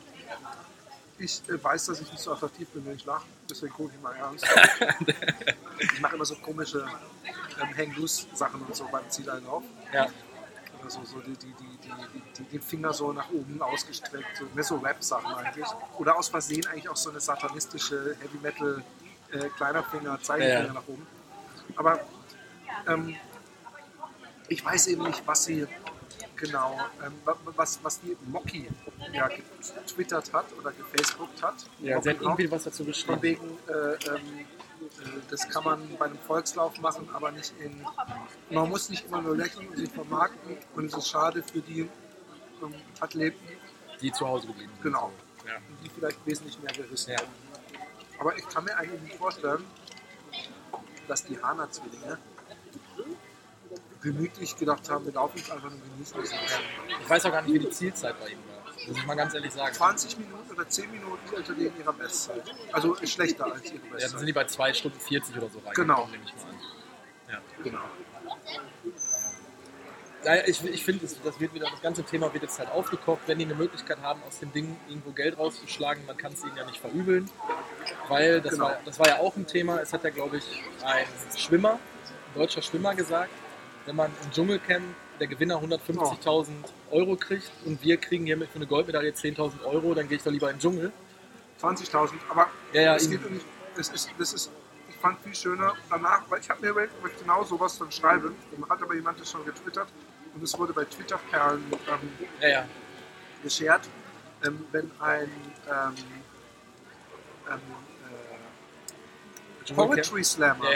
ich 1.18 1.42
äh, 1.48 1.62
weiß, 1.62 1.86
dass 1.86 2.00
ich 2.00 2.10
nicht 2.10 2.22
so 2.22 2.32
attraktiv 2.32 2.68
bin, 2.70 2.84
wenn 2.86 2.96
ich 2.96 3.04
lache, 3.04 3.24
deswegen 3.48 3.72
gucke 3.72 3.92
ich 3.94 4.02
mal 4.02 4.14
ernst. 4.16 4.44
ich 5.78 6.00
mache 6.00 6.16
immer 6.16 6.24
so 6.24 6.34
komische 6.36 6.86
ähm, 7.60 7.76
Hang-Loose-Sachen 7.76 8.60
und 8.60 8.74
so 8.74 8.88
beim 8.90 9.08
Zieleinlauf. 9.08 9.62
Ja, 9.92 10.08
Oder 10.80 10.90
so, 10.90 11.04
so 11.04 11.20
die, 11.20 11.36
die, 11.36 11.46
die, 11.54 11.78
die, 11.84 11.88
die, 12.12 12.22
die, 12.38 12.44
den 12.44 12.60
Finger 12.62 12.92
so 12.92 13.12
nach 13.12 13.30
oben 13.30 13.62
ausgestreckt, 13.62 14.36
so, 14.36 14.44
mehr 14.54 14.64
so 14.64 14.76
Rap-Sachen 14.76 15.32
eigentlich. 15.34 15.66
Oder 15.98 16.16
aus 16.16 16.28
Versehen 16.28 16.66
eigentlich 16.66 16.88
auch 16.88 16.96
so 16.96 17.10
eine 17.10 17.20
satanistische 17.20 18.16
Heavy 18.20 18.38
Metal 18.42 18.82
äh, 19.30 19.48
kleiner 19.50 19.82
Finger, 19.84 20.20
Zeigefinger 20.20 20.66
Ja. 20.66 20.72
nach 20.72 20.88
oben. 20.88 21.06
Aber 21.76 22.00
ähm, 22.88 23.16
ich 24.48 24.64
weiß 24.64 24.88
eben 24.88 25.04
nicht, 25.04 25.22
was 25.26 25.44
sie 25.44 25.66
genau, 26.36 26.78
ähm, 27.04 27.12
wa- 27.24 27.36
was, 27.56 27.78
was 27.82 28.00
die 28.00 28.16
Mocky 28.26 28.68
ja, 29.12 29.28
getwittert 29.28 30.32
hat 30.32 30.46
oder 30.58 30.72
gefacebookt 30.72 31.42
hat. 31.42 31.54
ja 31.80 32.00
sie 32.02 32.10
hat 32.10 32.20
irgendwie 32.20 32.50
was 32.50 32.64
dazu 32.64 32.84
geschrieben. 32.84 33.22
wegen, 33.22 33.58
äh, 33.68 33.72
ähm, 33.72 34.38
äh, 34.38 35.20
das 35.30 35.48
kann 35.48 35.64
man 35.64 35.96
bei 35.98 36.06
einem 36.06 36.18
Volkslauf 36.18 36.78
machen, 36.80 37.08
aber 37.12 37.30
nicht 37.32 37.52
in. 37.60 37.84
Man 38.50 38.68
muss 38.68 38.88
nicht 38.90 39.06
immer 39.06 39.22
nur 39.22 39.36
lächeln 39.36 39.68
und 39.68 39.76
sich 39.76 39.90
vermarkten 39.90 40.56
und 40.74 40.86
es 40.86 40.94
ist 40.96 41.08
schade 41.08 41.42
für 41.42 41.60
die 41.60 41.80
ähm, 42.62 42.74
Athleten, 43.00 43.38
Die 44.00 44.12
zu 44.12 44.26
Hause 44.26 44.46
geblieben 44.48 44.72
sind. 44.74 44.82
Genau. 44.82 45.12
Ja. 45.46 45.58
die 45.84 45.90
vielleicht 45.90 46.24
wesentlich 46.26 46.58
mehr 46.60 46.72
gerissen 46.72 47.12
Ja. 47.12 47.18
haben. 47.18 47.28
Aber 48.18 48.36
ich 48.38 48.48
kann 48.48 48.64
mir 48.64 48.76
eigentlich 48.78 49.00
nicht 49.02 49.16
vorstellen, 49.16 49.64
dass 51.08 51.24
die 51.24 51.40
Hana-Zwillinge 51.42 52.18
gemütlich 54.04 54.56
gedacht 54.56 54.88
haben, 54.88 55.04
wir 55.06 55.12
laufen 55.12 55.38
jetzt 55.38 55.50
einfach 55.50 55.70
nur 55.70 55.80
genießen. 55.80 56.20
Ich 57.02 57.10
weiß 57.10 57.24
auch 57.26 57.32
gar 57.32 57.42
nicht, 57.42 57.54
wie 57.54 57.58
die 57.58 57.70
Zielzeit 57.70 58.14
bei 58.20 58.28
ihm 58.28 58.38
war. 58.48 58.54
Muss 58.86 58.96
ich 58.98 59.06
mal 59.06 59.14
ganz 59.14 59.34
ehrlich 59.34 59.52
sagen. 59.52 59.74
20 59.74 60.18
Minuten 60.18 60.50
oder 60.52 60.68
10 60.68 60.90
Minuten 60.90 61.34
unter 61.34 61.54
denen 61.54 61.72
ihrer 61.78 61.92
Bestzeit. 61.92 62.42
Also 62.72 62.94
schlechter 63.04 63.46
als 63.46 63.64
ihre 63.64 63.74
Ja, 63.74 63.80
dann 63.80 63.90
sind 63.90 64.00
Bestzeit. 64.12 64.28
die 64.28 64.32
bei 64.32 64.44
2 64.46 64.74
Stunden 64.74 65.00
40 65.00 65.36
oder 65.38 65.48
so 65.48 65.58
rein. 65.60 65.72
Genau. 65.74 66.06
Nehme 66.12 66.22
ich 66.24 66.34
mal 66.36 66.50
an. 66.50 67.42
Genau. 67.64 67.78
Naja, 70.24 70.42
ich, 70.46 70.64
ich 70.64 70.82
finde, 70.84 71.02
das, 71.02 71.20
das 71.22 71.38
wird 71.38 71.52
wieder, 71.52 71.68
das 71.70 71.82
ganze 71.82 72.02
Thema 72.02 72.32
wird 72.32 72.42
jetzt 72.44 72.58
halt 72.58 72.70
aufgekocht, 72.70 73.20
wenn 73.26 73.38
die 73.38 73.44
eine 73.44 73.54
Möglichkeit 73.54 73.98
haben, 74.00 74.22
aus 74.26 74.38
dem 74.38 74.50
Ding 74.52 74.74
irgendwo 74.88 75.10
Geld 75.12 75.36
rauszuschlagen, 75.38 76.06
man 76.06 76.16
kann 76.16 76.32
es 76.32 76.42
ihnen 76.44 76.56
ja 76.56 76.64
nicht 76.64 76.78
verübeln. 76.78 77.28
Weil 78.08 78.40
das, 78.40 78.52
Genau. 78.52 78.64
war, 78.66 78.78
das 78.86 78.98
war 78.98 79.06
ja 79.08 79.18
auch 79.18 79.36
ein 79.36 79.46
Thema, 79.46 79.80
es 79.80 79.92
hat 79.92 80.02
ja, 80.02 80.08
glaube 80.10 80.38
ich, 80.38 80.62
ein 80.82 81.04
Schwimmer, 81.36 81.72
ein 81.72 82.38
deutscher 82.38 82.62
Schwimmer 82.62 82.94
gesagt, 82.94 83.30
wenn 83.86 83.96
man 83.96 84.10
im 84.22 84.30
Dschungelcamp 84.30 84.84
der 85.20 85.26
Gewinner 85.26 85.56
150.000 85.56 86.50
Euro 86.90 87.16
kriegt 87.16 87.50
und 87.64 87.82
wir 87.82 87.96
kriegen 87.96 88.26
hiermit 88.26 88.50
für 88.50 88.56
eine 88.56 88.66
Goldmedaille 88.66 89.10
10.000 89.10 89.64
Euro, 89.64 89.94
dann 89.94 90.08
gehe 90.08 90.16
ich 90.16 90.22
doch 90.24 90.32
lieber 90.32 90.50
in 90.50 90.56
den 90.56 90.60
Dschungel. 90.60 90.92
20.000, 91.60 92.12
aber 92.28 92.48
Ja, 92.72 92.82
ja, 92.82 92.96
es 92.96 93.08
geht 93.08 93.24
um 93.24 93.40
es 93.76 93.88
ist, 93.88 94.08
das 94.18 94.32
ist, 94.32 94.50
ich 94.88 94.96
fand 94.96 95.18
viel 95.20 95.34
schöner 95.34 95.74
danach, 95.90 96.22
weil 96.28 96.40
ich 96.40 96.48
habe 96.48 96.60
mir 96.60 96.68
überlegt, 96.68 96.92
ob 97.00 97.10
ich 97.10 97.18
genau 97.18 97.42
sowas 97.44 97.76
dann 97.78 97.90
schreibe. 97.90 98.32
Dann 98.52 98.68
hat 98.70 98.82
aber 98.82 98.94
jemand 98.94 99.20
das 99.20 99.30
schon 99.30 99.44
getwittert 99.44 99.88
und 100.34 100.42
es 100.42 100.56
wurde 100.58 100.72
bei 100.72 100.84
Twitter-Perlen 100.84 101.64
ähm, 101.72 102.28
Ja, 102.40 102.48
ja. 102.48 102.68
geshared, 103.42 103.88
ähm, 104.44 104.64
wenn 104.72 104.90
ein 105.00 105.30
ähm, 105.68 105.94
ähm, 107.50 107.60
äh? 109.66 109.72
Poetry 109.74 110.24
Slammer. 110.24 110.72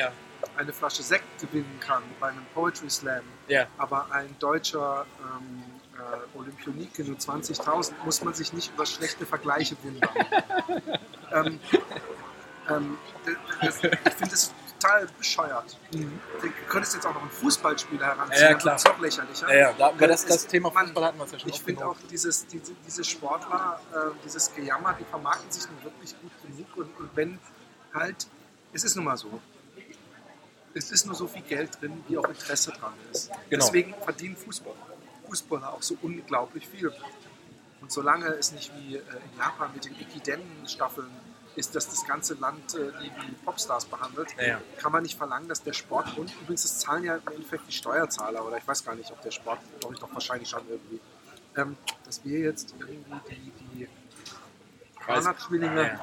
Eine 0.57 0.73
Flasche 0.73 1.03
Sekt 1.03 1.41
gewinnen 1.41 1.79
kann 1.81 2.03
bei 2.21 2.29
einem 2.29 2.45
Poetry 2.55 2.91
Slam, 2.91 3.23
Ja, 3.49 3.67
aber 3.79 4.11
ein 4.13 4.35
deutscher 4.39 5.07
ähm, 5.21 5.65
äh, 5.97 6.39
Olympionike 6.39 7.05
nur 7.05 7.17
20.000, 7.17 7.93
muss 8.05 8.23
man 8.23 8.35
sich 8.35 8.53
nicht 8.53 8.73
über 8.73 8.87
schlechte 8.87 9.27
Vergleiche 9.27 9.77
wundern. 9.83 10.11
ähm, 11.33 11.61
ähm, 12.71 12.99
das, 13.63 13.83
ich 13.83 13.91
finde 13.91 14.31
das 14.31 14.53
total 14.81 15.07
bescheuert. 15.19 15.77
Du 15.91 16.09
könntest 16.69 16.95
jetzt 16.95 17.07
auch 17.07 17.15
noch 17.15 17.23
einen 17.23 17.31
Fußballspieler 17.31 18.07
heranziehen, 18.07 18.43
Ja, 18.43 18.51
ja, 18.51 18.55
klar. 18.55 18.75
wird's 18.75 18.85
noch 18.85 18.99
lächerlicher. 19.01 19.49
ja, 19.53 19.59
ja. 19.59 19.73
Da, 19.77 19.89
aber 19.89 20.07
das, 20.07 20.25
das 20.27 20.47
Thema 20.47 20.71
man- 20.71 20.87
Fußball 20.87 21.05
hatten 21.05 21.19
wir 21.19 21.27
ja 21.27 21.39
schon 21.39 21.49
Ich 21.51 21.63
finde 21.63 21.87
auch 21.87 21.97
dieses, 22.11 22.47
diese, 22.47 22.73
diese 22.87 23.03
Sportler, 23.05 23.81
äh, 23.93 23.97
dieses 24.25 24.55
Gejammer, 24.55 24.95
die 24.99 25.05
vermarkten 25.05 25.51
sich 25.51 25.69
nun 25.69 25.83
wirklich 25.83 26.15
gut 26.21 26.31
genug. 26.43 26.77
Und, 26.77 26.97
und 27.01 27.11
wenn 27.17 27.39
halt, 27.93 28.27
es 28.73 28.85
ist 28.85 28.95
nun 28.97 29.07
mal 29.07 29.17
so, 29.17 29.41
es 30.75 30.91
ist 30.91 31.07
nur 31.07 31.15
so 31.15 31.27
viel 31.27 31.43
Geld 31.43 31.81
drin, 31.81 32.05
wie 32.09 32.19
auch 32.19 32.29
Interesse 32.29 32.73
dran 32.73 32.95
ist. 33.13 33.31
Genau. 33.51 33.65
Deswegen 33.65 33.95
verdienen 34.03 34.37
Fußballer, 34.37 34.77
Fußballer 35.27 35.73
auch 35.73 35.83
so 35.83 35.97
unglaublich 36.03 36.67
viel. 36.69 36.93
Und 37.81 37.93
solange 37.93 38.27
es 38.27 38.53
nicht 38.53 38.73
wie 38.77 38.97
äh, 38.97 39.01
in 39.01 39.39
Japan 39.39 39.71
mit 39.73 39.85
den 39.85 39.95
Ikiden-Staffeln 39.99 41.09
ist, 41.57 41.75
dass 41.75 41.89
das 41.89 42.05
ganze 42.07 42.35
Land 42.35 42.75
äh, 42.75 42.93
die 43.03 43.11
wie 43.23 43.33
Popstars 43.45 43.87
behandelt, 43.87 44.35
Ja, 44.41 44.61
kann 44.79 44.93
man 44.93 45.03
nicht 45.03 45.17
verlangen, 45.17 45.49
dass 45.49 45.63
der 45.63 45.73
Sport 45.73 46.17
und 46.17 46.33
übrigens 46.41 46.63
das 46.63 46.79
zahlen 46.79 47.05
ja 47.05 47.17
im 47.17 47.27
Endeffekt 47.33 47.67
die 47.69 47.73
Steuerzahler 47.73 48.45
oder 48.47 48.59
ich 48.59 48.67
weiß 48.67 48.85
gar 48.85 48.95
nicht, 48.95 49.11
ob 49.11 49.21
der 49.23 49.31
Sport, 49.31 49.59
glaube 49.81 49.95
ich 49.95 50.01
doch 50.01 50.13
wahrscheinlich 50.13 50.49
schon 50.49 50.63
irgendwie, 50.69 51.01
ähm, 51.57 51.77
dass 52.05 52.25
wir 52.25 52.39
jetzt 52.39 52.75
irgendwie 52.79 53.21
die, 53.31 53.53
die 53.77 53.89
Ja, 55.89 55.99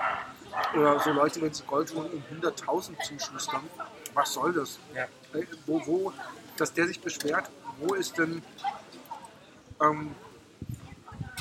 ja. 0.73 0.79
oder 0.79 0.99
so 0.99 1.11
Leute, 1.11 1.41
wenn 1.41 1.53
sie 1.53 1.63
Gold 1.63 1.93
holen, 1.93 2.09
um 2.11 2.41
100.000 2.41 3.01
zuschustern. 3.03 3.63
Was 4.15 4.33
soll 4.33 4.53
das? 4.53 4.79
Ja. 4.95 5.03
Äh, 5.37 5.45
Wo, 5.67 5.85
wo, 5.85 6.13
dass 6.57 6.73
der 6.73 6.87
sich 6.87 6.99
beschwert, 6.99 7.49
wo 7.79 7.93
ist 7.93 8.17
denn, 8.17 8.41
ähm, 9.81 10.15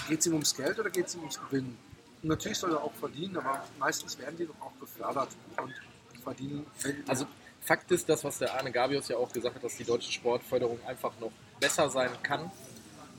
geht 0.08 0.20
es 0.20 0.26
ihm 0.26 0.32
ums 0.34 0.54
Geld 0.54 0.78
oder 0.78 0.90
geht 0.90 1.06
es 1.06 1.14
ihm 1.14 1.20
ums 1.20 1.40
Gewinnen? 1.40 1.78
Und 2.22 2.28
natürlich 2.28 2.58
soll 2.58 2.72
er 2.72 2.82
auch 2.82 2.92
verdienen, 2.94 3.36
aber 3.36 3.64
meistens 3.78 4.18
werden 4.18 4.36
die 4.36 4.46
doch 4.46 4.60
auch 4.60 4.78
gefördert 4.80 5.28
und 5.62 5.74
verdienen. 6.22 6.66
Also 7.06 7.26
Fakt 7.60 7.90
ist 7.92 8.08
das, 8.08 8.24
was 8.24 8.38
der 8.38 8.52
Arne 8.54 8.72
Gabius 8.72 9.08
ja 9.08 9.16
auch 9.16 9.32
gesagt 9.32 9.54
hat, 9.54 9.64
dass 9.64 9.76
die 9.76 9.84
deutsche 9.84 10.10
Sportförderung 10.12 10.78
einfach 10.86 11.12
noch 11.20 11.32
besser 11.60 11.88
sein 11.88 12.10
kann. 12.22 12.50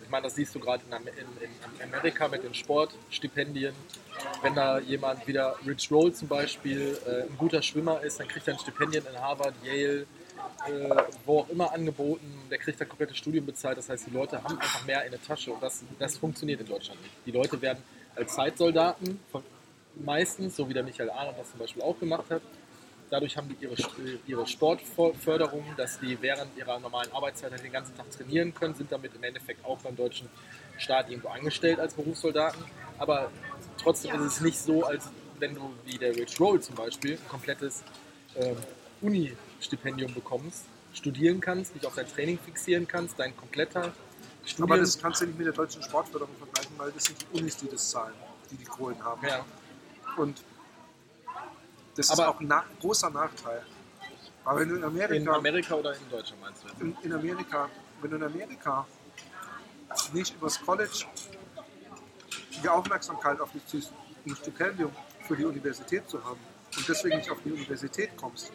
Ich 0.06 0.12
meine, 0.12 0.26
das 0.26 0.36
siehst 0.36 0.54
du 0.54 0.60
gerade 0.60 0.84
in, 0.88 0.94
in, 1.08 1.50
in 1.82 1.94
Amerika 1.94 2.28
mit 2.28 2.44
den 2.44 2.54
Sportstipendien. 2.54 3.74
Wenn 4.44 4.54
da 4.54 4.78
jemand 4.78 5.26
wieder 5.26 5.56
Rich 5.66 5.92
Roll 5.92 6.14
zum 6.14 6.28
Beispiel 6.28 6.96
äh, 7.08 7.24
ein 7.24 7.38
guter 7.40 7.60
Schwimmer 7.64 8.02
ist, 8.02 8.20
dann 8.20 8.28
kriegt 8.28 8.48
er 8.48 8.54
ein 8.54 8.60
Stipendium 8.60 9.04
in 9.12 9.20
Harvard, 9.20 9.56
Yale, 9.64 10.02
äh, 10.02 10.06
wo 11.26 11.40
auch 11.40 11.50
immer 11.50 11.74
angeboten. 11.74 12.40
Der 12.52 12.60
kriegt 12.60 12.80
ein 12.80 12.88
komplettes 12.88 13.18
Studium 13.18 13.48
bezahlt. 13.48 13.80
Das 13.80 13.90
heißt, 13.90 14.06
die 14.06 14.12
Leute 14.12 14.44
haben 14.44 14.60
einfach 14.60 14.86
mehr 14.86 15.04
in 15.06 15.12
der 15.12 15.24
Tasche 15.24 15.52
und 15.52 15.64
das, 15.64 15.84
das 15.98 16.18
funktioniert 16.18 16.62
in 16.62 16.68
Deutschland 16.68 17.02
nicht. 17.02 17.14
Die 17.26 17.32
Leute 17.32 17.60
werden 17.60 17.84
als 18.16 18.36
Zeitsoldaten 18.36 19.20
meistens, 19.96 20.56
so 20.56 20.70
wie 20.70 20.74
der 20.76 20.84
Michael 20.84 21.10
Arnold 21.10 21.40
das 21.40 21.50
zum 21.50 21.60
Beispiel 21.60 21.82
auch 21.82 22.00
gemacht 22.00 22.30
hat, 22.30 22.44
Dadurch 23.10 23.38
haben 23.38 23.50
die 23.50 23.64
ihre, 23.64 23.76
ihre 24.26 24.48
Sportförderung, 24.48 25.64
dass 25.78 26.00
die 26.00 26.18
während 26.22 26.58
ihrer 26.58 26.80
normalen 26.80 27.12
Arbeitszeit 27.12 27.52
halt 27.52 27.64
den 27.64 27.72
ganzen 27.72 27.96
Tag 27.96 28.10
trainieren 28.12 28.54
können, 28.54 28.74
sind 28.74 28.92
damit 28.92 29.14
im 29.16 29.24
Endeffekt 29.24 29.64
auch 29.64 29.78
beim 29.80 29.96
deutschen 29.96 30.28
Staat 30.78 31.10
irgendwo 31.10 31.30
angestellt 31.30 31.80
als 31.80 31.94
Berufssoldaten. 31.94 32.64
Aber 32.98 33.32
trotzdem 33.78 34.16
ist 34.16 34.26
es 34.26 34.42
nicht 34.42 34.58
so, 34.58 34.84
als 34.84 35.10
wenn 35.40 35.54
du 35.54 35.74
wie 35.86 35.98
der 35.98 36.16
Rich 36.16 36.40
Roll 36.40 36.62
zum 36.62 36.76
Beispiel 36.76 37.14
ein 37.14 37.28
komplettes 37.30 37.84
ähm, 38.36 38.56
Uni-Stipendium 39.02 40.14
bekommst, 40.14 40.66
studieren 40.94 41.40
kannst, 41.40 41.76
dich 41.76 41.86
auf 41.86 41.96
dein 41.96 42.08
Training 42.08 42.40
fixieren 42.40 42.88
kannst, 42.88 43.20
dein 43.20 43.36
kompletter 43.36 43.94
Studien... 44.46 44.72
Aber 44.72 44.80
das 44.80 44.98
kannst 44.98 45.22
du 45.22 45.26
nicht 45.26 45.38
mit 45.38 45.48
der 45.48 45.54
deutschen 45.54 45.84
Sportförderung 45.84 46.34
vergleichen, 46.38 46.74
weil 46.78 46.92
das 46.92 47.04
sind 47.06 47.22
die 47.22 47.40
Unis, 47.40 47.58
die 47.58 47.68
das 47.68 47.90
zahlen, 47.90 48.14
die 48.52 48.58
die 48.58 48.66
Kohlen 48.66 49.04
haben. 49.04 49.22
ja, 49.28 49.46
Und 50.18 50.42
das 51.96 52.10
Aber- 52.12 52.24
ist 52.24 52.28
auch 52.30 52.40
ein 52.40 52.48
na 52.48 52.64
großer 52.80 53.10
Nachteil. 53.10 53.64
Aber 54.44 54.60
wenn 54.60 54.70
du 54.70 54.76
in 54.76 54.84
Amerika, 54.84 55.14
in 55.16 55.28
Amerika 55.30 55.76
oder 55.76 55.94
in 55.96 56.10
Deutschland 56.10 56.42
meinst 56.42 56.64
du? 56.64 56.84
in, 56.84 56.96
in 57.02 57.14
Amerika, 57.14 57.70
wenn 58.02 58.12
du 58.12 58.18
in 58.18 58.24
Amerika 58.24 58.86
nicht 60.14 60.36
übers 60.36 60.62
College 60.64 61.06
die 62.64 62.70
Aufmerksamkeit 62.70 63.40
auf 63.40 63.52
dich 63.52 63.66
ziehst, 63.66 63.92
um 64.26 64.32
ein 64.32 64.36
Stipendium 64.36 64.92
für 65.28 65.36
die 65.36 65.46
Universität 65.46 66.08
zu 66.10 66.24
haben 66.24 66.40
und 66.78 66.88
deswegen 66.88 67.18
nicht 67.18 67.30
auf 67.32 67.38
die 67.44 67.52
Universität 67.52 68.16
kommst, 68.18 68.52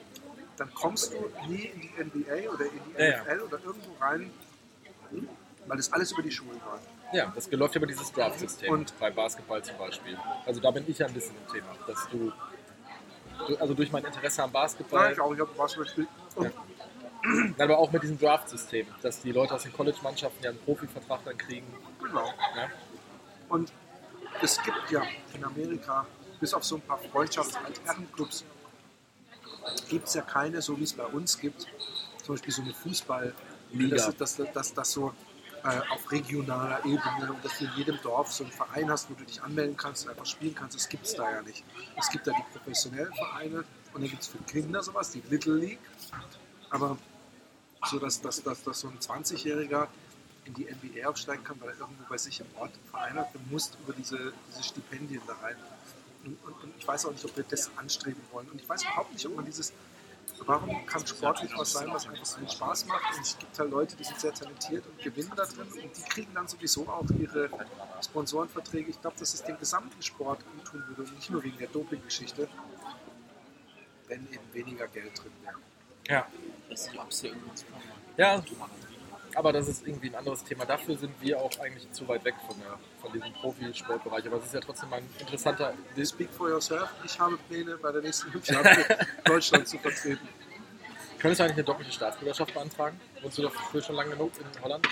dann 0.57 0.73
kommst 0.75 1.13
du 1.13 1.31
nie 1.49 1.65
in 1.65 1.81
die 1.81 1.91
NBA 2.23 2.53
oder 2.53 2.65
in 2.67 2.71
die 2.87 2.99
Ja, 3.03 3.09
ja. 3.09 3.23
NFL 3.25 3.41
oder 3.41 3.65
irgendwo 3.65 3.91
rein, 4.01 4.31
weil 5.67 5.77
das 5.77 5.93
alles 5.93 6.13
über 6.13 6.23
die 6.23 6.31
Schulen 6.31 6.61
läuft. 6.71 6.89
Ja, 7.13 7.33
das 7.35 7.51
läuft 7.51 7.75
ja 7.75 7.79
über 7.79 7.87
dieses 7.89 8.13
Draft-System. 8.13 8.71
Und- 8.73 8.97
bei 9.01 9.11
Basketball 9.11 9.63
zum 9.65 9.77
Beispiel. 9.79 10.17
Also 10.47 10.61
da 10.61 10.71
bin 10.71 10.85
ich 10.87 10.99
ja 10.99 11.07
ein 11.07 11.15
bisschen 11.15 11.35
im 11.37 11.53
Thema, 11.53 11.69
dass 11.87 12.07
du 12.11 12.33
also 13.59 13.75
durch 13.75 13.91
mein 13.91 14.05
Interesse 14.05 14.43
am 14.43 14.53
Basketball, 14.53 15.13
ich 15.13 15.21
auch, 15.21 15.33
ich 15.33 15.41
habe 15.41 15.51
Basketball 15.55 15.85
gespielt. 15.85 16.09
Und 16.35 16.53
aber 17.59 17.79
auch 17.79 17.93
mit 17.93 18.03
diesem 18.03 18.19
Draft-System, 18.19 18.87
dass 19.03 19.21
die 19.21 19.33
Leute 19.33 19.55
aus 19.55 19.63
den 19.63 19.73
College-Mannschaften 19.73 20.43
ja 20.43 20.51
einen 20.51 20.59
Profivertrag 20.61 21.21
dann 21.25 21.37
kriegen. 21.37 21.67
Genau. 22.03 22.27
Ja? 22.57 22.69
Und 23.49 23.73
es 24.41 24.63
gibt 24.63 24.91
ja 24.91 25.03
in 25.35 25.45
Amerika, 25.45 26.07
bis 26.41 26.55
auf 26.55 26.65
so 26.65 26.77
ein 26.77 26.83
paar 26.83 26.99
Freundschafts-Altherrenclubs, 26.99 28.45
gibt 29.89 30.09
es 30.09 30.15
ja 30.15 30.23
keine, 30.23 30.63
so 30.63 30.79
wie 30.79 30.85
es 30.85 30.93
bei 30.93 31.05
uns 31.05 31.39
gibt, 31.39 31.67
zum 32.25 32.35
Beispiel 32.35 32.55
so 32.55 32.63
eine 32.63 32.73
Fußball, 32.73 33.35
Liga. 33.73 33.97
dass 33.97 34.17
das, 34.17 34.37
das, 34.37 34.53
das, 34.53 34.75
das 34.75 34.93
so 34.93 35.13
äh, 35.65 35.81
auf 35.91 36.11
regionaler 36.11 36.85
Ebene 36.85 37.33
und 37.33 37.45
dass 37.45 37.59
du 37.59 37.65
in 37.65 37.73
jedem 37.77 38.01
Dorf 38.03 38.33
so 38.33 38.45
einen 38.45 38.53
Verein 38.53 38.91
hast, 38.91 39.11
wo 39.11 39.15
du 39.15 39.25
dich 39.25 39.43
anmelden 39.43 39.77
kannst 39.77 40.05
und 40.05 40.11
einfach 40.11 40.27
spielen 40.27 40.55
kannst, 40.55 40.77
das 40.77 40.89
gibt 40.89 41.07
es 41.07 41.15
da 41.15 41.31
ja 41.31 41.43
nicht. 41.43 41.65
Es 41.99 42.09
gibt 42.11 42.27
da 42.27 42.33
die 42.33 42.59
professionellen 42.59 43.13
Vereine 43.15 43.65
und 43.93 44.03
dann 44.03 44.11
gibt 44.11 44.23
es 44.23 44.29
für 44.29 44.39
Kinder 44.39 44.83
sowas, 44.83 45.11
die 45.11 45.23
Little 45.29 45.57
League, 45.57 45.81
aber 46.71 46.97
so, 47.89 47.99
dass, 47.99 48.21
dass, 48.21 48.43
dass, 48.43 48.63
dass 48.63 48.81
so 48.81 48.89
ein 48.89 48.99
20-Jähriger 48.99 49.89
in 50.45 50.55
die 50.55 50.65
NBA 50.65 51.09
aufsteigen 51.09 51.45
kann, 51.45 51.61
weil 51.61 51.71
er 51.71 51.81
irgendwo 51.81 52.05
bei 52.09 52.19
sich 52.19 52.41
im 52.41 52.47
Ort 52.57 52.73
einen 52.75 52.91
Verein 52.91 53.15
hat, 53.15 53.35
du 53.35 53.39
musst 53.51 53.77
über 53.83 53.93
diese, 53.93 54.33
diese 54.49 54.63
Stipendien 54.63 55.23
da 55.27 55.35
rein. 55.43 55.57
Und, 56.25 56.39
und, 56.45 56.65
und 56.65 56.73
ich 56.79 56.87
weiß 56.87 57.07
auch 57.07 57.13
nicht, 57.13 57.25
ob 57.25 57.37
wir 57.37 57.45
das 57.49 57.71
anstreben 57.77 58.21
wollen. 58.33 58.49
Und 58.51 58.61
ich 58.61 58.69
weiß 58.69 58.83
überhaupt 58.83 59.13
nicht, 59.13 59.27
ob 59.27 59.37
man 59.37 59.45
dieses, 59.45 59.73
warum 60.47 60.87
kann 60.87 61.07
Sport 61.07 61.43
nicht 61.43 61.57
was 61.57 61.73
sein, 61.73 61.89
was 61.93 62.07
einfach 62.07 62.25
so 62.25 62.39
einen 62.39 62.49
Spaß 62.49 62.87
macht. 62.87 63.17
Und 63.17 63.23
es 63.23 63.39
gibt 63.39 63.59
halt 63.59 63.71
Leute, 63.71 63.97
die 63.97 64.05
sind 64.05 64.21
sehr 64.21 64.33
talentiert 64.33 64.87
und 64.87 64.99
gewinnen 65.03 65.33
da 65.37 65.45
drin 65.45 65.69
und 65.71 65.97
die 65.97 66.03
kriegen 66.03 66.35
dann 66.35 66.49
sowieso 66.49 66.89
auch 66.89 67.09
ihre 67.19 67.51
Sponsorenverträge. 68.03 68.91
Ich 68.91 69.01
glaube, 69.01 69.17
dass 69.19 69.35
es 69.35 69.43
den 69.43 69.59
gesamten 69.59 70.03
Sport 70.03 70.41
gut 70.45 70.65
tun 70.65 70.85
würde 70.89 71.03
und 71.03 71.15
nicht 71.15 71.31
nur 71.31 71.43
wegen 71.43 71.59
der 71.59 71.69
Doping-Geschichte, 71.69 72.49
wenn 74.09 74.27
eben 74.33 74.53
weniger 74.53 74.89
Geld 74.89 75.23
drin 75.23 75.33
wäre. 75.43 75.57
Ja. 76.09 76.27
Das 76.69 76.87
ist, 76.87 76.97
ob 76.97 77.11
es 77.11 77.21
hier 77.21 77.31
irgendwas 77.31 77.65
kann. 77.67 77.81
Ja, 78.17 78.43
aber 79.37 79.53
das 79.53 79.69
ist 79.69 79.87
irgendwie 79.87 80.09
ein 80.09 80.15
anderes 80.17 80.45
Thema. 80.45 80.65
Dafür 80.65 80.97
sind 80.97 81.13
wir 81.21 81.39
auch 81.39 81.51
eigentlich 81.61 81.91
zu 81.93 82.07
weit 82.09 82.25
weg 82.25 82.35
von, 82.47 82.57
der, 82.61 82.79
von 83.01 83.13
diesem 83.13 83.33
Profisportbereich. 83.35 84.27
Aber 84.27 84.37
es 84.39 84.45
ist 84.47 84.55
ja 84.55 84.61
trotzdem 84.61 84.93
ein 84.93 85.09
interessanter. 85.19 85.75
Speak 86.05 86.31
for 86.31 86.49
yourself. 86.49 86.89
Ich 87.05 87.19
habe 87.19 87.37
Pläne, 87.49 87.77
bei 87.77 87.93
der 87.93 88.03
nächsten 88.03 88.29
Olympiade 88.31 88.87
Deutschland 89.25 89.69
zu 89.69 89.79
vertreten. 89.79 90.29
Könntest 91.19 91.41
du 91.41 91.45
eigentlich 91.45 91.57
eine 91.57 91.65
doppelte 91.65 91.93
Staatsbürgerschaft 91.93 92.55
beantragen? 92.55 92.99
Wohnst 93.23 93.37
du 93.39 93.43
dafür 93.43 93.83
schon 93.83 93.97
lange 93.97 94.11
genug 94.13 94.33
in 94.39 94.63
Holland? 94.63 94.89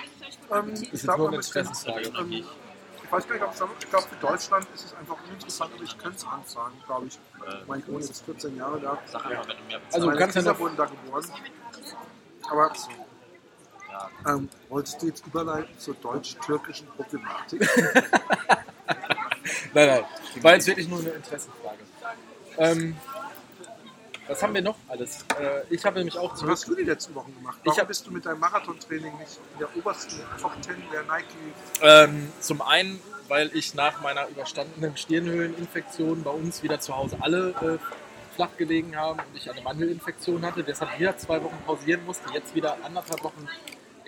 Ähm, 0.52 0.72
Ist 0.74 0.82
ich 0.82 0.92
jetzt 0.92 1.06
nur 1.06 1.28
eine 1.28 1.36
Interessensfrage. 1.36 2.12
ähm, 2.18 2.32
ich 2.32 3.12
weiß 3.12 3.26
gar 3.26 3.34
nicht, 3.36 3.44
ob 3.44 3.52
es 3.54 3.62
ich 3.84 3.88
glaube, 3.90 4.06
für 4.08 4.16
Deutschland 4.16 4.66
ist 4.74 4.84
es 4.84 4.94
einfach 4.94 5.16
uninteressant, 5.26 5.72
aber 5.74 5.82
ich 5.82 5.96
könnte 5.96 6.18
es 6.18 6.26
anfragen, 6.26 6.74
glaube 6.84 7.06
ich. 7.06 7.14
Ich 7.14 7.66
meine, 7.66 7.82
ich 7.82 7.88
wohne 7.88 8.04
jetzt 8.04 8.22
14 8.26 8.56
Jahre 8.56 8.78
da. 8.80 8.98
Sag 9.06 9.24
einfach, 9.24 9.48
wenn 9.48 9.56
du 9.56 9.64
mehr 9.64 9.80
Also 9.86 10.00
du 10.00 10.06
Meine 10.08 10.18
kannst 10.18 10.36
ja 10.36 10.42
Kinder 10.42 10.52
noch. 10.52 10.60
wurden 10.60 10.76
da 10.76 10.84
geboren. 10.84 11.24
Aber 12.50 12.72
ähm, 14.26 14.48
wolltest 14.68 15.00
du 15.02 15.06
jetzt 15.06 15.26
überleiten 15.26 15.78
zur 15.78 15.94
deutsch-türkischen 15.94 16.86
Problematik? 16.88 17.60
Nein, 19.74 19.86
nein. 19.88 20.04
War 20.42 20.54
jetzt 20.54 20.66
wirklich 20.66 20.88
nur 20.88 20.98
eine 21.00 21.08
Interessenfrage. 21.10 21.78
Ähm, 22.58 22.96
was 24.26 24.42
haben 24.42 24.52
wir 24.54 24.60
noch 24.62 24.76
alles? 24.88 25.24
Äh, 25.40 25.62
ich 25.74 25.84
habe 25.86 25.98
nämlich 25.98 26.18
auch 26.18 26.32
Was 26.32 26.38
zurück. 26.40 26.52
hast 26.52 26.68
du 26.68 26.74
die 26.74 26.82
letzten 26.82 27.14
Wochen 27.14 27.34
gemacht? 27.34 27.56
Ich 27.62 27.66
Warum 27.66 27.80
hab- 27.80 27.88
bist 27.88 28.06
du 28.06 28.10
mit 28.10 28.26
deinem 28.26 28.40
Marathontraining 28.40 29.16
nicht 29.18 29.38
in 29.54 29.58
der 29.60 29.74
obersten 29.76 30.20
Top 30.40 30.52
10 30.60 30.74
der 30.92 31.02
Nike? 31.04 31.24
Ähm, 31.80 32.30
zum 32.40 32.60
einen, 32.60 33.00
weil 33.28 33.50
ich 33.56 33.74
nach 33.74 34.02
meiner 34.02 34.26
überstandenen 34.28 34.96
Stirnhöhleninfektion 34.96 36.22
bei 36.22 36.30
uns 36.30 36.62
wieder 36.62 36.78
zu 36.80 36.94
Hause 36.94 37.16
alle 37.20 37.50
äh, 37.80 38.34
flach 38.34 38.54
gelegen 38.58 38.96
haben 38.96 39.18
und 39.20 39.36
ich 39.36 39.50
eine 39.50 39.62
Mandelinfektion 39.62 40.44
hatte, 40.44 40.62
deshalb 40.62 40.98
wieder 40.98 41.16
zwei 41.16 41.42
Wochen 41.42 41.56
pausieren 41.64 42.04
musste, 42.04 42.30
jetzt 42.34 42.54
wieder 42.54 42.76
anderthalb 42.84 43.22
Wochen 43.24 43.48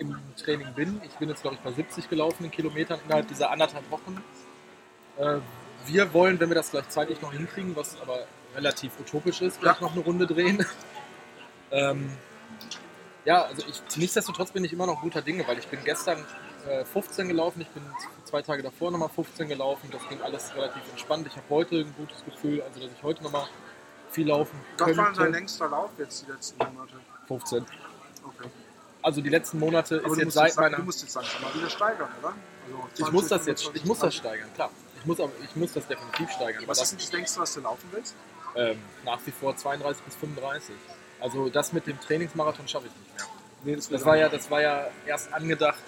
im 0.01 0.17
Training 0.35 0.73
bin. 0.73 0.99
Ich 1.05 1.15
bin 1.15 1.29
jetzt, 1.29 1.43
glaube 1.43 1.55
ich, 1.55 1.61
bei 1.61 1.71
70 1.71 2.09
gelaufenen 2.09 2.51
Kilometern 2.51 2.99
innerhalb 3.05 3.27
dieser 3.27 3.51
anderthalb 3.51 3.89
Wochen. 3.91 4.21
Äh, 5.17 5.37
wir 5.85 6.13
wollen, 6.13 6.39
wenn 6.39 6.49
wir 6.49 6.55
das 6.55 6.71
gleichzeitig 6.71 7.21
noch 7.21 7.31
hinkriegen, 7.31 7.75
was 7.75 7.99
aber 8.01 8.25
relativ 8.55 8.99
utopisch 8.99 9.41
ist, 9.41 9.61
gleich 9.61 9.79
noch 9.79 9.93
eine 9.93 10.01
Runde 10.01 10.27
drehen. 10.27 10.65
ähm, 11.71 12.09
ja, 13.25 13.43
also 13.43 13.63
ich, 13.67 13.97
nichtsdestotrotz 13.97 14.51
bin 14.51 14.63
ich 14.63 14.73
immer 14.73 14.87
noch 14.87 15.01
guter 15.01 15.21
Dinge, 15.21 15.47
weil 15.47 15.59
ich 15.59 15.67
bin 15.67 15.79
gestern 15.83 16.25
äh, 16.67 16.83
15 16.83 17.27
gelaufen, 17.27 17.61
ich 17.61 17.69
bin 17.69 17.83
zwei 18.25 18.41
Tage 18.41 18.63
davor 18.63 18.91
nochmal 18.91 19.09
15 19.09 19.47
gelaufen, 19.47 19.89
das 19.91 20.07
ging 20.09 20.21
alles 20.21 20.53
relativ 20.55 20.81
entspannt. 20.89 21.27
Ich 21.27 21.35
habe 21.35 21.45
heute 21.49 21.75
ein 21.77 21.93
gutes 21.95 22.25
Gefühl, 22.25 22.61
also 22.63 22.79
dass 22.79 22.91
ich 22.91 23.03
heute 23.03 23.23
nochmal 23.23 23.45
viel 24.09 24.27
laufen 24.27 24.59
Was 24.77 24.87
war 24.87 24.87
denn 24.87 24.97
dein 24.97 25.13
könnte. 25.13 25.31
längster 25.31 25.69
Lauf 25.69 25.91
jetzt 25.97 26.25
die 26.25 26.31
letzten 26.31 26.57
Monate? 26.57 26.93
15. 27.27 27.65
Okay. 28.25 28.49
Also 29.03 29.21
die 29.21 29.29
letzten 29.29 29.59
Monate 29.59 29.95
ist 29.97 30.17
jetzt 30.17 30.33
seit 30.33 30.47
jetzt, 30.47 30.59
meiner... 30.59 30.77
du 30.77 30.83
musst 30.83 31.01
jetzt 31.01 31.15
langsam 31.15 31.41
mal 31.41 31.53
wieder 31.53 31.69
steigern, 31.69 32.09
oder? 32.19 32.33
Also 32.67 32.87
Ich 32.93 32.95
20, 32.97 33.13
muss 33.13 33.27
das 33.27 33.45
jetzt, 33.47 33.61
25, 33.63 33.81
ich 33.81 33.87
muss 33.87 33.99
das 33.99 34.13
30. 34.13 34.19
steigern, 34.19 34.53
klar. 34.53 34.69
Ich 34.99 35.05
muss, 35.05 35.19
aber, 35.19 35.31
ich 35.43 35.55
muss 35.55 35.73
das 35.73 35.87
definitiv 35.87 36.31
steigern. 36.31 36.63
Aber 36.63 36.67
Was 36.71 36.79
das, 36.79 36.91
ist 36.93 36.99
denn 36.99 36.99
das 37.07 37.11
längste, 37.13 37.39
was 37.41 37.53
du 37.53 37.61
laufen 37.61 37.89
willst? 37.91 38.15
ähm, 38.55 38.77
nach 39.05 39.19
wie 39.25 39.31
vor 39.31 39.55
32 39.55 40.03
bis 40.03 40.15
35. 40.17 40.75
Also 41.19 41.49
das 41.49 41.71
mit 41.73 41.87
dem 41.87 41.99
Trainingsmarathon 41.99 42.67
schaffe 42.67 42.87
ich 42.87 42.93
nicht 42.93 43.15
mehr. 43.15 43.27
Nee, 43.63 43.75
Das 43.75 44.05
war 44.05 44.17
ja, 44.17 44.27
das 44.29 44.49
war 44.51 44.61
ja 44.61 44.87
erst 45.05 45.31
angedacht, 45.33 45.81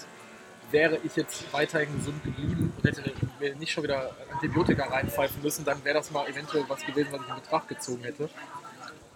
wäre 0.71 0.97
ich 1.03 1.15
jetzt 1.15 1.51
weiterhin 1.51 1.95
gesund 1.97 2.23
geblieben 2.23 2.71
und 2.77 2.83
hätte 2.83 3.03
mir 3.39 3.55
nicht 3.55 3.71
schon 3.71 3.83
wieder 3.83 4.15
Antibiotika 4.31 4.85
reinpfeifen 4.85 5.41
müssen, 5.41 5.65
dann 5.65 5.83
wäre 5.83 5.95
das 5.95 6.11
mal 6.11 6.27
eventuell 6.27 6.63
was 6.67 6.85
gewesen, 6.85 7.09
was 7.11 7.21
ich 7.21 7.27
in 7.29 7.35
Betracht 7.35 7.67
gezogen 7.67 8.03
hätte. 8.03 8.29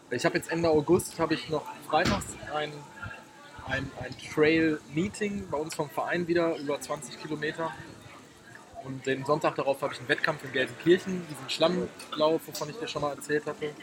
Ich 0.09 0.25
habe 0.25 0.37
jetzt 0.37 0.51
Ende 0.51 0.69
August 0.69 1.19
habe 1.19 1.33
ich 1.33 1.49
noch 1.49 1.63
freitags 1.89 2.25
ein, 2.53 2.71
ein, 3.69 3.89
ein 4.03 4.15
Trail-Meeting 4.33 5.49
bei 5.49 5.57
uns 5.57 5.75
vom 5.75 5.89
Verein 5.89 6.27
wieder 6.27 6.55
über 6.57 6.79
20 6.79 7.21
Kilometer. 7.21 7.71
Und 8.83 9.05
den 9.05 9.25
Sonntag 9.25 9.55
darauf 9.55 9.81
habe 9.81 9.93
ich 9.93 9.99
einen 9.99 10.07
Wettkampf 10.09 10.43
in 10.45 10.51
Gelsenkirchen, 10.53 11.25
diesen 11.29 11.49
Schlammlauf, 11.49 12.41
wovon 12.47 12.69
ich 12.69 12.77
dir 12.77 12.87
schon 12.87 13.01
mal 13.01 13.11
erzählt 13.11 13.45
hatte. 13.45 13.73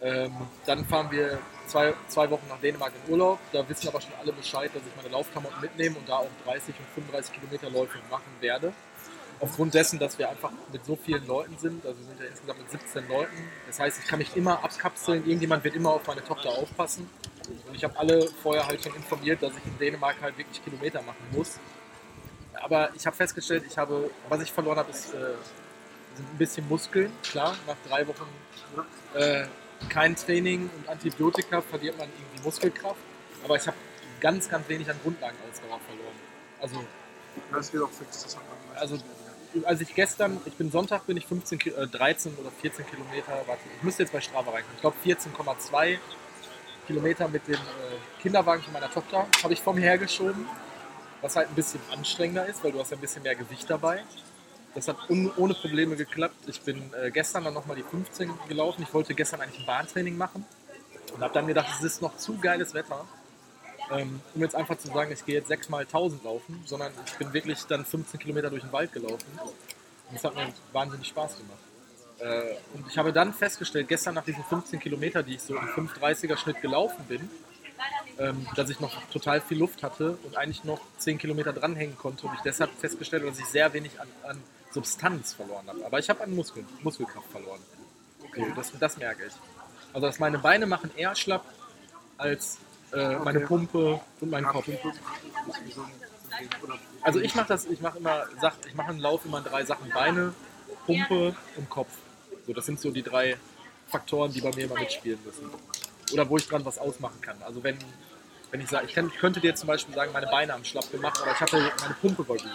Ähm, 0.00 0.32
dann 0.66 0.84
fahren 0.84 1.10
wir 1.10 1.38
zwei, 1.66 1.94
zwei 2.08 2.30
Wochen 2.30 2.46
nach 2.48 2.60
Dänemark 2.60 2.92
in 3.04 3.12
Urlaub. 3.12 3.38
Da 3.52 3.66
wissen 3.68 3.88
aber 3.88 4.00
schon 4.00 4.12
alle 4.20 4.32
Bescheid, 4.32 4.70
dass 4.74 4.82
ich 4.82 4.96
meine 4.96 5.08
Laufklamotten 5.08 5.60
mitnehme 5.60 5.96
und 5.96 6.08
da 6.08 6.16
auch 6.18 6.28
30 6.44 6.74
und 6.78 6.86
35 6.94 7.34
Kilometer 7.34 7.70
Läufe 7.70 7.98
machen 8.10 8.30
werde. 8.40 8.72
Aufgrund 9.38 9.74
dessen, 9.74 9.98
dass 9.98 10.18
wir 10.18 10.30
einfach 10.30 10.50
mit 10.72 10.84
so 10.86 10.96
vielen 10.96 11.26
Leuten 11.26 11.58
sind, 11.58 11.84
also 11.84 11.98
wir 12.00 12.06
sind 12.06 12.20
ja 12.20 12.26
insgesamt 12.26 12.58
mit 12.60 12.70
17 12.70 13.08
Leuten. 13.08 13.36
Das 13.66 13.78
heißt, 13.78 14.00
ich 14.02 14.08
kann 14.08 14.18
mich 14.18 14.34
immer 14.34 14.64
abkapseln, 14.64 15.26
irgendjemand 15.26 15.62
wird 15.62 15.74
immer 15.74 15.90
auf 15.90 16.06
meine 16.06 16.24
Tochter 16.24 16.50
aufpassen. 16.50 17.08
Und 17.68 17.74
ich 17.74 17.84
habe 17.84 17.98
alle 17.98 18.28
vorher 18.42 18.66
halt 18.66 18.82
schon 18.82 18.94
informiert, 18.94 19.42
dass 19.42 19.52
ich 19.52 19.64
in 19.66 19.78
Dänemark 19.78 20.16
halt 20.22 20.38
wirklich 20.38 20.64
Kilometer 20.64 21.02
machen 21.02 21.24
muss. 21.32 21.58
Aber 22.54 22.90
ich 22.94 23.06
habe 23.06 23.14
festgestellt, 23.14 23.64
ich 23.68 23.76
habe, 23.76 24.10
was 24.28 24.40
ich 24.40 24.50
verloren 24.50 24.78
habe, 24.78 24.90
ist, 24.90 25.12
äh, 25.12 25.34
sind 26.14 26.32
ein 26.32 26.38
bisschen 26.38 26.66
Muskeln. 26.68 27.12
Klar, 27.22 27.54
nach 27.66 27.76
drei 27.86 28.06
Wochen 28.08 28.26
äh, 29.14 29.46
kein 29.90 30.16
Training 30.16 30.70
und 30.76 30.88
Antibiotika 30.88 31.60
verliert 31.60 31.98
man 31.98 32.08
irgendwie 32.08 32.42
Muskelkraft. 32.42 32.96
Aber 33.44 33.56
ich 33.56 33.66
habe 33.66 33.76
ganz, 34.20 34.48
ganz 34.48 34.68
wenig 34.68 34.88
an 34.88 34.96
Grundlagenausdauer 35.02 35.78
verloren. 35.86 36.16
Also, 36.60 36.84
Das 37.52 37.72
wird 37.72 37.84
auch 37.84 37.90
fix, 37.90 38.22
das 38.22 38.36
hat 38.36 38.42
man 38.48 38.78
also 38.78 38.98
als 39.64 39.80
ich 39.80 39.94
gestern, 39.94 40.40
ich 40.44 40.54
bin 40.54 40.70
Sonntag, 40.70 41.06
bin 41.06 41.16
ich 41.16 41.26
15, 41.26 41.58
Ki- 41.58 41.70
äh, 41.70 41.86
13 41.86 42.34
oder 42.36 42.50
14 42.50 42.86
Kilometer, 42.86 43.32
warte, 43.46 43.62
ich 43.76 43.82
müsste 43.82 44.02
jetzt 44.02 44.12
bei 44.12 44.20
Strava 44.20 44.50
reinkommen. 44.50 44.74
Ich 44.76 44.80
glaube 44.80 44.96
14,2 45.04 45.98
Kilometer 46.86 47.28
mit 47.28 47.46
dem 47.48 47.54
äh, 47.54 47.58
Kinderwagen 48.22 48.62
von 48.62 48.72
meiner 48.72 48.90
Tochter 48.90 49.26
habe 49.42 49.52
ich 49.52 49.60
vom 49.60 49.76
hergeschoben, 49.76 50.46
was 51.20 51.36
halt 51.36 51.48
ein 51.48 51.54
bisschen 51.54 51.80
anstrengender 51.92 52.46
ist, 52.46 52.62
weil 52.62 52.72
du 52.72 52.78
hast 52.80 52.90
ja 52.90 52.96
ein 52.96 53.00
bisschen 53.00 53.22
mehr 53.22 53.34
Gewicht 53.34 53.68
dabei. 53.68 54.04
Das 54.74 54.88
hat 54.88 54.96
ohne 55.08 55.54
Probleme 55.54 55.96
geklappt. 55.96 56.36
Ich 56.48 56.60
bin 56.60 56.92
äh, 57.02 57.10
gestern 57.10 57.44
dann 57.44 57.54
nochmal 57.54 57.76
die 57.76 57.82
15 57.82 58.30
gelaufen. 58.48 58.82
Ich 58.82 58.92
wollte 58.92 59.14
gestern 59.14 59.40
eigentlich 59.40 59.60
ein 59.60 59.66
Bahntraining 59.66 60.16
machen 60.18 60.44
und 61.14 61.22
habe 61.22 61.32
dann 61.32 61.46
gedacht, 61.46 61.68
es 61.78 61.82
ist 61.84 62.02
noch 62.02 62.16
zu 62.18 62.36
geiles 62.38 62.74
Wetter, 62.74 63.06
ähm, 63.92 64.20
um 64.34 64.42
jetzt 64.42 64.54
einfach 64.54 64.78
zu 64.78 64.88
sagen, 64.88 65.12
ich 65.12 65.24
gehe 65.24 65.36
jetzt 65.36 65.48
6 65.48 65.68
mal 65.68 65.82
1000 65.82 66.24
laufen, 66.24 66.62
sondern 66.66 66.92
ich 67.06 67.14
bin 67.14 67.32
wirklich 67.32 67.62
dann 67.64 67.84
15 67.84 68.18
Kilometer 68.20 68.50
durch 68.50 68.62
den 68.62 68.72
Wald 68.72 68.92
gelaufen. 68.92 69.26
Und 70.08 70.14
das 70.14 70.24
hat 70.24 70.34
mir 70.34 70.52
wahnsinnig 70.72 71.08
Spaß 71.08 71.36
gemacht. 71.38 71.58
Äh, 72.18 72.56
und 72.74 72.86
ich 72.88 72.98
habe 72.98 73.12
dann 73.12 73.32
festgestellt, 73.32 73.88
gestern 73.88 74.14
nach 74.14 74.24
diesen 74.24 74.44
15 74.44 74.80
Kilometer, 74.80 75.22
die 75.22 75.34
ich 75.34 75.42
so 75.42 75.56
im 75.56 75.66
5,30er 75.66 76.36
Schnitt 76.36 76.60
gelaufen 76.62 77.04
bin, 77.08 77.28
ähm, 78.18 78.46
dass 78.56 78.70
ich 78.70 78.80
noch 78.80 78.92
total 79.10 79.40
viel 79.40 79.58
Luft 79.58 79.82
hatte 79.82 80.18
und 80.22 80.36
eigentlich 80.36 80.64
noch 80.64 80.80
10 80.98 81.18
Kilometer 81.18 81.52
dranhängen 81.52 81.96
konnte 81.98 82.26
und 82.26 82.34
ich 82.34 82.40
deshalb 82.40 82.70
festgestellt 82.78 83.22
habe, 83.22 83.32
dass 83.32 83.40
ich 83.40 83.46
sehr 83.46 83.72
wenig 83.72 84.00
an, 84.00 84.08
an 84.22 84.42
Substanz 84.70 85.34
verloren 85.34 85.66
habe. 85.68 85.84
Aber 85.84 85.98
ich 85.98 86.08
habe 86.08 86.22
an 86.22 86.34
Muskeln, 86.34 86.66
Muskelkraft 86.82 87.30
verloren. 87.30 87.60
Okay, 88.24 88.46
das, 88.56 88.72
das 88.78 88.96
merke 88.96 89.26
ich. 89.26 89.32
Also 89.92 90.06
dass 90.06 90.18
meine 90.18 90.38
Beine 90.38 90.66
machen 90.66 90.90
eher 90.96 91.14
schlapp 91.14 91.44
als 92.18 92.58
äh, 92.92 93.16
meine 93.16 93.38
Okay. 93.38 93.46
Pumpe 93.46 94.00
und 94.20 94.30
mein 94.30 94.44
Ja, 94.44 94.50
Kopf. 94.52 94.68
Also 97.02 97.20
ich 97.20 97.34
mache 97.34 97.48
das, 97.48 97.64
ich 97.66 97.80
mache 97.80 97.98
immer, 97.98 98.24
ich 98.66 98.74
mache 98.74 98.88
einen 98.88 98.98
Lauf 98.98 99.24
immer 99.24 99.38
in 99.38 99.44
drei 99.44 99.64
Sachen: 99.64 99.88
Beine, 99.90 100.34
Pumpe 100.86 101.34
und 101.56 101.70
Kopf. 101.70 101.90
So, 102.46 102.52
das 102.52 102.66
sind 102.66 102.80
so 102.80 102.90
die 102.90 103.02
drei 103.02 103.36
Faktoren, 103.88 104.32
die 104.32 104.40
bei 104.40 104.50
mir 104.50 104.64
immer 104.64 104.78
mitspielen 104.78 105.18
müssen. 105.24 105.50
Oder 106.12 106.28
wo 106.28 106.36
ich 106.36 106.46
dran 106.48 106.64
was 106.64 106.78
ausmachen 106.78 107.20
kann. 107.20 107.36
Also 107.44 107.62
wenn, 107.64 107.78
wenn 108.50 108.60
ich 108.60 108.68
sage, 108.68 108.86
ich, 108.86 108.94
kann, 108.94 109.08
ich 109.08 109.18
könnte 109.18 109.40
dir 109.40 109.54
zum 109.54 109.66
Beispiel 109.66 109.94
sagen, 109.94 110.12
meine 110.12 110.26
Beine 110.26 110.52
haben 110.52 110.64
schlapp 110.64 110.90
gemacht, 110.90 111.20
aber 111.22 111.32
ich 111.32 111.40
hatte 111.40 111.72
meine 111.80 111.94
Pumpe 111.94 112.28
war 112.28 112.36
gut. 112.36 112.50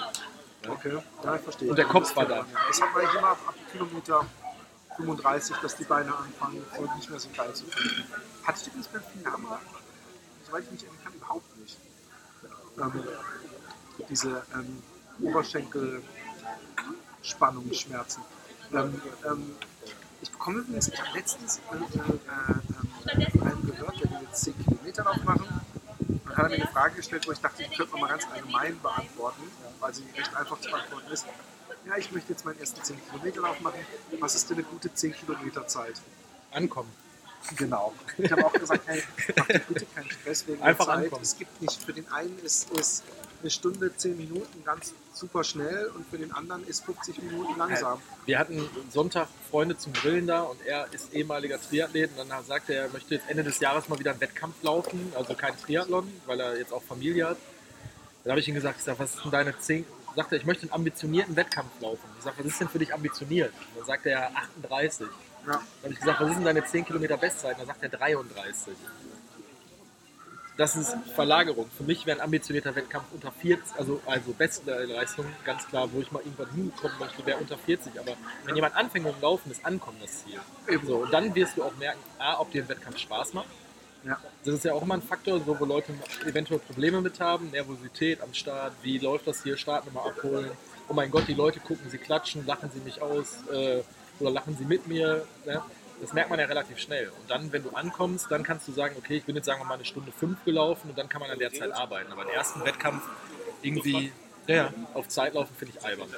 Okay, 0.67 0.97
ja, 1.23 1.35
ich 1.35 1.41
verstehe. 1.41 1.69
Und 1.69 1.75
der 1.77 1.85
Kopf 1.85 2.15
war 2.15 2.25
da. 2.25 2.45
Das 2.67 2.81
hat 2.81 2.93
man 2.93 3.03
immer 3.03 3.27
ab, 3.29 3.39
ab 3.47 3.55
Kilometer 3.71 4.25
35, 4.95 5.55
dass 5.57 5.75
die 5.75 5.83
Beine 5.85 6.15
anfangen, 6.15 6.63
so 6.77 6.83
nicht 6.95 7.09
mehr 7.09 7.19
so 7.19 7.29
geil 7.35 7.53
zu 7.53 7.65
finden. 7.65 8.03
Hattest 8.43 8.67
du 8.67 8.71
das 8.77 8.87
beim 8.87 9.01
Finama, 9.11 9.59
soweit 10.51 10.65
ich 10.65 10.71
mich 10.71 10.83
erinnern 10.83 11.03
kann, 11.03 11.13
überhaupt 11.13 11.57
nicht? 11.57 11.77
Ähm, 12.77 13.03
diese 14.09 14.43
ähm, 14.53 14.83
Oberschenkel-Spannungsschmerzen. 15.21 18.21
Ähm, 18.73 19.01
ähm, 19.25 19.55
ich 20.21 20.29
bekomme 20.31 20.59
übrigens, 20.59 20.89
ich 20.89 21.01
habe 21.01 21.17
letztens 21.17 21.61
äh, 21.71 21.75
äh, 21.75 21.79
äh, 21.79 21.83
einen 23.41 23.65
gehört, 23.65 24.03
der 24.03 24.11
will 24.11 24.19
jetzt 24.27 24.43
10 24.43 24.53
Kilometer 24.65 25.05
Lauf 25.05 25.23
machen. 25.23 25.47
Dann 26.25 26.37
hat 26.37 26.43
er 26.43 26.49
mir 26.49 26.55
eine 26.55 26.67
Frage 26.67 26.95
gestellt, 26.95 27.25
wo 27.27 27.31
ich 27.31 27.39
dachte, 27.39 27.63
die 27.63 27.69
könnte 27.75 27.93
man 27.93 28.01
mal 28.01 28.09
ganz 28.09 28.25
allgemein 28.31 28.79
beantworten, 28.81 29.43
weil 29.79 29.93
sie 29.93 30.03
recht 30.17 30.35
einfach 30.35 30.59
zu 30.59 30.69
beantworten 30.69 31.09
ist. 31.11 31.25
Ja, 31.85 31.95
ich 31.97 32.11
möchte 32.11 32.33
jetzt 32.33 32.43
meinen 32.45 32.59
ersten 32.59 32.83
10 32.83 32.97
Kilometer 33.09 33.41
Lauf 33.41 33.61
machen. 33.61 33.79
Was 34.19 34.35
ist 34.35 34.49
denn 34.49 34.57
eine 34.57 34.65
gute 34.65 34.93
10 34.93 35.13
Kilometer 35.13 35.65
Zeit? 35.67 36.01
Ankommen. 36.51 36.91
Genau. 37.57 37.93
Ich 38.17 38.31
habe 38.31 38.45
auch 38.45 38.53
gesagt, 38.53 38.83
hey, 38.85 39.03
mach 39.35 39.47
dir 39.47 39.59
bitte 39.59 39.85
keinen 39.93 40.11
Stress 40.11 40.47
wegen 40.47 40.61
Einfach 40.61 40.85
der 40.85 40.95
Zeit. 40.95 41.03
ankommen. 41.05 41.23
Es 41.23 41.37
gibt 41.37 41.61
nicht, 41.61 41.83
für 41.83 41.93
den 41.93 42.09
einen 42.11 42.37
ist, 42.43 42.69
ist 42.71 43.03
eine 43.41 43.49
Stunde, 43.49 43.95
10 43.95 44.17
Minuten 44.17 44.63
ganz 44.63 44.93
super 45.13 45.43
schnell 45.43 45.87
und 45.95 46.05
für 46.09 46.17
den 46.17 46.31
anderen 46.31 46.65
ist 46.67 46.85
50 46.85 47.21
Minuten 47.23 47.57
langsam. 47.57 47.99
Wir 48.25 48.37
hatten 48.39 48.69
Sonntag 48.91 49.27
Freunde 49.49 49.77
zum 49.77 49.93
Grillen 49.93 50.27
da 50.27 50.41
und 50.41 50.63
er 50.65 50.87
ist 50.93 51.13
ehemaliger 51.13 51.59
Triathlet 51.59 52.11
und 52.17 52.29
dann 52.29 52.45
sagte 52.45 52.73
er, 52.73 52.83
er 52.83 52.89
möchte 52.89 53.15
jetzt 53.15 53.29
Ende 53.29 53.43
des 53.43 53.59
Jahres 53.59 53.89
mal 53.89 53.97
wieder 53.99 54.11
einen 54.11 54.21
Wettkampf 54.21 54.61
laufen, 54.61 55.11
also 55.15 55.33
kein 55.33 55.57
Triathlon, 55.59 56.11
weil 56.27 56.39
er 56.39 56.57
jetzt 56.57 56.71
auch 56.71 56.83
Familie 56.83 57.29
hat. 57.29 57.37
Dann 58.23 58.31
habe 58.31 58.39
ich 58.39 58.47
ihm 58.47 58.55
gesagt, 58.55 58.77
ich 58.77 58.83
sag, 58.83 58.99
was 58.99 59.15
ist 59.15 59.23
denn 59.23 59.31
deine 59.31 59.57
10, 59.57 59.85
sagt 60.15 60.31
er, 60.31 60.37
ich 60.37 60.45
möchte 60.45 60.63
einen 60.63 60.73
ambitionierten 60.73 61.35
Wettkampf 61.35 61.71
laufen. 61.79 62.03
Ich 62.19 62.23
sage, 62.23 62.35
was 62.39 62.45
ist 62.45 62.61
denn 62.61 62.69
für 62.69 62.79
dich 62.79 62.93
ambitioniert? 62.93 63.51
Und 63.69 63.79
dann 63.79 63.85
sagt 63.85 64.05
er 64.05 64.31
38. 64.35 65.07
Ja. 65.45 65.53
Dann 65.53 65.61
habe 65.83 65.93
ich 65.93 65.99
gesagt, 65.99 66.21
was 66.21 66.29
ist 66.29 66.35
denn 66.35 66.45
deine 66.45 66.65
10 66.65 66.85
Kilometer 66.85 67.17
Bestzeit? 67.17 67.57
Dann 67.59 67.65
sagt 67.65 67.83
er 67.83 67.89
33. 67.89 68.73
Das 70.57 70.75
ist 70.75 70.95
Verlagerung. 71.15 71.69
Für 71.75 71.83
mich 71.83 72.05
wäre 72.05 72.19
ein 72.19 72.23
ambitionierter 72.23 72.75
Wettkampf 72.75 73.05
unter 73.13 73.31
40, 73.31 73.79
also, 73.79 74.01
also 74.05 74.33
Bestleistung, 74.33 75.25
ganz 75.43 75.65
klar, 75.67 75.91
wo 75.91 76.01
ich 76.01 76.11
mal 76.11 76.19
irgendwann 76.19 76.51
hinkommen 76.51 76.99
möchte, 76.99 77.25
wäre 77.25 77.39
unter 77.39 77.57
40. 77.57 77.99
Aber 77.99 78.15
wenn 78.45 78.55
jemand 78.55 78.75
anfängt 78.75 79.05
mit 79.05 79.15
dem 79.15 79.21
Laufen, 79.21 79.49
ist 79.49 79.65
Ankommen 79.65 79.97
das 80.01 80.23
Ziel. 80.23 80.39
Eben. 80.67 80.85
So, 80.85 80.97
und 80.97 81.11
dann 81.11 81.33
wirst 81.33 81.57
du 81.57 81.63
auch 81.63 81.75
merken, 81.77 81.99
A, 82.19 82.39
ob 82.39 82.51
dir 82.51 82.63
ein 82.63 82.69
Wettkampf 82.69 82.99
Spaß 82.99 83.33
macht. 83.33 83.47
Ja. 84.03 84.19
Das 84.43 84.55
ist 84.55 84.65
ja 84.65 84.73
auch 84.73 84.81
immer 84.81 84.95
ein 84.95 85.01
Faktor, 85.01 85.39
so, 85.39 85.59
wo 85.59 85.65
Leute 85.65 85.93
eventuell 86.25 86.59
Probleme 86.59 87.01
mit 87.01 87.19
haben, 87.19 87.49
Nervosität 87.51 88.21
am 88.21 88.33
Start, 88.33 88.73
wie 88.81 88.97
läuft 88.97 89.27
das 89.27 89.43
hier, 89.43 89.57
Startnummer 89.57 90.05
abholen. 90.05 90.51
Oh 90.87 90.93
mein 90.93 91.11
Gott, 91.11 91.27
die 91.27 91.33
Leute 91.33 91.59
gucken, 91.59 91.89
sie 91.89 91.97
klatschen, 91.97 92.45
lachen 92.45 92.69
sie 92.73 92.79
mich 92.81 93.01
aus 93.01 93.37
äh, 93.51 93.81
oder 94.21 94.31
lachen 94.31 94.55
sie 94.57 94.65
mit 94.65 94.87
mir. 94.87 95.25
Ne? 95.45 95.61
Das 96.01 96.13
merkt 96.13 96.29
man 96.29 96.39
ja 96.39 96.45
relativ 96.45 96.79
schnell. 96.79 97.09
Und 97.09 97.29
dann, 97.29 97.51
wenn 97.51 97.63
du 97.63 97.69
ankommst, 97.71 98.31
dann 98.31 98.43
kannst 98.43 98.67
du 98.67 98.71
sagen, 98.71 98.95
okay, 98.97 99.17
ich 99.17 99.25
bin 99.25 99.35
jetzt 99.35 99.45
sagen 99.45 99.61
wir 99.61 99.65
mal 99.65 99.75
eine 99.75 99.85
Stunde 99.85 100.11
fünf 100.11 100.43
gelaufen 100.45 100.89
und 100.89 100.97
dann 100.97 101.09
kann 101.09 101.21
man 101.21 101.29
an 101.29 101.39
der 101.39 101.53
Zeit 101.53 101.71
arbeiten. 101.71 102.11
Aber 102.11 102.25
den 102.25 102.33
ersten 102.33 102.63
Wettkampf 102.65 103.03
irgendwie 103.61 104.11
ja, 104.47 104.55
ja, 104.55 104.73
auf 104.93 105.07
Zeit 105.07 105.33
laufen, 105.33 105.53
finde 105.55 105.75
ich 105.77 105.85
albern. 105.85 106.09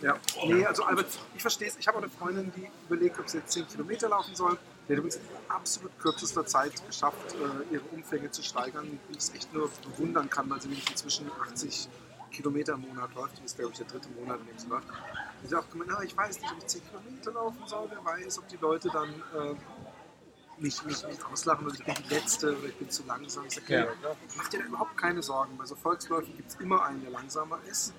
Ja, 0.00 0.18
nee, 0.46 0.64
also 0.66 0.84
Albert, 0.84 1.06
ich 1.34 1.40
verstehe 1.40 1.68
es. 1.68 1.76
Ich 1.78 1.88
habe 1.88 1.98
auch 1.98 2.02
eine 2.02 2.10
Freundin, 2.10 2.52
die 2.56 2.68
überlegt, 2.86 3.18
ob 3.18 3.28
sie 3.28 3.38
jetzt 3.38 3.52
10 3.52 3.68
Kilometer 3.68 4.08
laufen 4.08 4.34
soll. 4.34 4.58
Die 4.86 4.92
hat 4.92 4.98
übrigens 4.98 5.16
in 5.16 5.22
absolut 5.48 5.98
kürzester 5.98 6.44
Zeit 6.44 6.72
geschafft, 6.86 7.34
äh, 7.34 7.74
ihre 7.74 7.84
Umfänge 7.84 8.30
zu 8.30 8.42
steigern, 8.42 8.98
wie 9.08 9.12
ich 9.12 9.18
es 9.18 9.34
echt 9.34 9.52
nur 9.54 9.70
bewundern 9.82 10.28
kann, 10.28 10.50
weil 10.50 10.60
sie 10.60 10.68
nämlich 10.68 10.90
inzwischen 10.90 11.30
80 11.50 11.88
Kilometer 12.32 12.74
im 12.74 12.82
Monat 12.82 13.14
läuft. 13.14 13.38
Das 13.38 13.44
ist, 13.44 13.56
glaube 13.56 13.72
ich, 13.72 13.78
der 13.78 13.86
dritte 13.86 14.08
Monat, 14.10 14.40
in 14.40 14.46
dem 14.46 14.58
sie 14.58 14.68
läuft. 14.68 14.88
Auch 15.52 15.68
gemeint, 15.70 15.90
"Ah, 15.92 16.02
ich 16.02 16.16
weiß 16.16 16.40
nicht, 16.40 16.50
ob 16.52 16.58
ich 16.58 16.66
10 16.66 16.82
Kilometer 16.88 17.32
laufen 17.32 17.62
soll. 17.66 17.86
Wer 17.90 18.04
weiß, 18.04 18.38
ob 18.38 18.48
die 18.48 18.56
Leute 18.56 18.88
dann 18.90 19.08
äh, 19.10 19.54
mich, 20.58 20.82
mich, 20.84 21.06
mich 21.06 21.24
auslachen 21.26 21.66
und 21.66 21.78
ich 21.78 21.84
bin 21.84 21.94
die 22.08 22.14
Letzte 22.14 22.56
oder 22.56 22.68
ich 22.68 22.76
bin 22.76 22.88
zu 22.88 23.02
langsam. 23.04 23.44
Ich 23.46 23.54
sag, 23.54 23.68
Ja. 23.68 23.86
Mach 24.36 24.48
dir 24.48 24.60
da 24.60 24.64
überhaupt 24.66 24.96
keine 24.96 25.22
Sorgen. 25.22 25.56
Bei 25.58 25.66
so 25.66 25.74
Volksläufen 25.74 26.34
gibt 26.36 26.48
es 26.50 26.54
immer 26.56 26.84
einen, 26.84 27.02
der 27.02 27.10
langsamer 27.10 27.58
ist. 27.68 27.92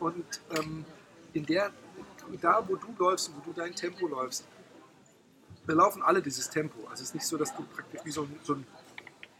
Und 0.00 0.24
ähm, 0.58 0.84
in 1.32 1.46
der, 1.46 1.70
da 2.40 2.62
wo 2.68 2.76
du 2.76 2.88
läufst 2.98 3.28
und 3.28 3.36
wo 3.38 3.40
du 3.50 3.52
dein 3.52 3.74
Tempo 3.74 4.06
läufst, 4.06 4.44
wir 5.66 5.74
laufen 5.74 6.02
alle 6.02 6.20
dieses 6.20 6.50
Tempo. 6.50 6.80
Also 6.90 6.94
es 7.02 7.08
ist 7.08 7.14
nicht 7.14 7.26
so, 7.26 7.38
dass 7.38 7.54
du 7.56 7.62
praktisch 7.62 8.00
wie 8.04 8.10
so 8.10 8.22
ein, 8.24 8.38
so 8.42 8.54
ein 8.54 8.66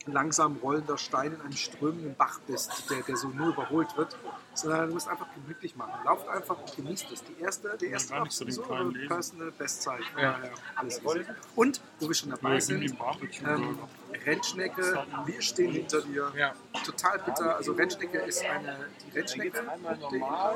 langsam 0.07 0.57
rollender 0.63 0.97
Stein 0.99 1.33
in 1.35 1.41
einem 1.41 1.53
strömenden 1.53 2.15
Bach 2.15 2.39
bist, 2.47 2.91
der, 2.91 3.03
der 3.03 3.17
so 3.17 3.29
nur 3.29 3.49
überholt 3.49 3.97
wird, 3.97 4.17
sondern 4.55 4.89
du 4.89 4.95
musst 4.95 5.09
einfach 5.09 5.27
gemütlich 5.35 5.77
machen. 5.77 5.93
Lauft 6.05 6.29
einfach 6.29 6.59
und 6.59 6.77
genießt 6.77 7.11
es. 7.13 7.25
Die 7.25 7.43
erste, 7.43 7.77
die 7.81 7.87
erste 7.87 8.21
nicht 8.23 8.33
so. 8.33 8.63
Personal 9.09 9.51
Bestzeit. 9.53 10.01
Ja. 10.17 10.23
Ja. 10.23 10.39
alles 10.77 11.03
easy. 11.03 11.25
Und, 11.57 11.81
wo 12.01 12.09
wir 12.09 12.15
schon 12.15 12.31
dabei 12.31 12.61
sind 12.61 12.83
ähm, 13.47 13.79
Rennschnecke, 14.25 15.05
wir 15.27 15.43
stehen 15.43 15.73
hinter 15.73 16.03
dir. 16.03 16.33
Ja. 16.37 16.55
Total 16.85 17.19
bitter. 17.19 17.57
Also 17.57 17.73
Rennschnecke 17.73 18.19
ist 18.19 18.45
eine, 18.45 18.77
die 19.05 19.19
Rennschnecke, 19.19 19.63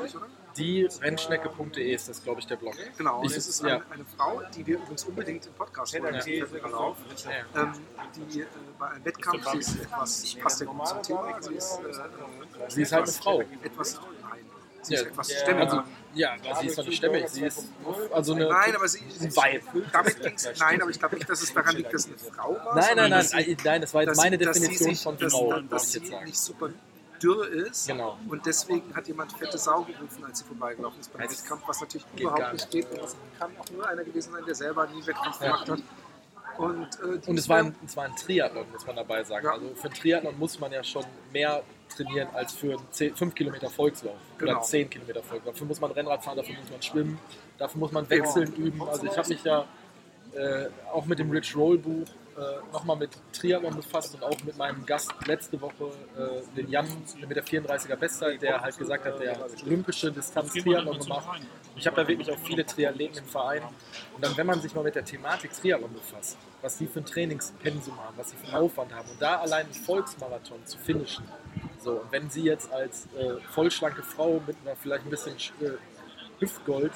ich, 0.05 0.15
oder? 0.15 0.27
Die 0.59 0.87
Rennschnecke.de 1.01 1.93
ist 1.93 2.09
das, 2.09 2.23
glaube 2.23 2.41
ich, 2.41 2.47
der 2.47 2.57
Blog. 2.57 2.75
Genau, 2.97 3.23
Ich- 3.23 3.35
es 3.35 3.47
ist 3.47 3.61
ja. 3.63 3.75
eine, 3.77 3.83
eine 3.91 4.05
Frau, 4.17 4.41
die 4.55 4.65
wir 4.67 4.75
übrigens 4.77 5.03
unbedingt 5.05 5.45
im 5.45 5.53
Podcast 5.53 5.93
wollen. 5.99 6.15
Ja. 6.15 6.21
Die. 6.21 6.37
Ja. 6.37 6.45
Ähm, 7.55 7.73
die 8.31 8.41
äh, 8.41 8.45
bei 8.77 8.87
einem 8.89 9.05
Wettkampf, 9.05 9.51
sie 9.51 9.57
ist 9.59 9.75
etwas, 9.81 10.35
passt 10.35 10.59
ja 10.61 10.65
gut 10.67 10.87
zum 10.87 11.03
Thema, 11.03 11.41
sie 11.41 11.53
ist, 11.55 11.79
äh, 11.79 11.89
äh, 11.89 12.69
Sie 12.69 12.81
ist 12.81 12.91
halt 12.91 13.03
eine 13.03 13.11
Frau. 13.13 13.41
etwas, 13.63 13.99
nein, 14.21 14.39
sie 14.81 14.93
Ja, 14.95 15.01
ist 15.01 15.07
etwas 15.07 15.31
stämmiger. 15.31 15.63
Also, 15.71 15.83
ja, 16.13 16.33
aber 16.33 16.59
sie 16.61 16.67
ist 16.67 16.77
doch 16.77 16.85
nicht 16.85 16.97
stämmig. 16.97 17.29
Sie 17.29 17.43
ist 17.45 17.63
also 18.11 18.33
eine. 18.33 18.49
nein, 18.49 18.75
aber 18.75 18.87
sie, 18.87 18.99
ein 19.21 19.35
Weib. 19.35 19.63
damit 19.93 20.21
ging's, 20.21 20.49
nein, 20.59 20.81
aber 20.81 20.91
ich 20.91 20.99
glaube 20.99 21.15
nicht, 21.15 21.29
dass 21.29 21.41
es 21.41 21.53
daran 21.53 21.75
liegt, 21.75 21.93
dass 21.93 22.07
es 22.07 22.23
eine 22.27 22.33
Frau 22.33 22.55
war. 22.55 22.75
Nein, 22.75 22.85
nein, 22.95 23.09
nein, 23.09 23.11
dass 23.11 23.31
nein, 23.63 23.81
das 23.81 23.93
war 23.93 24.01
jetzt 24.01 24.09
dass- 24.11 24.17
meine 24.17 24.37
dass 24.37 24.59
Definition 24.59 24.95
von 24.95 25.17
dass, 25.17 25.31
Frau, 25.33 25.61
dass 25.61 25.95
ich 25.95 26.07
sie 26.07 26.15
nicht 26.25 26.37
super 26.39 26.69
dürr 27.21 27.47
ist 27.49 27.87
Genau. 27.87 28.17
und 28.29 28.45
deswegen 28.45 28.95
hat 28.95 29.07
jemand 29.07 29.31
fette 29.33 29.57
Sau 29.57 29.83
gerufen, 29.83 30.23
als 30.25 30.39
sie 30.39 30.45
vorbeigelaufen 30.45 30.99
ist 30.99 31.11
beim 31.13 31.27
Das 31.27 31.41
Wettkampf, 31.41 31.63
was 31.67 31.81
natürlich 31.81 32.05
überhaupt 32.17 32.53
nicht 32.53 32.71
geht 32.71 32.89
und 32.91 33.01
das 33.01 33.15
kann 33.37 33.51
auch 33.59 33.69
nur 33.71 33.87
einer 33.87 34.03
gewesen 34.03 34.33
sein, 34.33 34.43
der 34.45 34.55
selber 34.55 34.87
nie 34.87 35.05
Wettkampf 35.05 35.39
gemacht 35.39 35.69
hat. 35.69 35.79
Und, 36.57 36.87
äh, 36.99 37.29
Und 37.29 37.37
es 37.39 37.47
war, 37.47 37.59
ein, 37.59 37.75
es 37.85 37.95
war 37.95 38.03
ein 38.05 38.15
Triathlon, 38.17 38.65
muss 38.73 38.85
man 38.85 38.97
dabei 38.97 39.23
sagen. 39.23 39.45
Ja. 39.45 39.53
Also 39.53 39.69
für 39.75 39.85
einen 39.87 39.93
Triathlon 39.93 40.37
muss 40.37 40.59
man 40.59 40.71
ja 40.73 40.83
schon 40.83 41.05
mehr 41.31 41.63
trainieren 41.87 42.27
als 42.33 42.51
für 42.53 42.73
einen 42.77 43.15
5 43.15 43.33
Kilometer 43.33 43.69
Volkslauf 43.69 44.17
Genau. 44.37 44.51
oder 44.53 44.61
10 44.61 44.89
Kilometer 44.89 45.23
Volkslauf. 45.23 45.53
Dafür 45.53 45.67
muss 45.67 45.79
man 45.79 45.91
Rennrad 45.91 46.21
fahren, 46.21 46.35
dafür 46.37 46.55
muss 46.59 46.69
man 46.69 46.81
schwimmen, 46.81 47.19
dafür 47.57 47.79
muss 47.79 47.91
man 47.93 48.09
wechseln 48.09 48.53
üben. 48.55 48.81
Also 48.87 49.05
ich 49.05 49.17
habe 49.17 49.29
mich 49.29 49.43
ja 49.43 49.65
äh, 50.33 50.67
auch 50.91 51.05
mit 51.05 51.17
dem 51.19 51.31
Rich 51.31 51.55
Roll 51.55 51.77
Buch 51.77 52.07
äh, 52.39 52.71
nochmal 52.71 52.95
mit 52.95 53.11
Triathlon 53.33 53.75
befasst 53.75 54.15
und 54.15 54.23
auch 54.23 54.43
mit 54.43 54.57
meinem 54.57 54.85
Gast 54.85 55.11
letzte 55.27 55.59
Woche, 55.59 55.91
äh, 56.17 56.55
den 56.55 56.69
Jan 56.69 56.87
mit 57.27 57.35
der 57.35 57.43
34er 57.43 57.95
Bestzeit, 57.97 58.41
der 58.41 58.61
halt 58.61 58.77
gesagt 58.77 59.05
hat, 59.05 59.19
der 59.19 59.37
hat 59.37 59.63
olympische 59.65 60.11
Distanz 60.11 60.53
Triathlon 60.53 60.99
gemacht. 60.99 61.41
Ich 61.75 61.85
habe 61.85 61.97
da 61.97 62.07
wirklich 62.07 62.31
auch 62.31 62.39
viele 62.39 62.65
Triathleten 62.65 63.19
im 63.19 63.25
Verein. 63.25 63.63
Und 64.15 64.23
dann, 64.23 64.35
wenn 64.37 64.47
man 64.47 64.61
sich 64.61 64.73
mal 64.73 64.83
mit 64.83 64.95
der 64.95 65.03
Thematik 65.03 65.51
Triathlon 65.51 65.93
befasst, 65.93 66.37
was 66.61 66.77
die 66.77 66.87
für 66.87 66.99
ein 66.99 67.05
Trainingspensum 67.05 67.97
haben, 67.97 68.17
was 68.17 68.29
sie 68.31 68.37
für 68.37 68.47
einen 68.47 68.55
Aufwand 68.55 68.93
haben 68.93 69.09
und 69.09 69.21
da 69.21 69.37
allein 69.39 69.65
einen 69.65 69.73
Volksmarathon 69.73 70.65
zu 70.65 70.77
finishen. 70.77 71.25
So, 71.79 71.91
und 71.91 72.11
wenn 72.11 72.29
sie 72.29 72.43
jetzt 72.43 72.71
als 72.71 73.07
äh, 73.17 73.39
vollschlanke 73.51 74.03
Frau 74.03 74.41
mit 74.45 74.55
einer 74.63 74.75
vielleicht 74.75 75.05
ein 75.05 75.09
bisschen 75.09 75.35
äh, 75.61 75.71
Hüftgold 76.39 76.91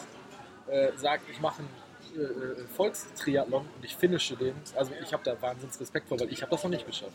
äh, 0.67 0.91
sagt, 0.95 1.29
ich 1.29 1.39
mache 1.41 1.59
einen 1.59 1.82
äh, 2.15 2.21
äh, 2.21 2.67
Volkstriathlon 2.75 3.61
und 3.75 3.85
ich 3.85 3.95
finische 3.95 4.35
den, 4.35 4.55
also 4.75 4.91
ich 5.01 5.13
habe 5.13 5.23
da 5.23 5.41
wahnsinns 5.41 5.79
Respekt 5.79 6.07
vor, 6.07 6.19
weil 6.19 6.31
ich 6.31 6.41
habe 6.41 6.51
das 6.51 6.63
noch 6.63 6.69
nicht 6.69 6.85
geschafft. 6.85 7.13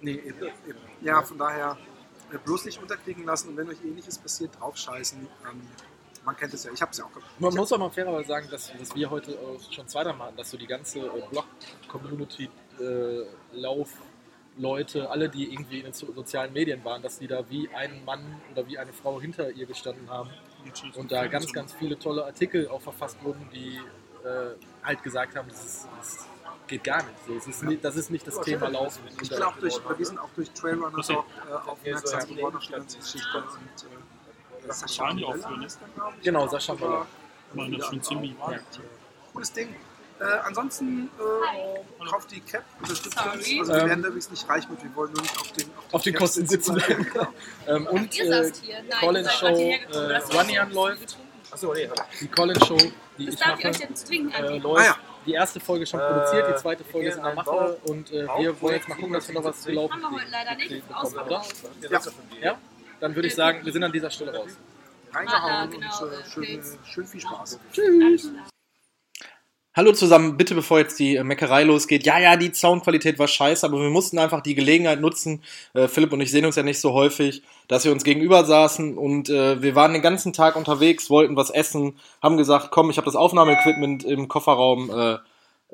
Nee, 0.00 0.12
eben, 0.12 0.38
eben. 0.66 0.78
Ja, 1.00 1.22
von 1.22 1.38
daher 1.38 1.76
äh, 2.32 2.38
bloß 2.38 2.64
nicht 2.64 2.80
unterkriegen 2.80 3.24
lassen 3.24 3.50
und 3.50 3.56
wenn 3.56 3.68
euch 3.68 3.82
ähnliches 3.84 4.18
passiert, 4.18 4.58
draufscheißen. 4.58 5.18
Ähm, 5.20 5.62
man 6.24 6.36
kennt 6.36 6.54
es 6.54 6.64
ja, 6.64 6.72
ich 6.72 6.80
habe 6.80 6.92
es 6.92 6.98
ja 6.98 7.04
auch 7.04 7.12
gemacht. 7.12 7.30
Man 7.40 7.54
muss 7.54 7.72
auch 7.72 7.78
mal 7.78 7.90
fairerweise 7.90 8.28
sagen, 8.28 8.48
dass, 8.50 8.72
dass 8.78 8.94
wir 8.94 9.10
heute 9.10 9.32
äh, 9.32 9.72
schon 9.72 9.88
zweimal 9.88 10.28
hatten, 10.28 10.36
dass 10.36 10.50
so 10.50 10.56
die 10.56 10.66
ganze 10.66 11.00
äh, 11.00 11.22
Blog-Community, 11.30 12.48
äh, 12.78 13.24
alle, 15.08 15.28
die 15.28 15.52
irgendwie 15.52 15.78
in 15.78 15.84
den 15.84 15.92
so 15.92 16.12
sozialen 16.12 16.52
Medien 16.52 16.84
waren, 16.84 17.02
dass 17.02 17.18
die 17.18 17.26
da 17.26 17.48
wie 17.50 17.68
ein 17.70 18.04
Mann 18.04 18.40
oder 18.52 18.66
wie 18.68 18.78
eine 18.78 18.92
Frau 18.92 19.20
hinter 19.20 19.50
ihr 19.50 19.66
gestanden 19.66 20.08
haben 20.10 20.30
und 20.94 21.10
da 21.10 21.26
ganz, 21.26 21.52
ganz 21.52 21.72
viele 21.72 21.98
tolle 21.98 22.24
Artikel 22.24 22.68
auch 22.68 22.80
verfasst 22.80 23.22
wurden, 23.24 23.48
die 23.52 23.80
äh, 24.24 24.54
halt 24.84 25.02
gesagt 25.02 25.36
haben, 25.36 25.48
das, 25.48 25.64
ist, 25.64 25.88
das 25.98 26.26
geht 26.66 26.84
gar 26.84 26.98
nicht. 27.02 27.14
So, 27.26 27.34
es 27.36 27.46
ist 27.46 27.62
nicht 27.64 27.84
das 27.84 27.96
ist 27.96 28.10
nicht 28.10 28.26
das 28.26 28.40
Thema 28.40 28.68
Laufen. 28.68 29.02
Ich 29.20 29.28
bin 29.28 29.42
auch 29.42 29.56
durch, 29.56 29.78
wir 29.96 30.06
sind 30.06 30.18
auch 30.18 30.30
durch 30.36 30.50
Trailrunner 30.52 31.02
Talk 31.02 31.24
äh, 31.48 31.52
aufmerksam 31.70 32.28
geworden 32.28 32.56
auf 32.56 32.62
die 32.66 32.72
ganze 32.72 32.98
Geschichte. 32.98 33.38
Und, 33.38 33.82
äh, 33.82 34.66
das 34.66 34.98
Waren 34.98 35.24
auch 35.24 35.34
für 35.36 35.62
Instagram? 35.62 36.14
Genau, 36.22 36.46
Sascha 36.48 36.74
Möller. 36.74 37.06
Meine, 37.54 37.76
das 37.78 37.86
schon 37.88 38.02
ziemlich 38.02 38.34
Ja. 38.50 38.58
cooles 39.32 39.52
Ding. 39.52 39.74
Äh, 40.20 40.24
ansonsten 40.44 41.10
äh, 41.18 42.04
kauft 42.08 42.30
die 42.30 42.40
Cap, 42.40 42.62
unterstützt 42.80 43.16
uns. 43.16 43.26
Also 43.34 43.72
wir 43.72 43.80
Ähm, 43.82 43.88
werden 43.88 44.02
da 44.02 44.08
übrigens 44.08 44.30
nicht 44.30 44.48
reich 44.48 44.68
mit, 44.68 44.80
wir 44.82 44.94
wollen 44.94 45.12
nur 45.12 45.22
nicht 45.22 45.36
auf 45.40 45.52
den, 45.52 45.70
Auf 45.90 46.02
den 46.02 46.12
Cap 46.12 46.20
Kosten 46.20 46.46
sitzen 46.46 46.74
bleiben. 46.76 47.06
Ähm, 47.66 47.86
und 47.88 48.18
äh, 48.20 48.52
Colin 49.00 49.28
Show, 49.28 49.46
äh, 49.48 49.80
Das 49.90 50.32
Runny 50.32 50.58
so 50.70 50.74
läuft. 50.74 51.00
getrunken. 51.00 51.21
Achso, 51.52 51.72
nee, 51.74 51.88
die 52.20 52.28
Colin 52.28 52.58
Show, 52.64 52.76
die 53.18 53.26
Das 53.26 53.34
ich 53.34 53.40
darf 53.40 53.58
ich 53.58 53.66
euch 53.66 53.72
mache, 53.72 53.82
jetzt 53.88 54.08
trinken 54.08 54.32
äh, 54.32 54.58
läuft. 54.58 54.80
Ah, 54.80 54.84
ja. 54.84 54.96
Die 55.26 55.32
erste 55.34 55.60
Folge 55.60 55.86
schon 55.86 56.00
Äh, 56.00 56.08
produziert, 56.08 56.46
die 56.48 56.60
zweite 56.60 56.82
Folge 56.84 57.08
ist 57.10 57.16
in 57.18 57.22
der 57.22 57.34
Mache 57.34 57.78
und 57.84 58.10
äh, 58.10 58.26
wir 58.38 58.60
wollen 58.60 58.74
jetzt 58.74 58.88
mal 58.88 58.94
gucken, 58.96 59.12
dass 59.12 59.28
wir 59.28 59.34
noch 59.36 59.44
was 59.44 59.60
zu 59.60 59.70
laufen 59.70 59.92
Haben 59.92 60.00
wir 60.14 60.20
heute 60.20 60.30
leider 60.30 60.54
nicht. 60.56 60.88
bekommen, 60.88 61.14
oder? 61.14 61.42
Ja, 61.90 62.00
Ja? 62.40 62.58
Dann 63.00 63.14
würde 63.14 63.28
ich 63.28 63.34
sagen, 63.34 63.64
wir 63.64 63.72
sind 63.72 63.84
an 63.84 63.92
dieser 63.92 64.10
Stelle 64.10 64.34
raus. 64.34 64.50
reingehauen 65.12 65.52
Ah, 65.52 65.66
genau, 65.66 66.02
und 66.04 66.12
äh, 66.12 66.24
schön, 66.24 66.62
schön 66.84 67.06
viel 67.06 67.20
Spaß. 67.20 67.58
Klar. 67.72 68.46
Hallo 69.74 69.92
zusammen, 69.92 70.36
bitte 70.36 70.54
bevor 70.54 70.80
jetzt 70.80 70.98
die 70.98 71.16
äh, 71.16 71.24
Meckerei 71.24 71.62
losgeht. 71.64 72.04
Ja, 72.04 72.18
ja, 72.18 72.36
die 72.36 72.52
Soundqualität 72.52 73.18
war 73.18 73.26
scheiße, 73.26 73.64
aber 73.64 73.80
wir 73.80 73.88
mussten 73.88 74.18
einfach 74.18 74.42
die 74.42 74.54
Gelegenheit 74.54 75.00
nutzen. 75.00 75.42
Äh, 75.72 75.88
Philipp 75.88 76.12
und 76.12 76.20
ich 76.20 76.30
sehen 76.30 76.44
uns 76.44 76.56
ja 76.56 76.62
nicht 76.62 76.78
so 76.78 76.92
häufig, 76.92 77.42
dass 77.68 77.86
wir 77.86 77.92
uns 77.92 78.04
gegenüber 78.04 78.44
saßen 78.44 78.98
und 78.98 79.30
äh, 79.30 79.62
wir 79.62 79.74
waren 79.74 79.94
den 79.94 80.02
ganzen 80.02 80.34
Tag 80.34 80.56
unterwegs, 80.56 81.08
wollten 81.08 81.36
was 81.36 81.48
essen, 81.48 81.98
haben 82.22 82.36
gesagt, 82.36 82.70
komm, 82.70 82.90
ich 82.90 82.98
habe 82.98 83.06
das 83.06 83.16
Aufnahmeequipment 83.16 84.04
im 84.04 84.28
Kofferraum. 84.28 84.90
Äh, 84.90 85.12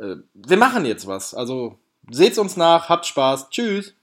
äh, 0.01 0.17
wir 0.33 0.57
machen 0.59 0.85
jetzt 0.85 1.09
was. 1.09 1.35
Also 1.35 1.77
seht's 2.09 2.39
uns 2.39 2.57
nach, 2.57 2.89
habt 2.89 3.05
Spaß, 3.05 3.51
tschüss. 3.51 3.95